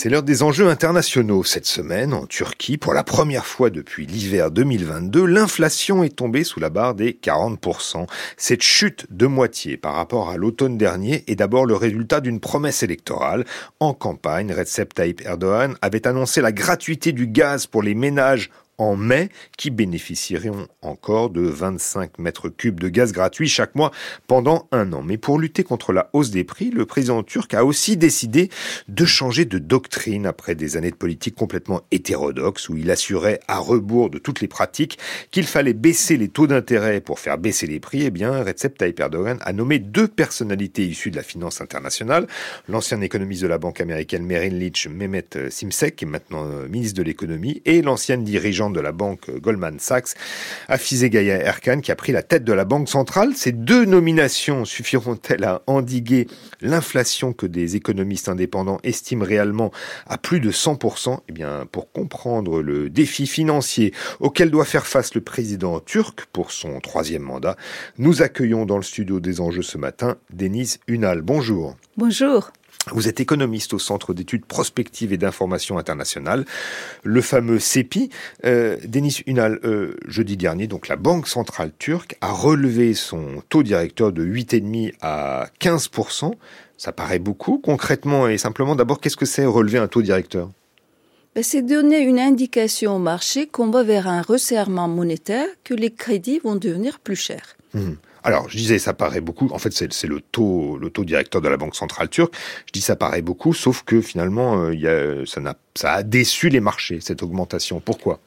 C'est 0.01 0.11
l'heure 0.11 0.23
des 0.23 0.45
enjeux 0.45 0.69
internationaux. 0.69 1.43
Cette 1.43 1.67
semaine, 1.67 2.15
en 2.15 2.25
Turquie, 2.25 2.79
pour 2.79 2.95
la 2.95 3.03
première 3.03 3.47
fois 3.47 3.69
depuis 3.69 4.07
l'hiver 4.07 4.53
2022, 4.53 5.27
l'inflation 5.27 6.05
est 6.05 6.15
tombée 6.15 6.45
sous 6.45 6.61
la 6.61 6.71
barre 6.71 6.95
des 6.95 7.19
40%. 7.21 8.07
Cette 8.37 8.63
chute 8.63 9.09
de 9.11 9.27
moitié 9.27 9.77
par 9.77 9.95
rapport 9.95 10.31
à 10.31 10.37
l'automne 10.37 10.79
dernier 10.79 11.25
est 11.27 11.35
d'abord 11.35 11.67
le 11.67 11.75
résultat 11.75 12.21
d'une 12.21 12.39
promesse 12.39 12.85
électorale. 12.85 13.45
En 13.81 13.93
campagne, 13.93 14.53
Recep 14.53 14.95
Tayyip 14.95 15.21
Erdogan 15.23 15.75
avait 15.83 16.07
annoncé 16.07 16.41
la 16.43 16.53
gratuité 16.53 17.11
du 17.11 17.27
gaz 17.27 17.67
pour 17.67 17.83
les 17.83 17.97
ménages 17.97 18.51
en 18.79 18.97
mai 18.97 19.29
qui 19.57 19.71
bénéficieront 19.71 20.69
encore 20.83 21.31
de 21.31 21.43
25 21.43 22.19
mètres 22.19 22.49
cubes 22.49 22.81
de 22.81 22.89
gaz 22.89 23.13
gratuit 23.13 23.49
chaque 23.49 23.75
mois 23.75 23.91
pendant 24.27 24.69
un 24.73 24.93
an. 24.93 25.03
Mais 25.03 25.19
pour 25.19 25.39
lutter 25.39 25.65
contre 25.65 25.93
la 25.93 26.09
hausse 26.13 26.31
des 26.31 26.45
prix, 26.45 26.71
le 26.71 26.87
président 26.87 27.23
turc 27.23 27.53
a 27.55 27.65
aussi 27.65 27.97
décidé 27.97 28.51
de 28.89 29.05
changer 29.05 29.45
de 29.45 29.59
doctrine 29.59 30.27
après 30.27 30.55
des 30.55 30.77
années 30.77 30.91
de 30.91 30.97
politique 30.97 31.35
complètement 31.35 31.83
hétérodoxe 31.91 32.69
où 32.69 32.77
il 32.77 32.91
assurait 32.91 33.41
à 33.49 33.59
rebours 33.59 34.11
de 34.11 34.19
toutes 34.19 34.41
les 34.41 34.49
pratiques 34.49 34.99
qu'il 35.31 35.47
fallait 35.47 35.73
baisser 35.73 36.17
les 36.17 36.29
taux 36.29 36.47
d'intérêt 36.47 37.01
pour 37.01 37.19
faire 37.19 37.39
baisser 37.39 37.67
les 37.67 37.81
prix. 37.81 38.05
Eh 38.05 38.11
bien, 38.11 38.45
Recep 38.45 38.79
Tayyip 38.79 39.01
Erdogan 39.01 39.39
a 39.41 39.53
nommé 39.53 39.79
deux 39.79 40.09
personnalités 40.09 40.87
issues 40.87 41.11
de 41.11 41.17
la 41.17 41.23
finance 41.23 41.61
internationale, 41.61 42.27
l'ancien 42.69 43.01
économiste 43.01 43.43
de 43.43 43.49
la 43.49 43.59
banque 43.59 43.81
américaine 43.81 44.25
Merrill 44.25 44.59
Lynch, 44.59 44.87
Mehmet 44.89 45.51
Simsek, 45.51 45.97
qui 45.97 46.05
est 46.05 46.09
maintenant 46.09 46.47
euh, 46.47 46.69
ministre 46.69 46.99
de 46.99 47.03
l'économie, 47.03 47.61
et 47.65 47.83
l'ancienne 47.83 48.25
dirigeante 48.25 48.68
de 48.71 48.81
la 48.81 48.93
banque 48.93 49.31
Goldman 49.31 49.79
Sachs, 49.79 50.15
Afizé 50.69 51.11
Gaïa 51.11 51.43
Erkan, 51.43 51.81
qui 51.81 51.93
a 51.93 51.97
pris 51.97 52.13
la 52.13 52.23
tête 52.23 52.45
de 52.45 52.53
la 52.53 52.65
Banque 52.65 52.89
centrale. 52.89 53.35
Ces 53.35 53.53
deux 53.53 53.85
nominations 53.85 54.65
suffiront-elles 54.65 55.45
à 55.45 55.63
endiguer 55.67 56.27
l'inflation 56.61 57.33
que 57.33 57.47
des 57.47 57.77
économistes 57.77 58.29
indépendants 58.29 58.79
estiment 58.83 59.25
réellement 59.25 59.71
à 60.07 60.19
plus 60.19 60.41
de 60.41 60.51
100% 60.51 61.19
Eh 61.29 61.33
bien, 61.33 61.67
pour 61.71 61.93
comprendre 61.93 62.61
le 62.63 62.91
défi 62.91 63.27
financier 63.27 63.93
auquel 64.21 64.51
doit 64.51 64.65
faire 64.65 64.87
face 64.87 65.15
le 65.15 65.21
président 65.21 65.81
turc 65.81 66.27
pour 66.33 66.51
son 66.51 66.81
troisième 66.81 67.23
mandat, 67.23 67.57
nous 67.99 68.23
accueillons 68.23 68.67
dans 68.67 68.77
le 68.77 68.83
studio 68.83 69.21
des 69.21 69.41
enjeux 69.41 69.63
ce 69.63 69.79
matin 69.79 70.17
Denise 70.33 70.79
Unal. 70.87 71.23
Bonjour. 71.23 71.77
Bonjour. 71.97 72.51
Vous 72.93 73.09
êtes 73.09 73.21
économiste 73.21 73.75
au 73.75 73.79
Centre 73.79 74.15
d'études 74.15 74.45
prospectives 74.45 75.13
et 75.13 75.17
d'information 75.17 75.79
internationale, 75.79 76.45
le 77.03 77.21
fameux 77.21 77.59
CEPI. 77.59 78.11
Euh, 78.45 78.77
Denis 78.85 79.23
Unal, 79.27 79.61
euh, 79.65 79.97
jeudi 80.07 80.37
dernier, 80.37 80.67
donc 80.67 80.89
la 80.89 80.97
Banque 80.97 81.29
centrale 81.29 81.73
turque 81.79 82.17
a 82.21 82.33
relevé 82.33 82.95
son 82.95 83.43
taux 83.49 83.63
directeur 83.63 84.13
de 84.13 84.23
8,5 84.25 84.95
à 85.01 85.49
15%. 85.61 86.33
Ça 86.77 86.93
paraît 86.93 87.19
beaucoup. 87.19 87.59
Concrètement 87.59 88.29
et 88.29 88.39
simplement, 88.39 88.77
d'abord, 88.77 89.01
qu'est-ce 89.01 89.17
que 89.17 89.27
c'est 89.27 89.45
relever 89.45 89.79
un 89.79 89.89
taux 89.89 90.03
directeur? 90.03 90.51
Ben, 91.35 91.45
c'est 91.45 91.63
donner 91.63 92.01
une 92.01 92.19
indication 92.19 92.97
au 92.97 92.99
marché 92.99 93.47
qu'on 93.47 93.71
va 93.71 93.83
vers 93.83 94.09
un 94.09 94.23
resserrement 94.23 94.89
monétaire, 94.89 95.47
que 95.65 95.75
les 95.75 95.91
crédits 95.91 96.41
vont 96.41 96.57
devenir 96.57 97.01
plus 97.01 97.17
chers. 97.17 97.57
Mmh. 97.75 97.93
Alors, 98.25 98.49
je 98.49 98.57
disais, 98.57 98.79
ça 98.79 98.95
paraît 98.95 99.21
beaucoup. 99.21 99.49
En 99.53 99.59
fait, 99.59 99.73
c'est 99.73 100.07
le 100.07 100.21
taux, 100.21 100.79
le 100.79 100.91
taux 100.91 101.05
directeur 101.05 101.41
de 101.41 101.49
la 101.49 101.57
Banque 101.57 101.77
centrale 101.77 102.09
turque. 102.09 102.35
Je 102.67 102.73
dis, 102.73 102.81
ça 102.81 102.97
paraît 102.97 103.23
beaucoup, 103.23 103.55
sauf 103.55 103.83
que 103.85 104.01
finalement, 104.01 104.63
euh, 104.63 104.75
y 104.75 104.89
a, 104.89 105.25
ça 105.75 105.93
a 105.93 106.03
déçu 106.03 106.49
les 106.49 106.61
marchés, 106.61 107.01
cette 107.01 107.23
augmentation. 107.23 107.81
Pourquoi? 107.81 108.21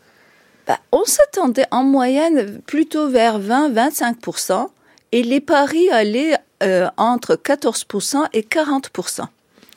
Bah, 0.67 0.79
On 0.91 1.03
s'attendait 1.05 1.67
en 1.71 1.83
moyenne 1.83 2.61
plutôt 2.65 3.09
vers 3.09 3.39
20-25%, 3.39 4.69
et 5.11 5.23
les 5.23 5.41
paris 5.41 5.89
allaient 5.89 6.37
euh, 6.63 6.89
entre 6.97 7.35
14% 7.35 8.27
et 8.33 8.41
40%. 8.41 9.25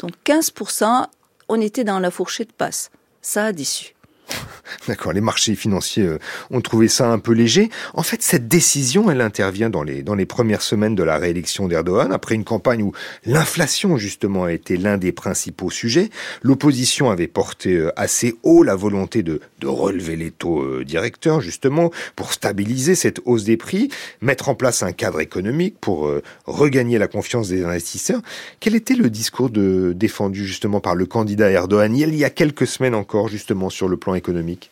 Donc 0.00 0.12
15%, 0.24 1.06
on 1.48 1.60
était 1.60 1.84
dans 1.84 1.98
la 1.98 2.10
fourchette 2.10 2.50
basse. 2.58 2.90
Ça 3.22 3.46
a 3.46 3.52
déçu. 3.52 3.93
D'accord, 4.88 5.12
les 5.12 5.20
marchés 5.20 5.54
financiers 5.54 6.04
euh, 6.04 6.18
ont 6.50 6.60
trouvé 6.60 6.88
ça 6.88 7.10
un 7.10 7.18
peu 7.18 7.32
léger. 7.32 7.70
En 7.94 8.02
fait, 8.02 8.22
cette 8.22 8.48
décision, 8.48 9.10
elle 9.10 9.20
intervient 9.20 9.70
dans 9.70 9.82
les, 9.82 10.02
dans 10.02 10.14
les 10.14 10.26
premières 10.26 10.62
semaines 10.62 10.94
de 10.94 11.02
la 11.02 11.18
réélection 11.18 11.68
d'Erdogan, 11.68 12.12
après 12.12 12.34
une 12.34 12.44
campagne 12.44 12.82
où 12.82 12.92
l'inflation, 13.24 13.96
justement, 13.96 14.44
a 14.44 14.52
été 14.52 14.76
l'un 14.76 14.98
des 14.98 15.12
principaux 15.12 15.70
sujets. 15.70 16.10
L'opposition 16.42 17.10
avait 17.10 17.28
porté 17.28 17.76
euh, 17.76 17.92
assez 17.96 18.36
haut 18.42 18.62
la 18.62 18.74
volonté 18.74 19.22
de, 19.22 19.40
de 19.60 19.66
relever 19.66 20.16
les 20.16 20.30
taux 20.30 20.62
euh, 20.62 20.84
directeurs, 20.84 21.40
justement, 21.40 21.90
pour 22.16 22.32
stabiliser 22.32 22.94
cette 22.94 23.20
hausse 23.24 23.44
des 23.44 23.56
prix, 23.56 23.90
mettre 24.20 24.48
en 24.48 24.54
place 24.54 24.82
un 24.82 24.92
cadre 24.92 25.20
économique 25.20 25.76
pour 25.80 26.10
regagner 26.46 26.98
la 26.98 27.08
confiance 27.08 27.48
des 27.48 27.64
investisseurs. 27.64 28.20
Quel 28.60 28.74
était 28.74 28.94
le 28.94 29.10
discours 29.10 29.50
défendu, 29.50 30.46
justement, 30.46 30.80
par 30.80 30.94
le 30.94 31.06
candidat 31.06 31.50
Erdogan 31.50 31.94
il 31.94 32.14
y 32.14 32.24
a 32.24 32.30
quelques 32.30 32.66
semaines 32.66 32.94
encore, 32.94 33.28
justement, 33.28 33.70
sur 33.70 33.88
le 33.88 33.96
plan 33.96 34.13
économique 34.14 34.70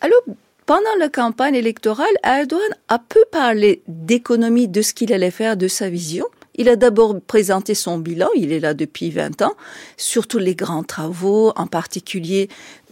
Alors, 0.00 0.22
pendant 0.66 0.94
la 0.98 1.08
campagne 1.08 1.56
électorale, 1.56 2.06
Erdogan 2.22 2.60
a 2.88 2.98
peu 2.98 3.24
parlé 3.32 3.82
d'économie, 3.88 4.68
de 4.68 4.82
ce 4.82 4.94
qu'il 4.94 5.12
allait 5.12 5.30
faire, 5.32 5.56
de 5.56 5.68
sa 5.68 5.90
vision. 5.90 6.26
Il 6.54 6.68
a 6.68 6.76
d'abord 6.76 7.20
présenté 7.20 7.74
son 7.74 7.98
bilan, 7.98 8.28
il 8.36 8.52
est 8.52 8.60
là 8.60 8.74
depuis 8.74 9.10
20 9.10 9.42
ans, 9.42 9.54
surtout 9.96 10.38
les 10.38 10.54
grands 10.54 10.84
travaux, 10.84 11.52
en 11.56 11.66
particulier 11.66 12.48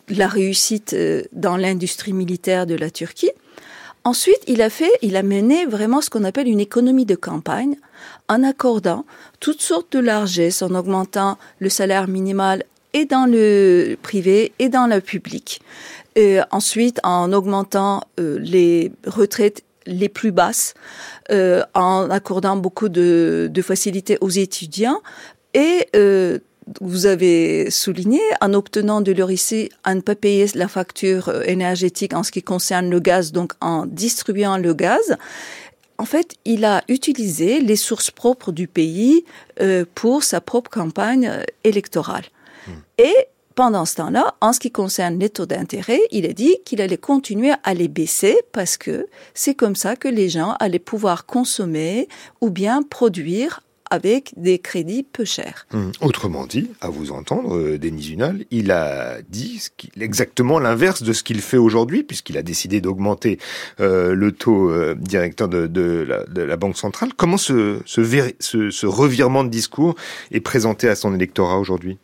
la 0.08 0.26
réussite 0.26 0.94
euh, 0.94 1.22
dans 1.32 1.56
l'industrie 1.56 2.12
militaire 2.12 2.66
de 2.66 2.74
la 2.74 2.90
Turquie. 2.90 3.30
Ensuite, 4.04 4.40
il 4.46 4.62
a 4.62 4.70
fait, 4.70 4.90
il 5.02 5.16
a 5.16 5.22
mené 5.22 5.66
vraiment 5.66 6.00
ce 6.00 6.08
qu'on 6.08 6.24
appelle 6.24 6.48
une 6.48 6.60
économie 6.60 7.04
de 7.04 7.14
campagne, 7.14 7.76
en 8.28 8.42
accordant 8.42 9.04
toutes 9.38 9.60
sortes 9.60 9.92
de 9.92 9.98
largesses, 9.98 10.62
en 10.62 10.74
augmentant 10.74 11.36
le 11.58 11.68
salaire 11.68 12.08
minimal 12.08 12.64
et 12.92 13.04
dans 13.04 13.26
le 13.26 13.96
privé 14.02 14.52
et 14.58 14.68
dans 14.68 14.86
le 14.86 15.00
public. 15.00 15.60
Et 16.16 16.38
ensuite, 16.50 17.00
en 17.04 17.32
augmentant 17.32 18.02
euh, 18.18 18.38
les 18.40 18.92
retraites 19.06 19.62
les 19.86 20.08
plus 20.08 20.32
basses, 20.32 20.74
euh, 21.30 21.62
en 21.74 22.10
accordant 22.10 22.56
beaucoup 22.56 22.88
de, 22.88 23.48
de, 23.50 23.62
facilités 23.62 24.18
aux 24.20 24.28
étudiants 24.28 25.00
et 25.54 25.88
euh, 25.96 26.38
vous 26.80 27.06
avez 27.06 27.70
souligné, 27.70 28.20
en 28.40 28.52
obtenant 28.54 29.00
de 29.00 29.12
leur 29.12 29.30
ici 29.30 29.70
à 29.84 29.94
ne 29.94 30.00
pas 30.00 30.14
payer 30.14 30.46
la 30.54 30.68
facture 30.68 31.28
euh, 31.28 31.42
énergétique 31.42 32.14
en 32.14 32.22
ce 32.22 32.30
qui 32.30 32.42
concerne 32.42 32.90
le 32.90 33.00
gaz, 33.00 33.32
donc 33.32 33.52
en 33.60 33.86
distribuant 33.86 34.58
le 34.58 34.74
gaz, 34.74 35.16
en 35.98 36.04
fait, 36.04 36.34
il 36.44 36.64
a 36.64 36.82
utilisé 36.88 37.60
les 37.60 37.74
sources 37.74 38.12
propres 38.12 38.52
du 38.52 38.68
pays 38.68 39.24
euh, 39.60 39.84
pour 39.94 40.22
sa 40.22 40.40
propre 40.40 40.70
campagne 40.70 41.28
euh, 41.28 41.42
électorale. 41.64 42.24
Et 42.98 43.14
pendant 43.54 43.84
ce 43.84 43.96
temps-là, 43.96 44.36
en 44.40 44.52
ce 44.52 44.60
qui 44.60 44.70
concerne 44.70 45.18
les 45.18 45.30
taux 45.30 45.46
d'intérêt, 45.46 46.00
il 46.12 46.26
a 46.26 46.32
dit 46.32 46.58
qu'il 46.64 46.80
allait 46.80 46.96
continuer 46.96 47.52
à 47.64 47.74
les 47.74 47.88
baisser 47.88 48.36
parce 48.52 48.76
que 48.76 49.08
c'est 49.34 49.56
comme 49.56 49.74
ça 49.74 49.96
que 49.96 50.06
les 50.06 50.28
gens 50.28 50.54
allaient 50.60 50.78
pouvoir 50.78 51.26
consommer 51.26 52.08
ou 52.40 52.50
bien 52.50 52.82
produire 52.84 53.60
avec 53.90 54.32
des 54.36 54.60
crédits 54.60 55.02
peu 55.02 55.24
chers. 55.24 55.66
Hum, 55.72 55.90
autrement 56.00 56.46
dit, 56.46 56.70
à 56.80 56.88
vous 56.88 57.10
entendre, 57.10 57.56
euh, 57.56 57.78
Denis 57.78 58.10
Unal, 58.12 58.44
il 58.50 58.70
a 58.70 59.16
dit 59.28 59.60
exactement 60.00 60.58
l'inverse 60.58 61.02
de 61.02 61.12
ce 61.12 61.22
qu'il 61.24 61.40
fait 61.40 61.56
aujourd'hui, 61.56 62.02
puisqu'il 62.02 62.36
a 62.38 62.42
décidé 62.42 62.80
d'augmenter 62.80 63.38
euh, 63.80 64.14
le 64.14 64.30
taux 64.32 64.70
euh, 64.70 64.94
directeur 64.94 65.48
de, 65.48 66.06
la, 66.36 66.56
Banque 66.56 66.76
centrale. 66.76 67.10
Comment 67.16 67.38
ce, 67.38 67.80
ce 67.86 68.86
revirement 68.86 69.42
de 69.42 69.48
discours 69.48 69.94
est 70.30 70.40
présenté 70.40 70.88
à 70.88 70.94
son 70.94 71.14
électorat 71.14 71.58
aujourd'hui? 71.58 71.98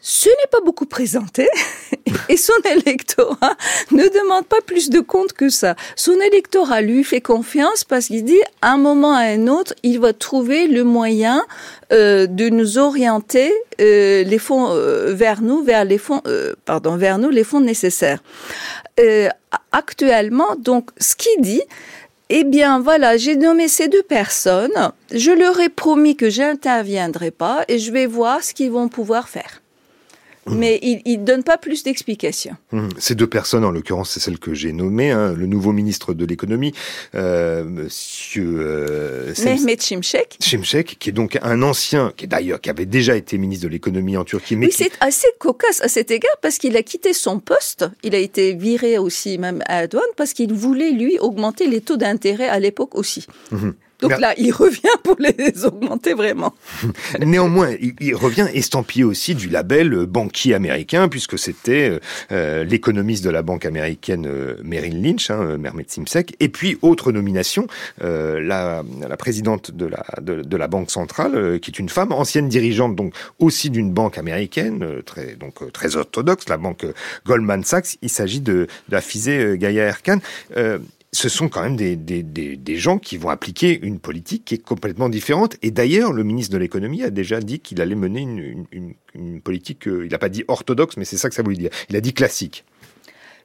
Ce 0.00 0.28
n'est 0.28 0.50
pas 0.50 0.60
beaucoup 0.64 0.86
présenté 0.86 1.48
et 2.28 2.36
son 2.36 2.54
électorat 2.64 3.56
ne 3.90 4.04
demande 4.04 4.46
pas 4.46 4.60
plus 4.64 4.88
de 4.88 5.00
comptes 5.00 5.32
que 5.32 5.50
ça. 5.50 5.76
Son 5.94 6.18
électorat 6.20 6.80
lui 6.80 7.04
fait 7.04 7.20
confiance 7.20 7.84
parce 7.84 8.06
qu'il 8.06 8.24
dit 8.24 8.40
à 8.62 8.72
un 8.72 8.78
moment 8.78 9.14
à 9.14 9.22
un 9.22 9.46
autre, 9.46 9.74
il 9.82 10.00
va 10.00 10.12
trouver 10.12 10.68
le 10.68 10.84
moyen 10.84 11.44
euh, 11.92 12.26
de 12.26 12.48
nous 12.48 12.78
orienter 12.78 13.52
euh, 13.80 14.22
les 14.22 14.38
fonds 14.38 14.68
euh, 14.70 15.12
vers 15.12 15.42
nous, 15.42 15.62
vers 15.62 15.84
les 15.84 15.98
fonds, 15.98 16.22
pardon, 16.64 16.96
vers 16.96 17.18
nous 17.18 17.30
les 17.30 17.44
fonds 17.44 17.60
nécessaires. 17.60 18.22
actuellement, 19.72 20.56
donc, 20.58 20.90
ce 20.98 21.16
qu'il 21.16 21.40
dit, 21.40 21.62
eh 22.28 22.44
bien, 22.44 22.80
voilà, 22.80 23.16
j'ai 23.16 23.34
nommé 23.34 23.66
ces 23.66 23.88
deux 23.88 24.02
personnes. 24.02 24.92
Je 25.12 25.32
leur 25.32 25.58
ai 25.60 25.68
promis 25.68 26.16
que 26.16 26.30
j'interviendrai 26.30 27.32
pas 27.32 27.64
et 27.68 27.78
je 27.78 27.90
vais 27.90 28.06
voir 28.06 28.44
ce 28.44 28.54
qu'ils 28.54 28.70
vont 28.70 28.88
pouvoir 28.88 29.28
faire. 29.28 29.59
Mais 30.46 30.78
il 30.82 31.20
ne 31.20 31.24
donne 31.24 31.42
pas 31.42 31.58
plus 31.58 31.82
d'explications. 31.82 32.56
Hum, 32.72 32.88
Ces 32.98 33.14
deux 33.14 33.26
personnes, 33.26 33.64
en 33.64 33.70
l'occurrence, 33.70 34.10
c'est 34.10 34.20
celle 34.20 34.38
que 34.38 34.54
j'ai 34.54 34.72
nommée, 34.72 35.10
hein, 35.10 35.32
le 35.36 35.46
nouveau 35.46 35.72
ministre 35.72 36.14
de 36.14 36.24
l'économie, 36.24 36.72
euh, 37.14 37.64
Monsieur 37.64 38.56
euh, 38.58 39.34
Mehmet 39.44 39.78
Şimşek. 39.80 40.36
Şimşek, 40.40 40.96
qui 40.98 41.10
est 41.10 41.12
donc 41.12 41.38
un 41.42 41.62
ancien, 41.62 42.12
qui 42.16 42.26
d'ailleurs 42.26 42.60
qui 42.60 42.70
avait 42.70 42.86
déjà 42.86 43.16
été 43.16 43.38
ministre 43.38 43.64
de 43.64 43.70
l'économie 43.70 44.16
en 44.16 44.24
Turquie, 44.24 44.56
mais 44.56 44.66
Oui, 44.66 44.72
qui, 44.72 44.84
c'est 44.84 44.92
assez 45.00 45.28
cocasse 45.38 45.80
à 45.82 45.88
cet 45.88 46.10
égard 46.10 46.36
parce 46.40 46.58
qu'il 46.58 46.76
a 46.76 46.82
quitté 46.82 47.12
son 47.12 47.38
poste. 47.38 47.86
Il 48.02 48.14
a 48.14 48.18
été 48.18 48.54
viré 48.54 48.98
aussi 48.98 49.38
même 49.38 49.62
à 49.66 49.82
Erdogan 49.82 50.06
parce 50.16 50.32
qu'il 50.32 50.52
voulait 50.52 50.92
lui 50.92 51.18
augmenter 51.18 51.66
les 51.66 51.80
taux 51.80 51.96
d'intérêt 51.96 52.48
à 52.48 52.58
l'époque 52.58 52.94
aussi. 52.94 53.26
Mhm. 53.52 53.74
Donc 54.00 54.18
là, 54.18 54.34
il 54.36 54.52
revient 54.52 54.80
pour 55.02 55.16
les 55.18 55.64
augmenter 55.64 56.14
vraiment. 56.14 56.54
Néanmoins, 57.20 57.70
il, 57.80 57.94
il 58.00 58.14
revient 58.14 58.48
estampillé 58.52 59.04
aussi 59.04 59.34
du 59.34 59.48
label 59.48 59.92
euh, 59.92 60.06
banquier 60.06 60.54
américain, 60.54 61.08
puisque 61.08 61.38
c'était 61.38 61.90
euh, 61.90 61.98
euh, 62.32 62.64
l'économiste 62.64 63.24
de 63.24 63.30
la 63.30 63.42
banque 63.42 63.64
américaine 63.64 64.26
euh, 64.26 64.56
Merrill 64.64 65.02
Lynch, 65.02 65.30
hein, 65.30 65.58
Simsek, 65.86 66.34
et 66.40 66.48
puis 66.48 66.78
autre 66.82 67.12
nomination, 67.12 67.66
euh, 68.02 68.40
la, 68.40 68.82
la 69.06 69.16
présidente 69.16 69.70
de 69.70 69.86
la, 69.86 70.04
de, 70.20 70.42
de 70.42 70.56
la 70.56 70.68
banque 70.68 70.90
centrale, 70.90 71.58
qui 71.60 71.70
est 71.70 71.78
une 71.78 71.88
femme, 71.88 72.12
ancienne 72.12 72.48
dirigeante 72.48 72.96
donc 72.96 73.14
aussi 73.38 73.70
d'une 73.70 73.92
banque 73.92 74.18
américaine, 74.18 75.02
très 75.04 75.36
donc 75.36 75.72
très 75.72 75.96
orthodoxe, 75.96 76.48
la 76.48 76.56
banque 76.56 76.86
Goldman 77.26 77.64
Sachs. 77.64 77.96
Il 78.02 78.10
s'agit 78.10 78.40
de, 78.40 78.66
de 78.88 78.92
la 78.92 79.56
Gaïa 79.56 79.84
Erkan. 79.84 80.18
Ce 81.12 81.28
sont 81.28 81.48
quand 81.48 81.62
même 81.62 81.76
des, 81.76 82.76
gens 82.76 82.98
qui 82.98 83.16
vont 83.16 83.30
appliquer 83.30 83.80
une 83.82 83.98
politique 83.98 84.44
qui 84.44 84.54
est 84.54 84.62
complètement 84.62 85.08
différente. 85.08 85.56
Et 85.62 85.72
d'ailleurs, 85.72 86.12
le 86.12 86.22
ministre 86.22 86.52
de 86.52 86.58
l'économie 86.58 87.02
a 87.02 87.10
déjà 87.10 87.40
dit 87.40 87.58
qu'il 87.58 87.80
allait 87.80 87.96
mener 87.96 88.20
une, 88.22 89.40
politique, 89.40 89.88
euh, 89.88 90.06
il 90.06 90.12
n'a 90.12 90.18
pas 90.18 90.28
dit 90.28 90.44
orthodoxe, 90.46 90.96
mais 90.96 91.04
c'est 91.04 91.16
ça 91.16 91.28
que 91.28 91.34
ça 91.34 91.42
voulait 91.42 91.56
dire. 91.56 91.70
Il 91.88 91.96
a 91.96 92.00
dit 92.00 92.14
classique. 92.14 92.64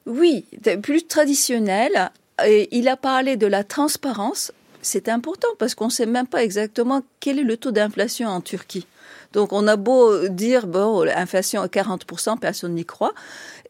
Oui, 0.06 0.44
plus 0.82 1.06
traditionnel. 1.08 2.12
Et 2.46 2.68
il 2.76 2.86
a 2.86 2.96
parlé 2.96 3.36
de 3.36 3.46
la 3.46 3.64
transparence. 3.64 4.52
C'est 4.82 5.08
important 5.08 5.48
parce 5.58 5.74
qu'on 5.74 5.86
ne 5.86 5.90
sait 5.90 6.06
même 6.06 6.28
pas 6.28 6.44
exactement 6.44 7.02
quel 7.18 7.40
est 7.40 7.44
le 7.44 7.56
taux 7.56 7.72
d'inflation 7.72 8.28
en 8.28 8.40
Turquie. 8.40 8.86
Donc 9.32 9.52
on 9.52 9.66
a 9.66 9.76
beau 9.76 10.28
dire, 10.28 10.66
bon, 10.68 11.02
l'inflation 11.02 11.60
à 11.60 11.66
40%, 11.66 12.38
personne 12.38 12.74
n'y 12.74 12.84
croit. 12.84 13.12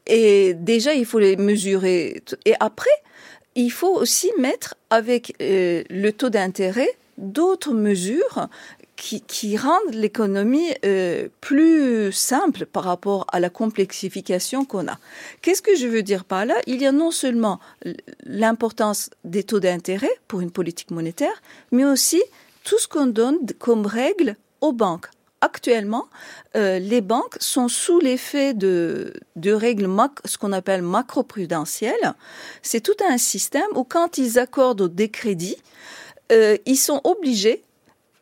Et 0.07 0.55
déjà, 0.55 0.95
il 0.95 1.07
faut 1.07 1.19
les 1.19 1.37
mesurer. 1.37 2.23
Et 2.45 2.55
après, 2.61 2.91
il 3.57 3.71
faut 3.71 3.95
aussi 3.95 4.31
mettre 4.39 4.77
avec 4.91 5.35
euh, 5.43 5.83
le 5.91 6.13
taux 6.13 6.31
d'intérêt 6.31 6.91
d'autres 7.19 7.73
mesures 7.73 8.49
qui, 8.97 9.23
qui 9.23 9.57
rendent 9.57 9.93
l'économie 9.95 10.73
euh, 10.85 11.29
plus 11.41 12.13
simple 12.13 12.67
par 12.67 12.85
rapport 12.85 13.27
à 13.33 13.41
la 13.41 13.51
complexification 13.51 14.65
qu'on 14.65 14.87
a. 14.87 14.99
Qu'est-ce 15.43 15.63
que 15.63 15.75
je 15.75 15.87
veux 15.87 16.03
dire 16.03 16.25
par 16.25 16.45
là? 16.45 16.55
Il 16.67 16.81
y 16.81 16.87
a 16.87 16.93
non 16.93 17.11
seulement 17.11 17.59
l'importance 18.25 19.11
des 19.25 19.43
taux 19.43 19.61
d'intérêt 19.61 20.13
pour 20.29 20.41
une 20.41 20.51
politique 20.51 20.91
monétaire, 20.91 21.43
mais 21.73 21.85
aussi 21.85 22.23
tout 22.65 22.79
ce 22.79 22.89
qu'on 22.89 23.07
donne 23.07 23.39
comme 23.59 23.87
règle 23.87 24.37
aux 24.61 24.73
banques. 24.73 25.09
Actuellement, 25.47 26.09
euh, 26.57 26.81
les 26.81 27.01
banques 27.01 27.37
sont 27.39 27.69
sous 27.69 28.01
l'effet 28.01 28.53
de, 28.53 29.13
règles 29.47 29.89
ce 30.25 30.39
qu'on 30.39 30.51
appelle 30.51 30.83
macroprudentielles. 30.83 32.15
C'est 32.63 32.81
tout 32.81 32.97
un 33.09 33.17
système 33.17 33.71
où 33.77 33.85
quand 33.85 34.19
ils 34.19 34.41
accordent 34.41 34.93
des 34.93 35.09
crédits, 35.09 35.57
euh, 36.33 36.57
ils 36.67 36.77
sont 36.77 37.01
obligés 37.05 37.63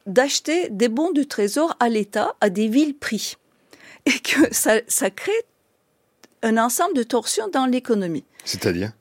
d'acheter 0.05 0.69
des 0.69 0.89
bons 0.89 1.13
du 1.13 1.27
trésor 1.27 1.75
à 1.81 1.89
l'État 1.89 2.37
à 2.43 2.51
des 2.51 2.69
villes 2.69 2.95
prix. 2.95 3.39
Et 4.05 4.19
que 4.19 4.53
ça 4.53 5.11
crée 5.11 5.33
un 6.43 6.59
ensemble 6.59 6.95
de 6.95 7.05
torsions 7.05 7.49
dans 7.49 7.65
l'économie. 7.65 8.25
C'est-à-dire? 8.45 8.93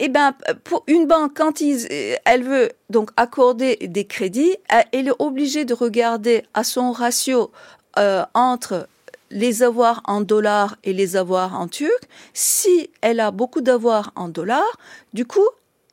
Eh 0.00 0.08
ben, 0.08 0.32
pour 0.62 0.84
une 0.86 1.06
banque, 1.06 1.36
quand 1.36 1.60
ils, 1.60 1.86
elle 2.24 2.44
veut 2.44 2.70
donc 2.88 3.10
accorder 3.16 3.76
des 3.76 4.04
crédits, 4.06 4.56
elle 4.92 5.08
est 5.08 5.16
obligée 5.18 5.64
de 5.64 5.74
regarder 5.74 6.44
à 6.54 6.62
son 6.62 6.92
ratio 6.92 7.50
euh, 7.98 8.24
entre 8.34 8.88
les 9.30 9.62
avoirs 9.62 10.00
en 10.04 10.20
dollars 10.20 10.76
et 10.84 10.92
les 10.92 11.16
avoirs 11.16 11.58
en 11.58 11.66
turc. 11.66 12.08
Si 12.32 12.90
elle 13.00 13.18
a 13.18 13.32
beaucoup 13.32 13.60
d'avoirs 13.60 14.12
en 14.14 14.28
dollars, 14.28 14.78
du 15.14 15.26
coup, 15.26 15.48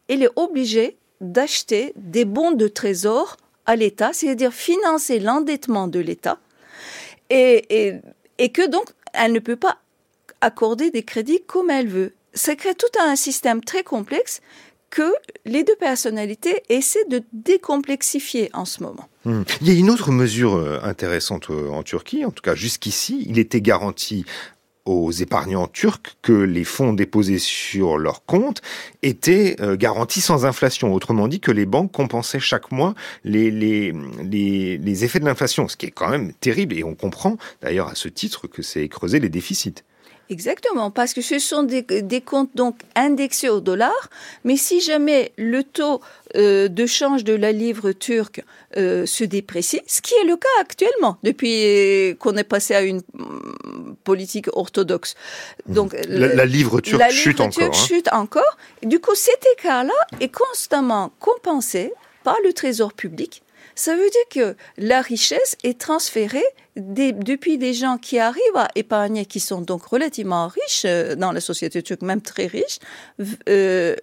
elle 0.08 0.22
est 0.22 0.30
obligée 0.36 0.98
d'acheter 1.20 1.92
des 1.96 2.26
bons 2.26 2.52
de 2.52 2.68
trésor 2.68 3.38
à 3.66 3.76
l'État, 3.76 4.14
c'est-à-dire 4.14 4.54
financer 4.54 5.20
l'endettement 5.20 5.88
de 5.88 6.00
l'État, 6.00 6.38
et 7.32 8.02
que 8.38 8.68
donc 8.68 8.86
elle 9.14 9.32
ne 9.32 9.40
peut 9.40 9.56
pas 9.56 9.78
accorder 10.42 10.92
des 10.92 11.04
crédits 11.04 11.42
comme 11.48 11.72
elle 11.72 11.88
veut. 11.88 12.14
Ça 12.36 12.56
crée 12.56 12.76
tout 12.76 13.00
un 13.00 13.16
système 13.16 13.64
très 13.64 13.84
complexe 13.84 14.42
que 14.90 15.14
les 15.46 15.64
deux 15.64 15.76
personnalités 15.76 16.64
essaient 16.70 17.06
de 17.10 17.24
décomplexifier 17.34 18.50
en 18.54 18.66
ce 18.66 18.84
moment. 18.84 19.10
Hmm. 19.26 19.44
Il 19.62 19.68
y 19.68 19.76
a 19.76 19.80
une 19.80 19.90
autre 19.90 20.12
mesure 20.12 20.56
euh, 20.56 20.80
intéressante 20.84 21.50
euh, 21.50 21.70
en 21.70 21.84
Turquie, 21.84 22.24
en 22.24 22.32
tout 22.32 22.44
cas 22.44 22.56
jusqu'ici, 22.56 23.26
il 23.28 23.40
était 23.40 23.62
garanti 23.62 24.26
aux 24.86 25.12
épargnants 25.12 25.68
turcs 25.68 26.16
que 26.22 26.32
les 26.32 26.64
fonds 26.64 26.94
déposés 26.94 27.40
sur 27.40 27.98
leur 27.98 28.24
compte 28.26 28.62
étaient 29.02 29.56
euh, 29.60 29.76
garantis 29.76 30.22
sans 30.22 30.46
inflation. 30.46 30.94
Autrement 30.94 31.28
dit, 31.28 31.40
que 31.40 31.52
les 31.52 31.66
banques 31.66 31.92
compensaient 31.92 32.40
chaque 32.40 32.72
mois 32.72 32.94
les, 33.24 33.92
effets 35.04 35.20
de 35.20 35.26
l'inflation, 35.26 35.68
ce 35.68 35.76
qui 35.76 35.88
est 35.88 35.92
quand 35.92 36.10
même 36.10 36.34
terrible. 36.34 36.78
Et 36.78 36.84
on 36.84 36.94
comprend 36.94 37.38
d'ailleurs 37.62 37.88
à 37.88 37.96
ce 37.96 38.08
titre 38.08 38.48
que 38.48 38.62
c'est 38.62 38.88
creuser 38.88 39.20
les 39.20 39.30
déficits. 39.30 39.84
Exactement, 40.30 40.90
parce 40.90 41.14
que 41.14 41.22
ce 41.22 41.38
sont 41.38 41.64
des, 41.64 41.84
des 41.84 42.22
comptes 42.22 42.50
donc 42.56 42.80
indexés 42.96 43.50
au 43.50 43.60
dollar, 43.62 44.10
mais 44.44 44.58
si 44.58 44.82
jamais 44.82 45.32
le 45.38 45.64
taux 45.64 46.02
euh, 46.36 46.68
de 46.68 46.86
change 46.88 47.24
de 47.24 47.34
la 47.34 47.52
livre 47.52 47.92
turque 47.92 48.44
euh, 48.76 49.06
se 49.06 49.24
déprécie, 49.24 49.82
ce 49.86 50.02
qui 50.02 50.16
est 50.16 50.24
le 50.26 50.36
cas 50.36 50.48
actuellement 50.60 51.18
depuis 51.22 52.16
qu'on 52.20 52.36
est 52.38 52.44
passé 52.44 52.74
à 52.74 52.82
une 52.82 53.02
mm, 53.14 53.96
politique 54.04 54.48
orthodoxe. 54.54 55.14
Donc 55.68 55.96
La, 56.10 56.34
la 56.34 56.46
livre 56.46 56.82
turque 56.82 57.00
la 57.00 57.10
chute 57.10 57.38
livre 57.38 57.42
encore. 57.46 57.54
turque 57.54 57.76
hein. 57.76 57.86
chute 57.88 58.10
encore. 58.12 58.58
Du 58.82 59.00
coup, 59.00 59.14
cet 59.14 59.46
écart-là 59.58 59.94
est 60.22 60.34
constamment 60.34 61.12
compensé 61.20 61.94
par 62.24 62.38
le 62.44 62.52
trésor 62.52 62.94
public. 62.94 63.44
Ça 63.76 63.96
veut 63.96 64.10
dire 64.10 64.30
que 64.32 64.56
la 64.78 65.02
richesse 65.02 65.56
est 65.64 65.80
transférée 65.80 66.44
depuis 66.76 67.58
des 67.58 67.74
gens 67.74 67.98
qui 67.98 68.20
arrivent 68.20 68.42
à 68.58 68.68
épargner, 68.76 69.26
qui 69.26 69.40
sont 69.40 69.62
donc 69.62 69.86
relativement 69.86 70.48
riches 70.48 70.84
euh, 70.86 71.16
dans 71.16 71.32
la 71.32 71.40
société 71.40 71.82
turque, 71.82 72.02
même 72.02 72.22
très 72.22 72.48
riches, 72.48 72.80
euh, 73.50 73.96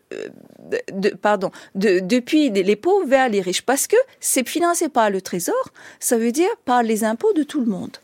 de- 0.93 1.11
pardon, 1.11 1.51
de- 1.75 2.01
depuis 2.01 2.51
les 2.51 2.77
pauvres 2.77 3.07
vers 3.07 3.29
les 3.29 3.41
riches, 3.41 3.63
parce 3.63 3.87
que 3.87 3.97
c'est 4.21 4.49
financé 4.49 4.89
par 4.89 5.11
le 5.11 5.21
trésor, 5.21 5.63
ça 6.01 6.17
veut 6.17 6.33
dire 6.33 6.49
par 6.65 6.83
les 6.83 7.05
impôts 7.05 7.33
de 7.35 7.43
tout 7.43 7.61
le 7.61 7.67
monde. 7.67 7.97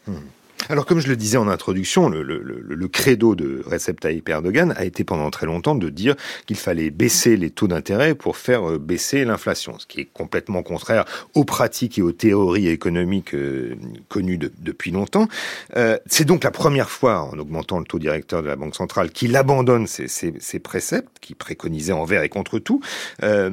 Alors, 0.68 0.84
comme 0.84 1.00
je 1.00 1.08
le 1.08 1.16
disais 1.16 1.38
en 1.38 1.48
introduction, 1.48 2.08
le, 2.08 2.88
credo 2.88 3.34
de 3.34 3.62
Recep 3.66 4.00
Tayyip 4.00 4.28
Erdogan 4.28 4.74
a 4.76 4.84
été 4.84 5.04
pendant 5.04 5.30
très 5.30 5.46
longtemps 5.46 5.74
de 5.74 5.88
dire 5.88 6.14
qu'il 6.46 6.56
fallait 6.56 6.90
baisser 6.90 7.36
les 7.36 7.50
taux 7.50 7.68
d'intérêt 7.68 8.14
pour 8.14 8.36
faire 8.36 8.68
euh, 8.68 8.78
baisser 8.78 9.24
l'inflation, 9.24 9.78
ce 9.78 9.86
qui 9.86 10.00
est 10.00 10.08
complètement 10.12 10.62
contraire 10.62 11.04
aux 11.34 11.44
pratiques 11.44 11.98
et 11.98 12.02
aux 12.02 12.12
théories 12.12 12.68
économiques 12.68 13.34
euh, 13.34 13.76
connues 14.08 14.38
de- 14.38 14.52
depuis 14.58 14.90
longtemps. 14.90 15.28
Euh, 15.76 15.98
C'est 16.06 16.24
donc 16.24 16.44
la 16.44 16.50
première 16.50 16.90
fois, 16.90 17.22
en 17.22 17.38
augmentant 17.38 17.78
le 17.78 17.84
taux 17.84 17.98
directeur 17.98 18.42
de 18.42 18.48
la 18.48 18.56
Banque 18.56 18.74
centrale, 18.74 19.10
qu'il 19.10 19.36
abandonne 19.36 19.86
ces, 19.86 20.58
préceptes 20.60 21.18
qui 21.20 21.34
préconisaient 21.34 21.92
envers 21.92 22.22
et 22.22 22.28
contre 22.28 22.58
tout. 22.58 22.80
Euh, 23.22 23.50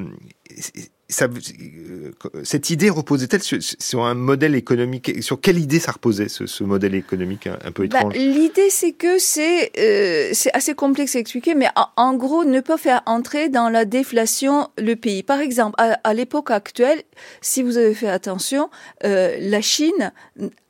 ça, 1.08 1.26
euh, 1.26 2.12
cette 2.44 2.70
idée 2.70 2.90
reposait-elle 2.90 3.44
sur, 3.44 3.60
sur 3.62 4.04
un 4.04 4.16
modèle 4.16 4.56
économique? 4.56 5.22
Sur 5.22 5.40
quelle 5.40 5.60
idée 5.60 5.80
ça 5.80 5.92
reposait, 5.92 6.30
ce, 6.30 6.48
ce 6.48 6.64
modèle 6.64 6.96
économique 6.96 7.48
un, 7.48 7.60
un 7.64 7.72
peu 7.72 7.88
Bah, 7.88 8.00
étrange? 8.00 8.16
L'idée, 8.16 8.70
c'est 8.70 8.94
que 8.94 9.20
c'est 9.20 9.72
euh, 9.78 10.32
c'est 10.34 10.52
assez 10.54 10.74
complexe 10.74 11.16
à 11.16 11.20
expliquer, 11.20 11.54
mais 11.54 11.68
en, 11.76 11.88
en 11.96 12.14
gros, 12.16 12.44
ne 12.44 12.60
pas 12.60 12.78
faire 12.78 13.02
entrer 13.06 13.50
dans 13.50 13.70
la 13.70 13.86
déflation 13.86 14.70
le 14.78 14.96
pays. 14.96 15.22
Par 15.24 15.40
exemple, 15.40 15.76
à, 15.78 16.00
à 16.04 16.14
l'époque 16.14 16.50
actuelle, 16.52 17.04
si 17.42 17.62
vous 17.62 17.78
avez 17.78 17.94
fait 17.94 18.10
attention, 18.10 18.70
euh, 19.04 19.36
la 19.40 19.62
Chine 19.62 20.12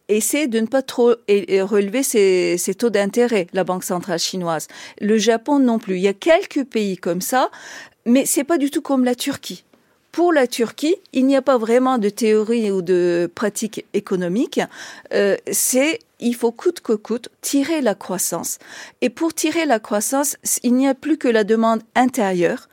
essaie 0.07 0.47
de 0.47 0.59
ne 0.59 0.67
pas 0.67 0.81
trop 0.83 1.15
relever 1.27 2.03
ses, 2.03 2.57
ses 2.57 2.75
taux 2.75 2.91
d'intérêt, 2.91 3.47
la 3.53 3.63
Banque 3.63 3.83
centrale 3.83 4.19
chinoise. 4.19 4.67
Le 5.01 5.17
Japon 5.17 5.57
non 5.59 5.79
plus. 5.79 5.95
Il 5.95 6.01
y 6.01 6.07
a 6.07 6.13
quelques 6.13 6.63
pays 6.63 6.97
comme 6.97 7.21
ça, 7.21 7.49
mais 8.05 8.25
c'est 8.25 8.43
pas 8.43 8.57
du 8.57 8.69
tout 8.69 8.81
comme 8.81 9.03
la 9.03 9.15
Turquie. 9.15 9.63
Pour 10.15 10.31
la 10.31 10.47
Turquie, 10.47 10.95
il 11.11 11.25
n'y 11.25 11.35
a 11.35 11.41
pas 11.41 11.57
vraiment 11.57 11.97
de 11.97 12.07
théorie 12.07 12.71
ou 12.71 12.81
de 12.81 13.29
pratique 13.35 13.85
économique. 13.93 14.61
Euh, 15.13 15.35
c'est 15.51 15.99
il 16.21 16.33
faut 16.35 16.53
coûte 16.53 16.79
que 16.79 16.93
coûte 16.93 17.27
tirer 17.41 17.81
la 17.81 17.95
croissance. 17.95 18.57
Et 19.01 19.09
pour 19.09 19.33
tirer 19.33 19.65
la 19.65 19.77
croissance, 19.79 20.37
il 20.63 20.75
n'y 20.75 20.87
a 20.87 20.93
plus 20.93 21.17
que 21.17 21.27
la 21.27 21.43
demande 21.43 21.81
intérieure 21.95 22.69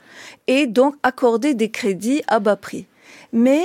et 0.46 0.68
donc 0.68 0.94
accorder 1.02 1.54
des 1.54 1.68
crédits 1.68 2.22
à 2.28 2.38
bas 2.38 2.54
prix. 2.54 2.86
Mais 3.32 3.64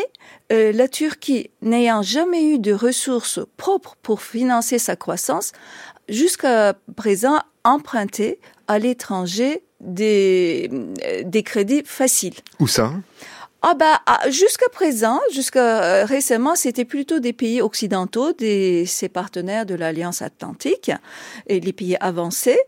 euh, 0.51 0.71
la 0.71 0.87
Turquie, 0.87 1.51
n'ayant 1.61 2.01
jamais 2.01 2.45
eu 2.45 2.57
de 2.57 2.73
ressources 2.73 3.41
propres 3.57 3.95
pour 4.01 4.23
financer 4.23 4.79
sa 4.79 4.95
croissance, 4.95 5.51
jusqu'à 6.09 6.73
présent 6.95 7.37
emprunté 7.63 8.39
à 8.67 8.79
l'étranger 8.79 9.61
des, 9.81 10.71
des 11.23 11.43
crédits 11.43 11.83
faciles. 11.85 12.33
Où 12.59 12.65
ça? 12.65 12.91
Ah 13.61 13.73
bah 13.73 14.01
ah, 14.05 14.29
jusqu'à 14.29 14.69
présent, 14.69 15.19
jusqu'à 15.33 15.83
euh, 15.83 16.05
récemment, 16.05 16.55
c'était 16.55 16.85
plutôt 16.85 17.19
des 17.19 17.33
pays 17.33 17.61
occidentaux, 17.61 18.31
des 18.33 18.85
ses 18.85 19.09
partenaires 19.09 19.65
de 19.65 19.75
l'Alliance 19.75 20.21
Atlantique 20.21 20.91
et 21.47 21.59
les 21.59 21.73
pays 21.73 21.97
avancés. 21.99 22.59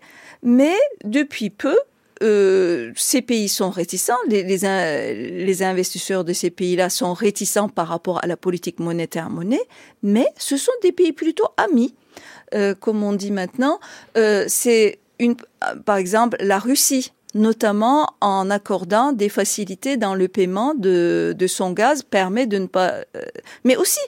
Mais 0.41 0.75
depuis 1.03 1.49
peu, 1.49 1.77
euh, 2.21 2.91
ces 2.95 3.21
pays 3.21 3.47
sont 3.47 3.69
réticents, 3.69 4.17
les, 4.27 4.43
les, 4.43 5.45
les 5.45 5.63
investisseurs 5.63 6.25
de 6.25 6.33
ces 6.33 6.49
pays-là 6.49 6.89
sont 6.89 7.13
réticents 7.13 7.69
par 7.69 7.87
rapport 7.87 8.23
à 8.23 8.27
la 8.27 8.35
politique 8.35 8.79
monétaire 8.79 9.29
monnaie, 9.29 9.61
mais 10.03 10.27
ce 10.37 10.57
sont 10.57 10.71
des 10.81 10.91
pays 10.91 11.13
plutôt 11.13 11.47
amis, 11.57 11.93
euh, 12.53 12.75
comme 12.75 13.03
on 13.03 13.13
dit 13.13 13.31
maintenant. 13.31 13.79
Euh, 14.17 14.45
c'est 14.47 14.99
une, 15.19 15.35
par 15.85 15.97
exemple, 15.97 16.37
la 16.41 16.59
Russie 16.59 17.13
notamment 17.35 18.07
en 18.21 18.49
accordant 18.49 19.11
des 19.11 19.29
facilités 19.29 19.97
dans 19.97 20.15
le 20.15 20.27
paiement 20.27 20.73
de, 20.75 21.35
de 21.37 21.47
son 21.47 21.71
gaz, 21.71 22.03
permet 22.03 22.47
de 22.47 22.57
ne 22.57 22.67
pas... 22.67 22.93
Euh, 23.15 23.21
mais 23.63 23.75
aussi 23.75 23.99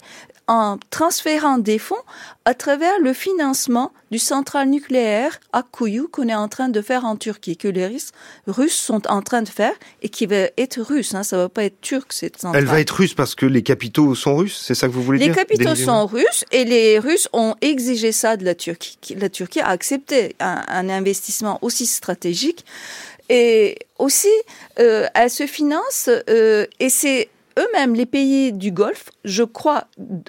en 0.47 0.77
transférant 0.89 1.59
des 1.59 1.79
fonds 1.79 2.03
à 2.43 2.53
travers 2.53 2.99
le 2.99 3.13
financement 3.13 3.93
du 4.09 4.19
central 4.19 4.67
nucléaire 4.67 5.39
à 5.53 5.63
Kouyou 5.63 6.09
qu'on 6.11 6.27
est 6.27 6.35
en 6.35 6.49
train 6.49 6.67
de 6.67 6.81
faire 6.81 7.05
en 7.05 7.15
Turquie, 7.15 7.55
que 7.55 7.67
les 7.67 7.87
Russes 8.47 8.75
sont 8.75 9.07
en 9.07 9.21
train 9.21 9.43
de 9.43 9.47
faire 9.47 9.71
et 10.01 10.09
qui 10.09 10.25
va 10.25 10.49
être 10.57 10.81
russe. 10.81 11.15
Hein, 11.15 11.23
ça 11.23 11.37
va 11.37 11.47
pas 11.47 11.63
être 11.63 11.79
turc 11.79 12.11
cette 12.11 12.37
centrale. 12.37 12.61
Elle 12.61 12.67
va 12.67 12.81
être 12.81 12.91
russe 12.91 13.13
parce 13.13 13.33
que 13.33 13.45
les 13.45 13.63
capitaux 13.63 14.13
sont 14.15 14.35
russes, 14.35 14.61
c'est 14.61 14.75
ça 14.75 14.87
que 14.87 14.91
vous 14.91 15.03
voulez 15.03 15.19
les 15.19 15.25
dire 15.25 15.35
Les 15.35 15.45
capitaux 15.45 15.75
sont 15.75 16.05
russes 16.05 16.43
et 16.51 16.65
les 16.65 16.99
Russes 16.99 17.29
ont 17.31 17.55
exigé 17.61 18.11
ça 18.11 18.35
de 18.35 18.43
la 18.43 18.55
Turquie. 18.55 18.97
La 19.15 19.29
Turquie 19.29 19.61
a 19.61 19.69
accepté 19.69 20.35
un, 20.39 20.63
un 20.67 20.89
investissement 20.89 21.59
aussi 21.61 21.85
stratégique 21.85 22.65
et 23.29 23.77
aussi, 23.97 24.27
euh, 24.79 25.07
elle 25.13 25.29
se 25.29 25.45
finance 25.45 26.09
euh, 26.29 26.65
et 26.79 26.89
c'est 26.89 27.29
eux-mêmes, 27.59 27.95
les 27.95 28.05
pays 28.05 28.53
du 28.53 28.71
Golfe, 28.71 29.09
je 29.25 29.43
crois, 29.43 29.85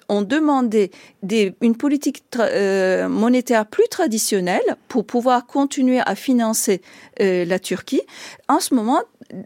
ont 0.08 0.22
demandé 0.22 0.90
des, 1.22 1.54
une 1.60 1.76
politique 1.76 2.24
euh, 2.38 3.08
monétaire 3.08 3.66
plus 3.66 3.88
traditionnelle 3.88 4.76
pour 4.88 5.06
pouvoir 5.06 5.46
continuer 5.46 6.00
à 6.04 6.14
financer 6.14 6.82
euh, 7.20 7.44
la 7.44 7.58
Turquie. 7.58 8.02
En 8.48 8.60
ce 8.60 8.74
moment, 8.74 9.00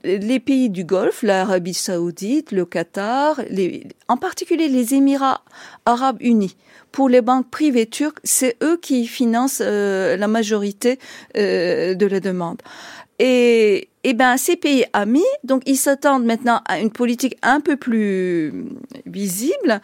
les 0.05 0.41
pays 0.41 0.71
du 0.71 0.85
Golfe, 0.85 1.23
l'Arabie 1.23 1.75
saoudite, 1.75 2.51
le 2.51 2.65
Qatar, 2.65 3.41
les, 3.51 3.87
en 4.09 4.17
particulier 4.17 4.69
les 4.69 4.95
Émirats 4.95 5.43
arabes 5.85 6.19
unis, 6.21 6.57
pour 6.93 7.11
les 7.11 7.21
banques 7.21 7.51
privées 7.51 7.87
turques, 7.87 8.21
c'est 8.25 8.57
eux 8.63 8.79
qui 8.81 9.07
financent 9.07 9.63
euh, 9.63 10.17
la 10.17 10.29
majorité 10.29 10.99
euh, 11.37 11.95
de 11.95 12.07
la 12.07 12.21
demande. 12.21 12.63
Et, 13.19 13.89
et 14.05 14.14
ben 14.14 14.37
ces 14.37 14.57
pays 14.57 14.85
amis, 14.93 15.25
donc 15.43 15.62
ils 15.67 15.77
s'attendent 15.77 16.25
maintenant 16.25 16.61
à 16.67 16.81
une 16.81 16.91
politique 16.91 17.37
un 17.43 17.61
peu 17.61 17.77
plus 17.77 18.67
visible 19.07 19.81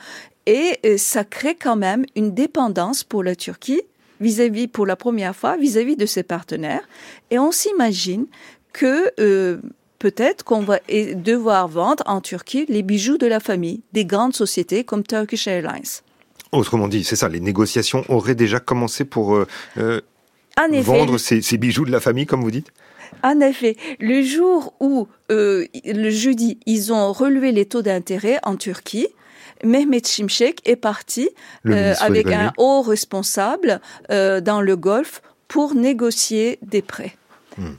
et 0.47 0.78
euh, 0.85 0.97
ça 0.99 1.24
crée 1.24 1.55
quand 1.55 1.76
même 1.76 2.05
une 2.14 2.35
dépendance 2.35 3.05
pour 3.05 3.22
la 3.22 3.35
Turquie 3.35 3.80
vis-à-vis 4.20 4.68
pour 4.68 4.87
la 4.87 4.97
première 4.97 5.35
fois 5.35 5.57
vis-à-vis 5.57 5.97
de 5.97 6.07
ses 6.07 6.22
partenaires. 6.22 6.87
Et 7.30 7.39
on 7.39 7.53
s'imagine 7.53 8.26
que 8.72 9.11
euh, 9.18 9.59
peut-être 9.99 10.45
qu'on 10.45 10.61
va 10.61 10.78
devoir 11.14 11.68
vendre 11.68 12.03
en 12.07 12.20
Turquie 12.20 12.66
les 12.68 12.83
bijoux 12.83 13.18
de 13.18 13.26
la 13.26 13.41
famille 13.41 13.83
des 13.93 14.05
grandes 14.05 14.35
sociétés 14.35 14.85
comme 14.85 15.05
Turkish 15.05 15.47
Airlines. 15.47 16.03
Autrement 16.51 16.89
dit, 16.89 17.03
c'est 17.05 17.16
ça, 17.16 17.28
les 17.28 17.41
négociations 17.41 18.05
auraient 18.09 18.35
déjà 18.35 18.61
commencé 18.61 19.05
pour 19.05 19.35
euh, 19.35 19.47
euh, 19.78 20.01
vendre 20.83 21.18
ces, 21.18 21.41
ces 21.41 21.57
bijoux 21.57 21.85
de 21.85 21.91
la 21.91 22.01
famille, 22.01 22.26
comme 22.26 22.43
vous 22.43 22.51
dites? 22.51 22.72
En 23.23 23.41
effet, 23.41 23.77
le 24.01 24.23
jour 24.23 24.75
où, 24.81 25.09
euh, 25.31 25.66
le 25.85 26.11
jeudi, 26.11 26.59
ils 26.66 26.93
ont 26.93 27.12
relevé 27.12 27.53
les 27.53 27.66
taux 27.66 27.83
d'intérêt 27.83 28.39
en 28.43 28.57
Turquie, 28.57 29.09
Mehmet 29.64 30.03
Şimşek 30.05 30.61
est 30.68 30.77
parti 30.77 31.31
euh, 31.66 31.95
avec 32.01 32.27
un 32.33 32.53
haut 32.57 32.83
responsable 32.83 33.81
euh, 34.11 34.41
dans 34.41 34.61
le 34.61 34.77
Golfe 34.77 35.23
pour 35.47 35.75
négocier 35.75 36.59
des 36.62 36.83
prêts. 36.83 37.14
Hmm 37.59 37.75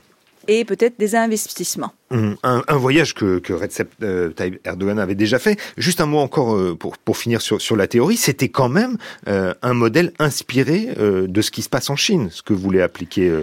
et 0.48 0.64
peut-être 0.64 0.98
des 0.98 1.14
investissements. 1.16 1.92
Un, 2.10 2.62
un, 2.68 2.76
voyage 2.76 3.14
que, 3.14 3.38
que 3.38 3.52
Recep 3.52 3.88
euh, 4.02 4.28
Tayyip 4.28 4.64
Erdogan 4.64 4.98
avait 5.00 5.16
déjà 5.16 5.40
fait. 5.40 5.58
Juste 5.76 6.00
un 6.00 6.06
mot 6.06 6.18
encore 6.18 6.54
euh, 6.54 6.76
pour, 6.76 6.96
pour 6.96 7.16
finir 7.16 7.40
sur, 7.40 7.60
sur 7.60 7.74
la 7.74 7.88
théorie. 7.88 8.16
C'était 8.16 8.50
quand 8.50 8.68
même 8.68 8.98
euh, 9.26 9.52
un 9.62 9.74
modèle 9.74 10.12
inspiré 10.20 10.90
de 10.96 11.42
ce 11.42 11.50
qui 11.50 11.62
se 11.62 11.68
passe 11.68 11.90
en 11.90 11.96
Chine, 11.96 12.28
ce 12.30 12.42
que 12.42 12.52
voulait 12.52 12.82
appliquer 12.82 13.40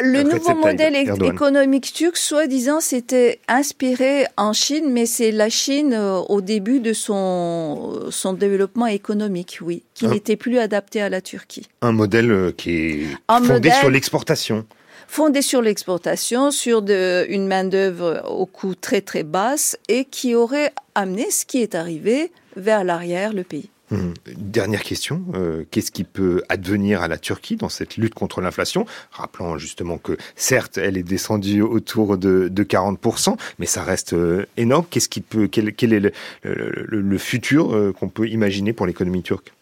Le 0.00 0.22
nouveau 0.22 0.54
modèle 0.54 0.96
économique 0.96 1.92
turc, 1.92 2.16
soi-disant, 2.16 2.80
c'était 2.80 3.40
inspiré 3.48 4.26
en 4.36 4.52
Chine, 4.52 4.90
mais 4.90 5.06
c'est 5.06 5.30
la 5.30 5.50
Chine 5.50 5.94
au 5.94 6.40
début 6.40 6.80
de 6.80 6.92
son, 6.92 8.08
son 8.10 8.32
développement 8.32 8.86
économique, 8.86 9.58
oui, 9.60 9.82
qui 9.94 10.06
n'était 10.06 10.36
plus 10.36 10.58
adapté 10.58 11.02
à 11.02 11.08
la 11.08 11.20
Turquie. 11.20 11.68
Un 11.82 11.92
modèle 11.92 12.54
qui 12.56 12.70
est 12.70 13.06
un 13.28 13.38
fondé 13.38 13.52
modèle... 13.52 13.72
sur 13.74 13.90
l'exportation 13.90 14.64
fondé 15.08 15.42
sur 15.42 15.62
l'exportation, 15.62 16.50
sur 16.50 16.84
une 16.88 17.46
main-d'œuvre 17.46 18.22
au 18.28 18.46
coût 18.46 18.74
très 18.74 19.00
très 19.00 19.22
basse 19.22 19.76
et 19.88 20.04
qui 20.04 20.34
aurait 20.34 20.72
amené 20.94 21.30
ce 21.30 21.44
qui 21.44 21.62
est 21.62 21.74
arrivé 21.74 22.32
vers 22.56 22.84
l'arrière 22.84 23.32
le 23.32 23.44
pays. 23.44 23.70
Hum. 23.90 24.14
Dernière 24.26 24.82
question, 24.82 25.22
euh, 25.34 25.64
qu'est-ce 25.70 25.90
qui 25.90 26.04
peut 26.04 26.42
advenir 26.48 27.02
à 27.02 27.08
la 27.08 27.18
Turquie 27.18 27.56
dans 27.56 27.68
cette 27.68 27.96
lutte 27.96 28.14
contre 28.14 28.40
l'inflation? 28.40 28.86
Rappelant 29.12 29.58
justement 29.58 29.98
que 29.98 30.16
certes, 30.36 30.78
elle 30.78 30.96
est 30.96 31.02
descendue 31.02 31.60
autour 31.60 32.16
de, 32.16 32.48
de 32.48 32.64
40%, 32.64 33.36
mais 33.58 33.66
ça 33.66 33.84
reste 33.84 34.14
euh, 34.14 34.46
énorme. 34.56 34.86
Qu'est-ce 34.88 35.10
qui 35.10 35.20
peut, 35.20 35.48
quel, 35.48 35.68
est 35.68 36.12
le 36.42 37.18
futur 37.18 37.74
euh, 37.74 37.92
qu'on 37.92 38.08
peut 38.08 38.28
imaginer 38.28 38.72
pour 38.72 38.86
l'économie 38.86 39.22
turque? 39.22 39.53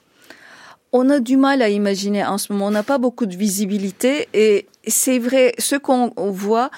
On 0.93 1.09
a 1.09 1.21
du 1.21 1.37
mal 1.37 1.63
à 1.63 1.71
imaginer 1.71 2.25
en 2.25 2.39
ce 2.39 2.53
moment. 2.53 2.67
On 2.67 2.71
n'a 2.71 2.83
pas 2.83 2.99
beaucoup 2.99 3.27
de 3.27 3.35
visibilité 3.35 4.29
et 4.35 4.67
c'est 4.87 5.19
vrai, 5.19 5.55
ce 5.59 5.77
qu'on 5.77 6.13
voit, 6.17 6.71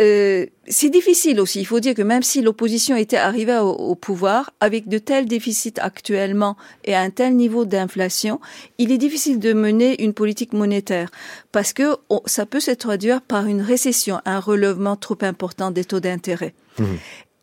euh, 0.00 0.46
c'est 0.66 0.90
difficile 0.90 1.40
aussi. 1.40 1.60
Il 1.60 1.64
faut 1.64 1.80
dire 1.80 1.94
que 1.94 2.02
même 2.02 2.22
si 2.22 2.42
l'opposition 2.42 2.96
était 2.96 3.16
arrivée 3.16 3.56
au, 3.56 3.70
au, 3.70 3.94
pouvoir, 3.94 4.50
avec 4.60 4.88
de 4.88 4.98
tels 4.98 5.26
déficits 5.26 5.78
actuellement 5.78 6.56
et 6.84 6.94
un 6.94 7.08
tel 7.10 7.34
niveau 7.34 7.64
d'inflation, 7.64 8.40
il 8.78 8.92
est 8.92 8.98
difficile 8.98 9.38
de 9.38 9.52
mener 9.52 10.02
une 10.02 10.12
politique 10.12 10.52
monétaire 10.52 11.10
parce 11.50 11.72
que 11.72 11.96
on, 12.10 12.20
ça 12.26 12.44
peut 12.44 12.60
se 12.60 12.72
traduire 12.72 13.22
par 13.22 13.46
une 13.46 13.62
récession, 13.62 14.20
un 14.26 14.40
relèvement 14.40 14.96
trop 14.96 15.18
important 15.22 15.70
des 15.70 15.84
taux 15.84 16.00
d'intérêt. 16.00 16.54
Mmh. 16.78 16.84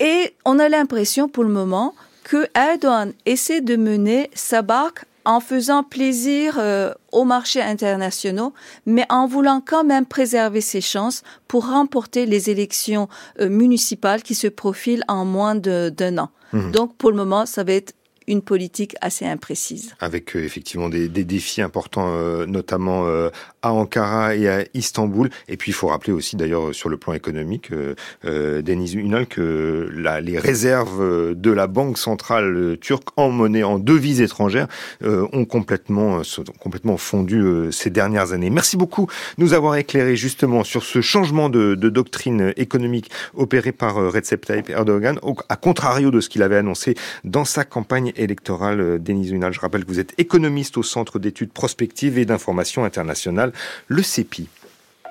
Et 0.02 0.34
on 0.46 0.60
a 0.60 0.70
l'impression 0.70 1.28
pour 1.28 1.44
le 1.44 1.50
moment 1.50 1.96
que 2.24 2.48
Erdogan 2.56 3.14
essaie 3.26 3.62
de 3.62 3.76
mener 3.76 4.30
sa 4.34 4.62
barque 4.62 5.06
en 5.30 5.42
faisant 5.42 5.84
plaisir 5.84 6.58
euh, 6.58 6.92
aux 7.12 7.24
marchés 7.24 7.62
internationaux, 7.62 8.52
mais 8.88 9.06
en 9.10 9.28
voulant 9.28 9.62
quand 9.64 9.84
même 9.84 10.08
préserver 10.08 10.60
ses 10.60 10.82
chances 10.82 11.22
pour 11.48 11.68
remporter 11.68 12.26
les 12.26 12.50
élections 12.50 13.08
euh, 13.40 13.48
municipales 13.48 14.24
qui 14.24 14.34
se 14.34 14.48
profilent 14.48 15.04
en 15.08 15.26
moins 15.26 15.54
d'un 15.54 16.18
an. 16.18 16.32
Mmh. 16.52 16.72
Donc 16.72 16.98
pour 16.98 17.12
le 17.12 17.18
moment, 17.18 17.46
ça 17.46 17.64
va 17.64 17.74
être 17.74 17.94
une 18.30 18.42
politique 18.44 18.96
assez 19.02 19.26
imprécise. 19.26 19.96
Avec 20.00 20.36
euh, 20.36 20.44
effectivement 20.44 20.88
des, 20.88 21.10
des, 21.10 21.24
défis 21.24 21.62
importants, 21.62 22.10
euh, 22.10 22.46
notamment 22.46 23.06
euh, 23.08 23.30
à 23.62 23.74
Ankara 23.74 24.36
et 24.36 24.48
à 24.48 24.64
Istanbul. 24.74 25.30
Et 25.48 25.58
puis 25.58 25.72
il 25.72 25.74
faut 25.74 25.88
rappeler 25.88 26.14
aussi 26.14 26.36
d'ailleurs 26.36 26.74
sur 26.74 26.90
le 26.90 26.98
plan 26.98 27.14
économique, 27.14 27.72
euh, 27.72 27.96
euh 28.26 28.62
Denis 28.62 28.94
Ünal, 28.94 29.28
que 29.28 29.90
la, 29.94 30.22
les 30.22 30.38
réserves 30.38 31.36
de 31.36 31.52
la 31.52 31.68
Banque 31.68 31.98
centrale 31.98 32.78
turque 32.82 33.10
en 33.16 33.30
monnaie, 33.30 33.64
en 33.64 33.80
devises 33.80 34.22
étrangères, 34.22 34.68
ont 35.02 35.46
complètement, 35.46 36.24
sont 36.24 36.44
complètement 36.60 36.98
fondu 36.98 37.44
ces 37.72 37.90
dernières 37.90 38.34
années. 38.34 38.50
Merci 38.50 38.78
beaucoup 38.78 39.08
de 39.38 39.44
nous 39.44 39.54
avoir 39.54 39.76
éclairé 39.76 40.16
justement 40.16 40.64
sur 40.64 40.84
ce 40.84 41.02
changement 41.02 41.50
de, 41.50 41.76
de 41.76 41.90
doctrine 41.90 42.54
économique 42.58 43.12
opéré 43.36 43.72
par 43.72 43.96
Recep 43.96 44.46
Tayyip 44.46 44.70
Erdogan, 44.70 45.20
à 45.48 45.56
contrario 45.56 46.12
de 46.12 46.20
ce 46.20 46.30
qu'il 46.30 46.44
avait 46.44 46.58
annoncé 46.58 46.96
dans 47.24 47.46
sa 47.46 47.64
campagne 47.64 48.12
électorale, 48.16 48.82
euh, 48.82 49.00
Denis 49.00 49.30
Unal. 49.30 49.54
Je 49.54 49.60
rappelle 49.60 49.84
que 49.84 49.90
vous 49.90 50.00
êtes 50.00 50.14
économiste 50.18 50.78
au 50.78 50.84
Centre 50.84 51.20
d'études 51.20 51.52
prospectives 51.52 52.18
et 52.18 52.26
d'information 52.26 52.84
internationale, 52.84 53.49
le 53.88 54.04
CEPI. 54.04 54.48